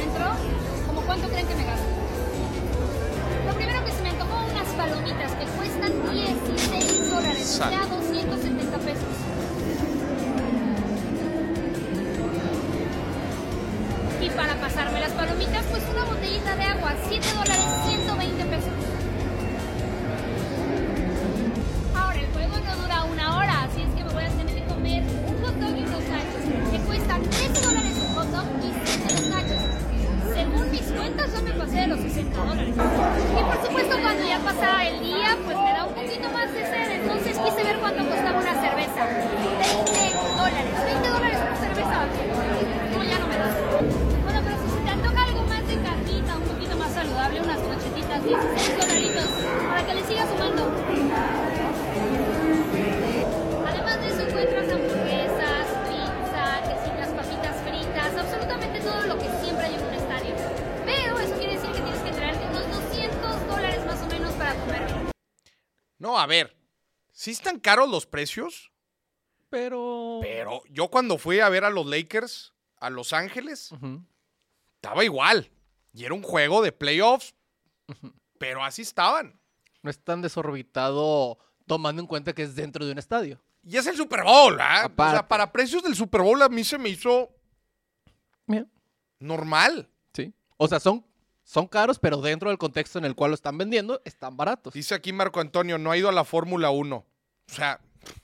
[67.66, 68.72] caros los precios,
[69.50, 70.20] Pero.
[70.22, 73.72] pero yo cuando fui a ver a los Lakers a Los Ángeles,
[74.76, 75.50] estaba igual.
[75.94, 77.34] Y era un juego de playoffs,
[78.38, 79.40] pero así estaban.
[79.82, 83.42] No es tan desorbitado tomando en cuenta que es dentro de un estadio.
[83.64, 84.92] Y es el Super Bowl, ¿ah?
[84.96, 87.32] O sea, para precios del Super Bowl a mí se me hizo
[88.46, 88.70] Bien.
[89.20, 89.90] normal.
[90.14, 90.32] Sí.
[90.58, 91.04] O sea, son,
[91.44, 94.74] son caros, pero dentro del contexto en el cual lo están vendiendo, están baratos.
[94.74, 97.04] Dice aquí Marco Antonio, no ha ido a la Fórmula 1.
[97.50, 97.80] O sea,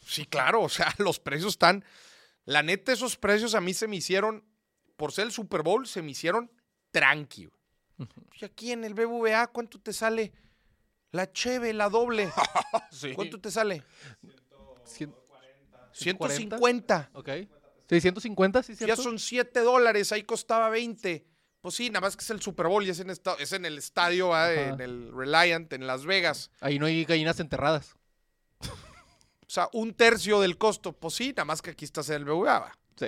[0.05, 1.83] sí, claro, o sea, los precios están...
[2.45, 4.43] La neta, esos precios a mí se me hicieron,
[4.97, 6.51] por ser el Super Bowl, se me hicieron
[6.89, 7.49] tranqui.
[8.41, 10.33] Y aquí en el BBVA, ¿cuánto te sale?
[11.11, 12.31] La cheve, la doble.
[12.91, 13.13] Sí.
[13.13, 13.83] ¿Cuánto te sale?
[14.85, 15.13] Cien-
[15.93, 17.11] 150.
[17.13, 17.29] Ok.
[17.87, 19.03] 650, sí, Ya cierto.
[19.03, 21.25] son 7 dólares, ahí costaba 20.
[21.61, 23.65] Pues sí, nada más que es el Super Bowl y es en, esta- es en
[23.65, 26.49] el estadio, en el Reliant, en Las Vegas.
[26.59, 27.95] Ahí no hay gallinas enterradas.
[29.51, 30.93] O sea, un tercio del costo.
[30.93, 32.59] Pues sí, nada más que aquí estás en el BBVA.
[32.59, 32.79] ¿va?
[32.95, 33.07] Sí.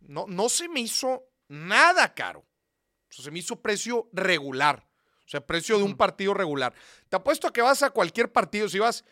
[0.00, 2.40] No, no se me hizo nada caro.
[2.40, 4.86] O sea, se me hizo precio regular.
[5.24, 6.74] O sea, precio de un partido regular.
[7.08, 9.02] Te apuesto a que vas a cualquier partido, si vas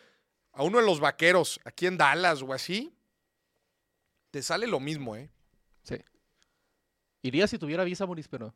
[0.53, 2.93] a uno de los vaqueros, aquí en Dallas o así,
[4.31, 5.31] te sale lo mismo, ¿eh?
[5.83, 5.97] Sí.
[7.23, 8.55] Iría si tuviera visa, Moris, pero.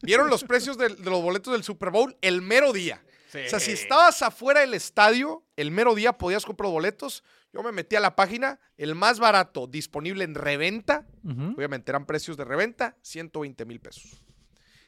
[0.00, 3.04] ¿Vieron los precios del- de, los boletos del Super Bowl el mero día?
[3.28, 7.22] O sea, si estabas afuera del estadio, el mero día podías comprar boletos.
[7.52, 12.36] Yo me metí a la página, el más barato disponible en reventa, obviamente eran precios
[12.36, 14.22] de reventa, 120 mil pesos.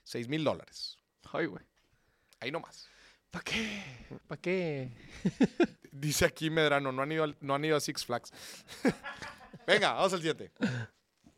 [0.05, 0.99] 6 mil dólares.
[1.33, 1.65] Ay, güey.
[2.41, 2.89] Ahí nomás.
[3.31, 3.83] ¿Para qué?
[4.27, 4.91] ¿Para qué?
[5.93, 8.33] Dice aquí Medrano, no han ido, al- no han ido a Six Flags.
[9.67, 10.51] Venga, vamos al siguiente.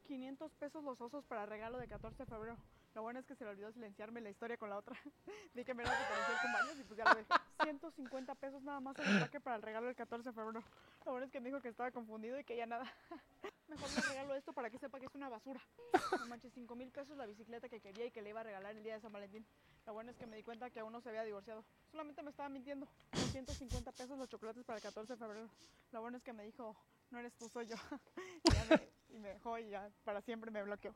[0.06, 2.56] 500 pesos los osos para regalo de 14 de febrero.
[2.94, 4.96] Lo bueno es que se le olvidó silenciarme la historia con la otra.
[5.54, 7.34] Vi que me era diferencial con baños y pues ya lo dejé.
[7.62, 10.64] 150 pesos nada más el empaque para el regalo del 14 de febrero.
[11.04, 12.92] Lo bueno es que me dijo que estaba confundido y que ya nada.
[13.68, 15.60] Mejor le regalo esto para que sepa que es una basura.
[16.18, 18.74] No manches, 5 mil pesos la bicicleta que quería y que le iba a regalar
[18.74, 19.46] el día de San Valentín.
[19.86, 21.64] Lo bueno es que me di cuenta que aún no se había divorciado.
[21.92, 22.88] Solamente me estaba mintiendo.
[23.12, 25.48] 250 pesos los chocolates para el 14 de febrero.
[25.92, 26.74] Lo bueno es que me dijo,
[27.10, 27.76] no eres tú, soy yo.
[28.42, 30.94] Y, me, y me dejó y ya para siempre me bloqueó.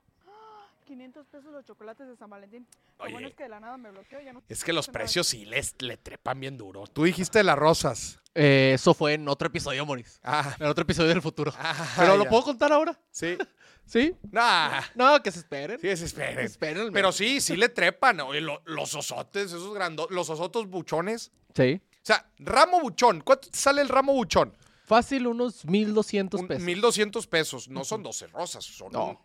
[0.85, 2.67] 500 pesos los chocolates de San Valentín.
[2.99, 3.27] Lo bueno Oye.
[3.29, 5.75] es que de la nada me bloqueó ya no Es que los precios sí les,
[5.81, 6.87] le trepan bien duro.
[6.87, 8.19] Tú dijiste de las rosas.
[8.35, 10.21] Eh, eso fue en otro episodio, Moris.
[10.25, 11.53] Ah, En otro episodio del futuro.
[11.59, 12.31] ah, Pero lo ya.
[12.31, 12.99] puedo contar ahora.
[13.11, 13.37] Sí.
[13.87, 14.15] ¿Sí?
[14.33, 14.81] Nah.
[14.95, 15.79] No, que se esperen.
[15.79, 16.39] Sí, se esperen.
[16.45, 16.93] Esperen.
[16.93, 18.21] Pero sí, sí le trepan.
[18.21, 21.33] Oye, lo- los osotes, esos grandes, los osotos buchones.
[21.55, 21.81] Sí.
[21.97, 23.21] O sea, ramo buchón.
[23.21, 24.57] ¿Cuánto te sale el ramo buchón?
[24.87, 26.63] Fácil, unos 1200 Un- pesos.
[26.63, 27.69] 1200 pesos.
[27.69, 29.07] No son 12 rosas, son No.
[29.11, 29.19] un,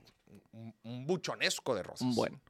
[0.60, 2.02] un- un buchonesco de rosas.
[2.02, 2.42] Un buen.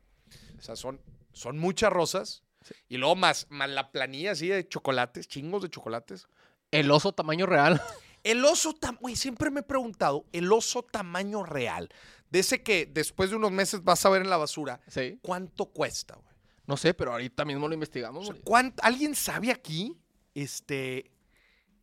[0.57, 0.99] O sea, son,
[1.33, 2.43] son muchas rosas.
[2.87, 6.27] Y luego más, más la planilla así de chocolates, chingos de chocolates.
[6.71, 7.81] El oso tamaño real.
[8.23, 11.87] El oso, tam- güey, siempre me he preguntado, el oso tamaño real,
[12.29, 15.17] de ese que después de unos meses vas a ver en la basura, Sí.
[15.21, 16.27] ¿cuánto cuesta, güey?
[16.67, 18.23] No sé, pero ahorita mismo lo investigamos.
[18.23, 18.45] O sea, Moris.
[18.45, 19.97] ¿cuánt- ¿Alguien sabe aquí,
[20.35, 21.09] este,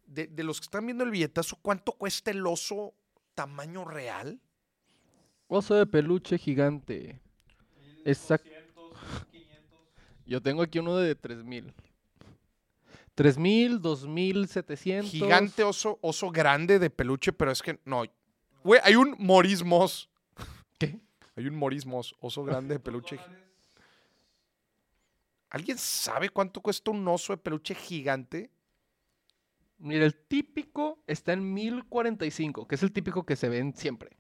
[0.06, 2.94] de, de los que están viendo el billetazo, cuánto cuesta el oso
[3.34, 4.38] tamaño real?
[5.49, 7.20] Oso de peluche gigante.
[8.05, 8.50] Exacto.
[10.26, 11.73] Yo tengo aquí uno de 3000.
[13.15, 15.10] 3000, 2700.
[15.10, 18.05] Gigante oso, oso grande de peluche, pero es que no.
[18.65, 20.10] Güey, hay un morismos.
[20.78, 21.00] ¿Qué?
[21.36, 23.18] Hay un morismos, oso grande de peluche.
[25.50, 28.50] ¿Alguien sabe cuánto cuesta un oso de peluche gigante?
[29.78, 34.10] Mira, el típico está en 1045, que es el típico que se ven siempre.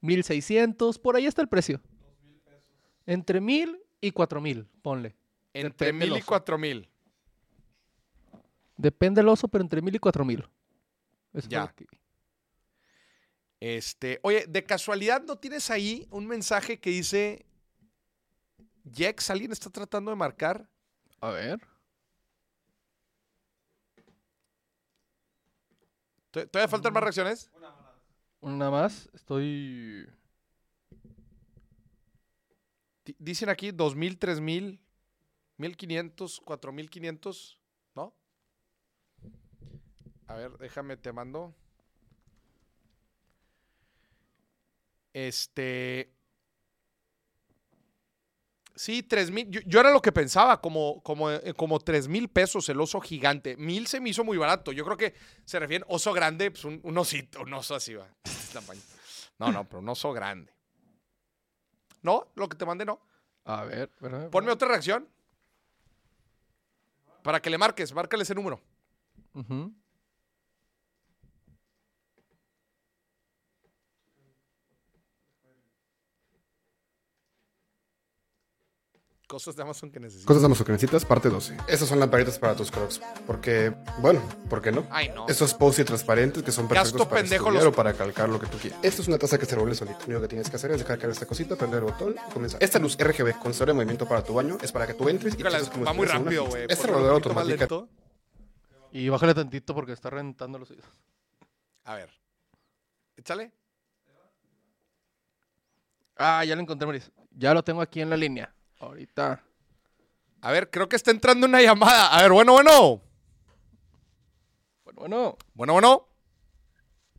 [0.00, 1.80] 1600, por ahí está el precio.
[3.06, 5.16] Entre 1000 y 4000, ponle.
[5.52, 6.26] Entre Depende del mil y oso.
[6.28, 6.88] cuatro mil.
[8.76, 10.38] Depende del oso, pero entre 1000 y 4000.
[10.40, 10.48] Eso
[11.42, 11.68] fue Ya.
[11.74, 11.86] que.
[13.60, 17.44] Este, oye, de casualidad no tienes ahí un mensaje que dice
[18.90, 20.66] Jex, alguien está tratando de marcar.
[21.20, 21.60] A ver.
[26.32, 27.50] ¿Tod- ¿Todavía faltan más reacciones?
[28.42, 29.08] Una más.
[29.14, 30.06] Estoy.
[33.04, 34.80] Di- Dicen aquí 2000, 3000,
[35.56, 37.58] 1500, 4500,
[37.94, 38.14] ¿no?
[40.28, 41.54] A ver, déjame, te mando.
[45.12, 46.12] Este.
[48.74, 49.50] Sí, 3000.
[49.50, 53.56] Yo, yo era lo que pensaba, como, como, eh, como 3000 pesos el oso gigante.
[53.56, 54.72] Mil se me hizo muy barato.
[54.72, 58.08] Yo creo que se refiere oso grande, pues un, un osito, un oso así va.
[58.24, 58.58] este.
[59.38, 60.52] No, no, pero un oso grande.
[62.02, 62.28] ¿No?
[62.34, 63.00] Lo que te mandé, no.
[63.44, 63.90] A ver.
[64.30, 65.08] Ponme otra reacción.
[67.22, 68.60] Para que le marques, márcale ese número.
[69.34, 69.74] Ujú.
[79.30, 80.26] Cosas de Amazon que necesitas.
[80.26, 81.56] Cosas de Amazon que necesitas, parte 12.
[81.68, 83.00] Esas son lamparitas para tus crocs.
[83.28, 84.84] Porque, bueno, ¿por qué no?
[84.90, 85.28] Ay, no.
[85.28, 88.40] Estos post-it transparentes que son perfectos Gasto para pendejo estudiar los- o para calcar lo
[88.40, 88.80] que tú quieras.
[88.82, 90.00] Esto es una taza que se revuelve solito.
[90.00, 92.32] Lo único que tienes que hacer es dejar caer esta cosita, prender el botón y
[92.32, 92.60] comenzar.
[92.60, 95.34] Esta luz RGB con sensor de movimiento para tu baño es para que tú entres
[95.34, 96.64] y pienses como va si muy rápido, güey.
[96.68, 97.88] Este Ponlo un rodador poquito más automático lento.
[98.90, 100.86] Y bájale tantito porque está reventando los oídos.
[101.84, 102.10] A ver.
[103.16, 103.52] Échale.
[106.16, 107.12] Ah, ya lo encontré, Maris.
[107.30, 108.52] Ya lo tengo aquí en la línea.
[108.80, 109.42] Ahorita.
[110.40, 112.16] A ver, creo que está entrando una llamada.
[112.16, 113.02] A ver, bueno, bueno.
[114.84, 115.38] Bueno, bueno.
[115.54, 116.06] Bueno, bueno.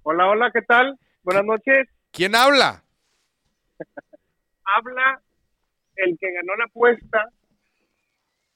[0.01, 0.97] Hola, hola, ¿qué tal?
[1.21, 1.87] Buenas noches.
[2.11, 2.83] ¿Quién habla?
[4.63, 5.21] Habla
[5.95, 7.29] el que ganó la apuesta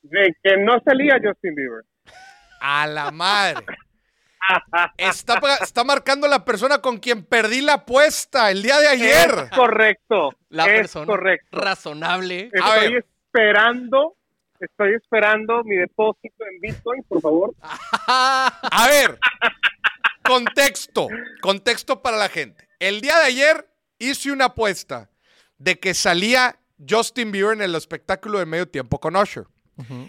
[0.01, 1.85] de que no salía Justin Bieber.
[2.59, 3.65] A la madre.
[4.97, 9.29] Está, está marcando la persona con quien perdí la apuesta el día de ayer.
[9.51, 10.29] Es correcto.
[10.55, 11.57] La es persona correcto.
[11.59, 12.49] razonable.
[12.61, 13.05] A Estoy ver.
[13.05, 14.15] esperando,
[14.59, 17.55] estoy esperando mi depósito en Bitcoin, por favor.
[17.61, 19.19] A ver,
[20.23, 21.07] contexto,
[21.41, 22.67] contexto para la gente.
[22.79, 23.69] El día de ayer
[23.99, 25.09] hice una apuesta
[25.57, 26.59] de que salía
[26.89, 29.45] Justin Bieber en el espectáculo de medio tiempo con Usher,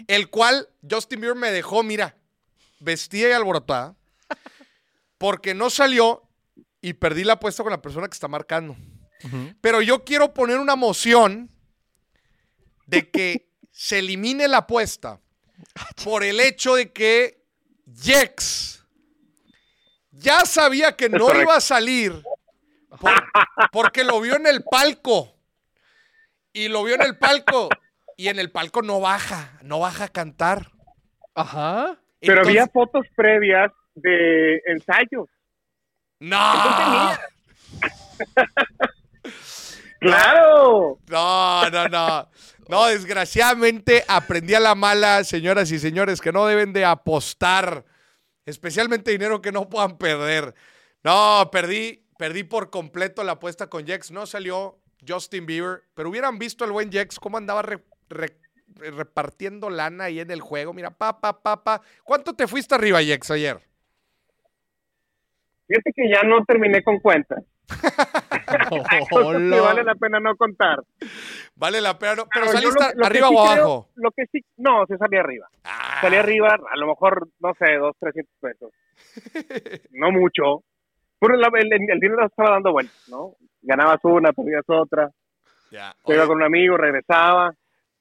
[0.07, 2.15] el cual Justin Bieber me dejó, mira,
[2.79, 3.95] vestida y alborotada,
[5.17, 6.23] porque no salió
[6.81, 8.75] y perdí la apuesta con la persona que está marcando.
[9.61, 11.49] Pero yo quiero poner una moción
[12.85, 15.19] de que se elimine la apuesta
[16.03, 17.43] por el hecho de que
[17.99, 18.85] Jex
[20.11, 22.21] ya sabía que no iba a salir
[22.99, 23.23] por-
[23.71, 25.33] porque lo vio en el palco.
[26.53, 27.69] Y lo vio en el palco.
[28.15, 30.71] Y en el palco no baja, no baja a cantar.
[31.35, 31.99] Ajá.
[32.19, 35.29] Pero Entonces- había fotos previas de ensayos.
[36.19, 36.41] ¡No!
[39.99, 40.99] ¡Claro!
[41.07, 42.29] No, no, no.
[42.69, 47.85] No, desgraciadamente aprendí a la mala, señoras y señores, que no deben de apostar,
[48.45, 50.53] especialmente dinero que no puedan perder.
[51.03, 54.11] No, perdí, perdí por completo la apuesta con Jex.
[54.11, 58.37] No salió Justin Bieber, pero hubieran visto al buen Jex cómo andaba re- re-
[58.75, 60.73] repartiendo lana ahí en el juego.
[60.73, 61.81] Mira, pa, pa, pa, pa.
[62.03, 63.59] ¿Cuánto te fuiste arriba, Jex, ayer?
[65.67, 67.43] Fíjate que ya no terminé con cuentas.
[67.67, 70.79] Que vale la pena no contar.
[71.55, 73.89] Vale la pena, no- pero yo saliste lo- lo que arriba sí o creo- abajo.
[73.95, 75.47] lo que sí, no, se salía arriba.
[75.63, 75.97] Ah.
[76.01, 78.71] Salía arriba, a lo mejor, no sé, dos, trescientos pesos.
[79.91, 80.63] no mucho.
[81.19, 83.33] Pero la- el, el- el dinero estaba dando vueltas, ¿no?
[83.61, 85.09] Ganabas una, perdías otra.
[85.71, 85.93] Ya.
[86.05, 87.53] Se iba con un amigo, regresaba.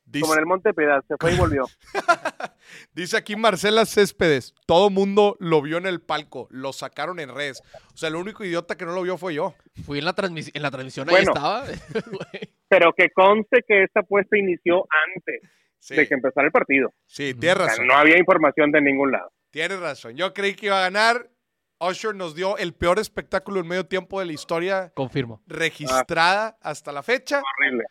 [0.07, 1.67] Dice- Como en el Monte Piedad, se fue y volvió.
[2.95, 7.63] Dice aquí Marcela Céspedes, todo mundo lo vio en el palco, lo sacaron en redes.
[7.95, 9.55] O sea, el único idiota que no lo vio fue yo.
[9.85, 11.33] Fui en la, transmis- en la transmisión, Bueno.
[11.35, 11.65] ahí estaba.
[12.69, 15.41] Pero que conste que esta apuesta inició antes
[15.79, 16.93] Sí, de que empezara el partido.
[17.07, 17.87] sí, tienes O sea, razón.
[17.87, 19.31] no había información de ningún lado.
[19.51, 20.17] Tienes razón.
[20.17, 21.31] Yo creí que iba a ganar.
[21.79, 25.43] Usher nos dio el peor espectáculo en medio tiempo de la historia Confirmo.
[25.47, 27.43] registrada hasta la fecha.
[27.61, 27.85] Horrible.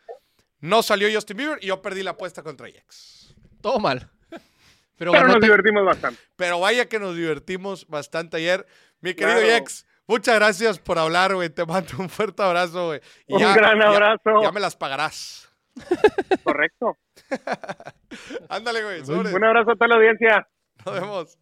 [0.66, 3.36] No salió Justin Bieber y yo perdí la apuesta contra Jax.
[3.62, 4.10] Todo mal.
[4.98, 6.20] Pero, Pero nos te- divertimos bastante.
[6.36, 8.66] Pero vaya que nos divertimos bastante ayer.
[9.02, 9.54] Mi querido Claro.
[9.54, 11.50] Jax, muchas gracias por hablar, güey.
[11.50, 13.02] Te mando un fuerte abrazo, güey.
[13.28, 14.42] Un gran ya- abrazo.
[14.42, 15.50] Ya me las pagarás.
[16.44, 16.98] Correcto.
[18.50, 19.02] Ándale, güey.
[19.02, 20.48] Un abrazo a toda la audiencia.
[20.86, 21.38] Nos vemos.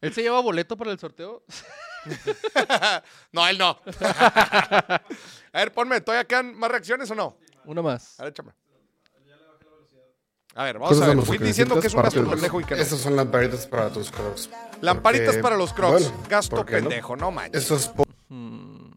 [0.00, 1.44] ¿Él se lleva boleto para el sorteo?
[3.32, 3.80] no, él no.
[4.10, 5.00] a
[5.52, 7.36] ver, ponme, ¿todavía quedan más reacciones o no?
[7.64, 8.18] Una más.
[8.18, 8.52] A ver, échame.
[10.54, 11.22] A ver, vamos a ver.
[11.22, 12.82] Fui diciendo que es un para gasto pendejo y que no.
[12.82, 14.50] Estas son lamparitas para tus crocs.
[14.80, 15.92] Lamparitas Porque, para los crocs.
[16.10, 16.88] bueno, gasto ¿por qué no?
[16.88, 17.62] pendejo, no, manches.
[17.62, 18.04] Estos po-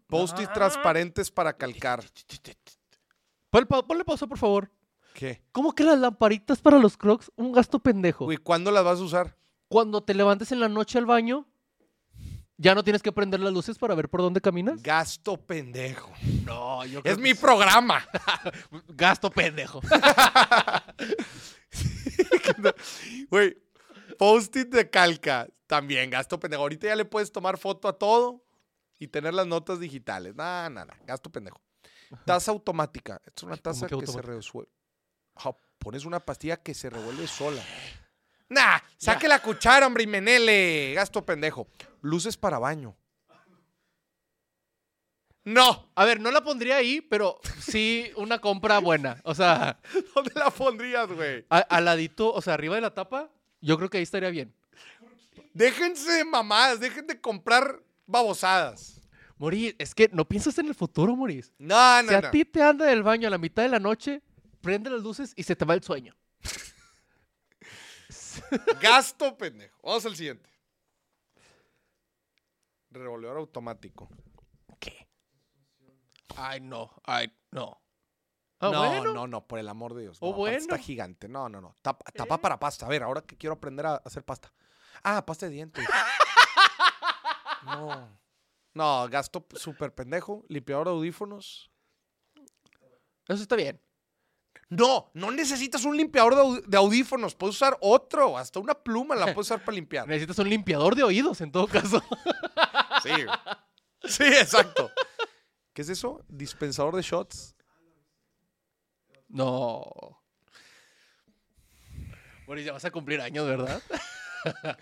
[0.08, 2.04] Post-it transparentes para calcar.
[3.50, 4.70] Ponle, ponle pausa, por favor.
[5.14, 5.42] ¿Qué?
[5.52, 7.32] ¿Cómo que las lamparitas para los crocs?
[7.36, 8.26] Un gasto pendejo.
[8.26, 9.36] Uy, ¿cuándo las vas a usar?
[9.68, 11.46] Cuando te levantes en la noche al baño,
[12.58, 14.82] ya no tienes que prender las luces para ver por dónde caminas.
[14.82, 16.12] Gasto pendejo.
[16.44, 18.06] No, yo Es mi programa.
[18.88, 19.80] gasto pendejo.
[23.30, 23.56] Güey,
[24.18, 25.46] post-it de calca.
[25.66, 26.62] También gasto pendejo.
[26.62, 28.44] Ahorita ya le puedes tomar foto a todo
[28.98, 30.34] y tener las notas digitales.
[30.34, 31.60] Nada, nada, gasto pendejo.
[32.24, 33.20] Taza automática.
[33.24, 34.32] Es una taza que que, se automática?
[34.32, 34.70] resuelve.
[35.34, 37.62] Ja, pones una pastilla que se revuelve sola.
[38.48, 40.92] Nah, saque la cuchara, hombre, y menele.
[40.94, 41.66] Gasto pendejo.
[42.02, 42.96] Luces para baño.
[45.44, 45.90] No.
[45.94, 49.20] A ver, no la pondría ahí, pero sí una compra buena.
[49.24, 49.78] O sea,
[50.14, 51.44] ¿Dónde la pondrías, güey?
[51.48, 54.52] al ladito, o sea, arriba de la tapa, yo creo que ahí estaría bien.
[55.54, 59.00] Déjense de mamadas, dejen de comprar babosadas.
[59.38, 61.52] Moris, es que no piensas en el futuro, Moris.
[61.58, 62.30] No, no, si a no.
[62.30, 64.22] ti te anda del baño a la mitad de la noche,
[64.60, 66.14] prende las luces y se te va el sueño.
[68.80, 69.78] Gasto pendejo.
[69.82, 70.48] Vamos al siguiente.
[72.90, 74.08] Revolvedor automático.
[74.78, 75.08] ¿Qué?
[76.36, 77.80] Ay, no, ay, no.
[78.58, 79.12] Ah, no, bueno.
[79.12, 80.18] no, no, por el amor de Dios.
[80.20, 81.28] Oh, No, Está gigante.
[81.28, 81.76] No, no, no.
[81.82, 82.86] Tapa, tapa para pasta.
[82.86, 84.52] A ver, ahora que quiero aprender a hacer pasta.
[85.02, 85.84] Ah, pasta de dientes.
[87.64, 88.18] no.
[88.72, 90.44] No, gasto súper pendejo.
[90.48, 91.70] Limpiador de audífonos.
[93.28, 93.80] Eso está bien.
[94.68, 97.34] No, no necesitas un limpiador de, au- de audífonos.
[97.34, 98.36] Puedes usar otro.
[98.36, 100.06] Hasta una pluma la puedes usar para limpiar.
[100.08, 102.02] Necesitas un limpiador de oídos en todo caso.
[103.02, 103.10] Sí.
[104.04, 104.90] Sí, exacto.
[105.72, 106.24] ¿Qué es eso?
[106.28, 107.54] ¿Dispensador de shots?
[109.28, 109.84] No.
[112.46, 113.82] Bueno, y ya vas a cumplir años, ¿verdad?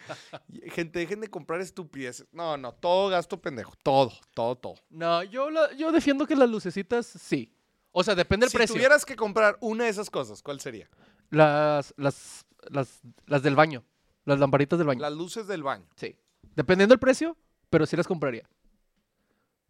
[0.73, 2.27] Gente, dejen de comprar estupideces.
[2.33, 3.73] No, no, todo gasto pendejo.
[3.83, 4.75] Todo, todo, todo.
[4.91, 7.53] No, yo, la- yo defiendo que las lucecitas sí.
[7.97, 8.74] O sea, depende del si precio.
[8.74, 10.89] tuvieras que comprar una de esas cosas, ¿cuál sería?
[11.31, 13.84] Las, las, las, las del baño.
[14.24, 15.00] Las lamparitas del baño.
[15.00, 15.86] Las luces del baño.
[15.97, 16.16] Sí.
[16.56, 17.36] Dependiendo del precio,
[17.70, 18.48] pero sí las compraría.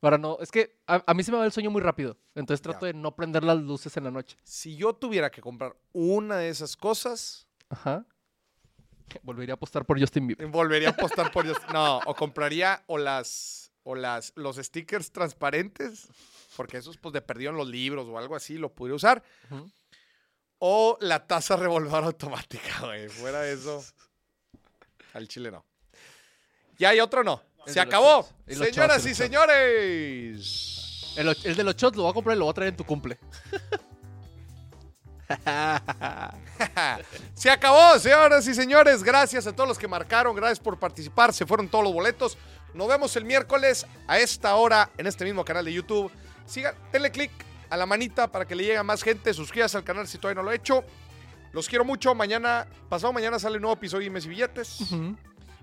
[0.01, 2.17] Ahora no, es que a, a mí se me va el sueño muy rápido.
[2.35, 4.37] Entonces trato de no prender las luces en la noche.
[4.43, 8.07] Si yo tuviera que comprar una de esas cosas, Ajá.
[9.23, 10.47] Volvería a apostar por Justin Bieber.
[10.49, 11.59] volvería a apostar por ellos.
[11.73, 16.09] No, o compraría o las o las los stickers transparentes,
[16.55, 19.23] porque esos pues de perdido en los libros o algo así lo podría usar.
[20.59, 23.09] O la taza revolvedora automática, güey.
[23.09, 23.85] Fuera de eso.
[25.13, 25.65] Al chile no.
[26.79, 27.43] Ya hay otro no.
[27.67, 28.29] Se acabó.
[28.47, 31.15] Señoras shots, y señores.
[31.17, 32.77] El, el de los shots lo voy a comprar y lo voy a traer en
[32.77, 33.19] tu cumple.
[37.35, 39.03] Se acabó, señoras y señores.
[39.03, 40.35] Gracias a todos los que marcaron.
[40.37, 41.33] Gracias por participar.
[41.33, 42.37] Se fueron todos los boletos.
[42.75, 46.11] Nos vemos el miércoles a esta hora en este mismo canal de YouTube.
[46.47, 47.31] Sigan, denle click
[47.71, 49.33] a la manita para que le llegue a más gente.
[49.35, 50.85] Suscríbase al canal si todavía no lo he hecho.
[51.53, 52.15] Los quiero mucho.
[52.15, 54.79] Mañana, pasado mañana sale un nuevo episodio de Mes y Billetes.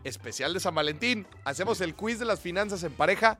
[0.03, 1.27] Especial de San Valentín.
[1.43, 3.39] Hacemos el quiz de las finanzas en pareja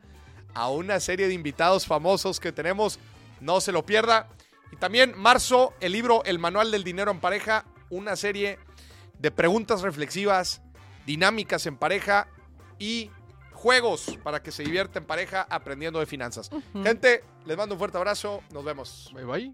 [0.54, 3.00] a una serie de invitados famosos que tenemos.
[3.40, 4.28] No se lo pierda.
[4.72, 8.60] Y también marzo, el libro El Manual del Dinero en Pareja, una serie
[9.20, 10.62] de preguntas reflexivas,
[11.06, 12.28] dinámicas en pareja
[12.80, 13.12] y
[13.62, 16.50] juegos para que se divierta en pareja aprendiendo de finanzas.
[16.84, 18.42] Gente, les mando un fuerte abrazo.
[18.52, 19.12] Nos vemos.
[19.14, 19.54] Bye bye.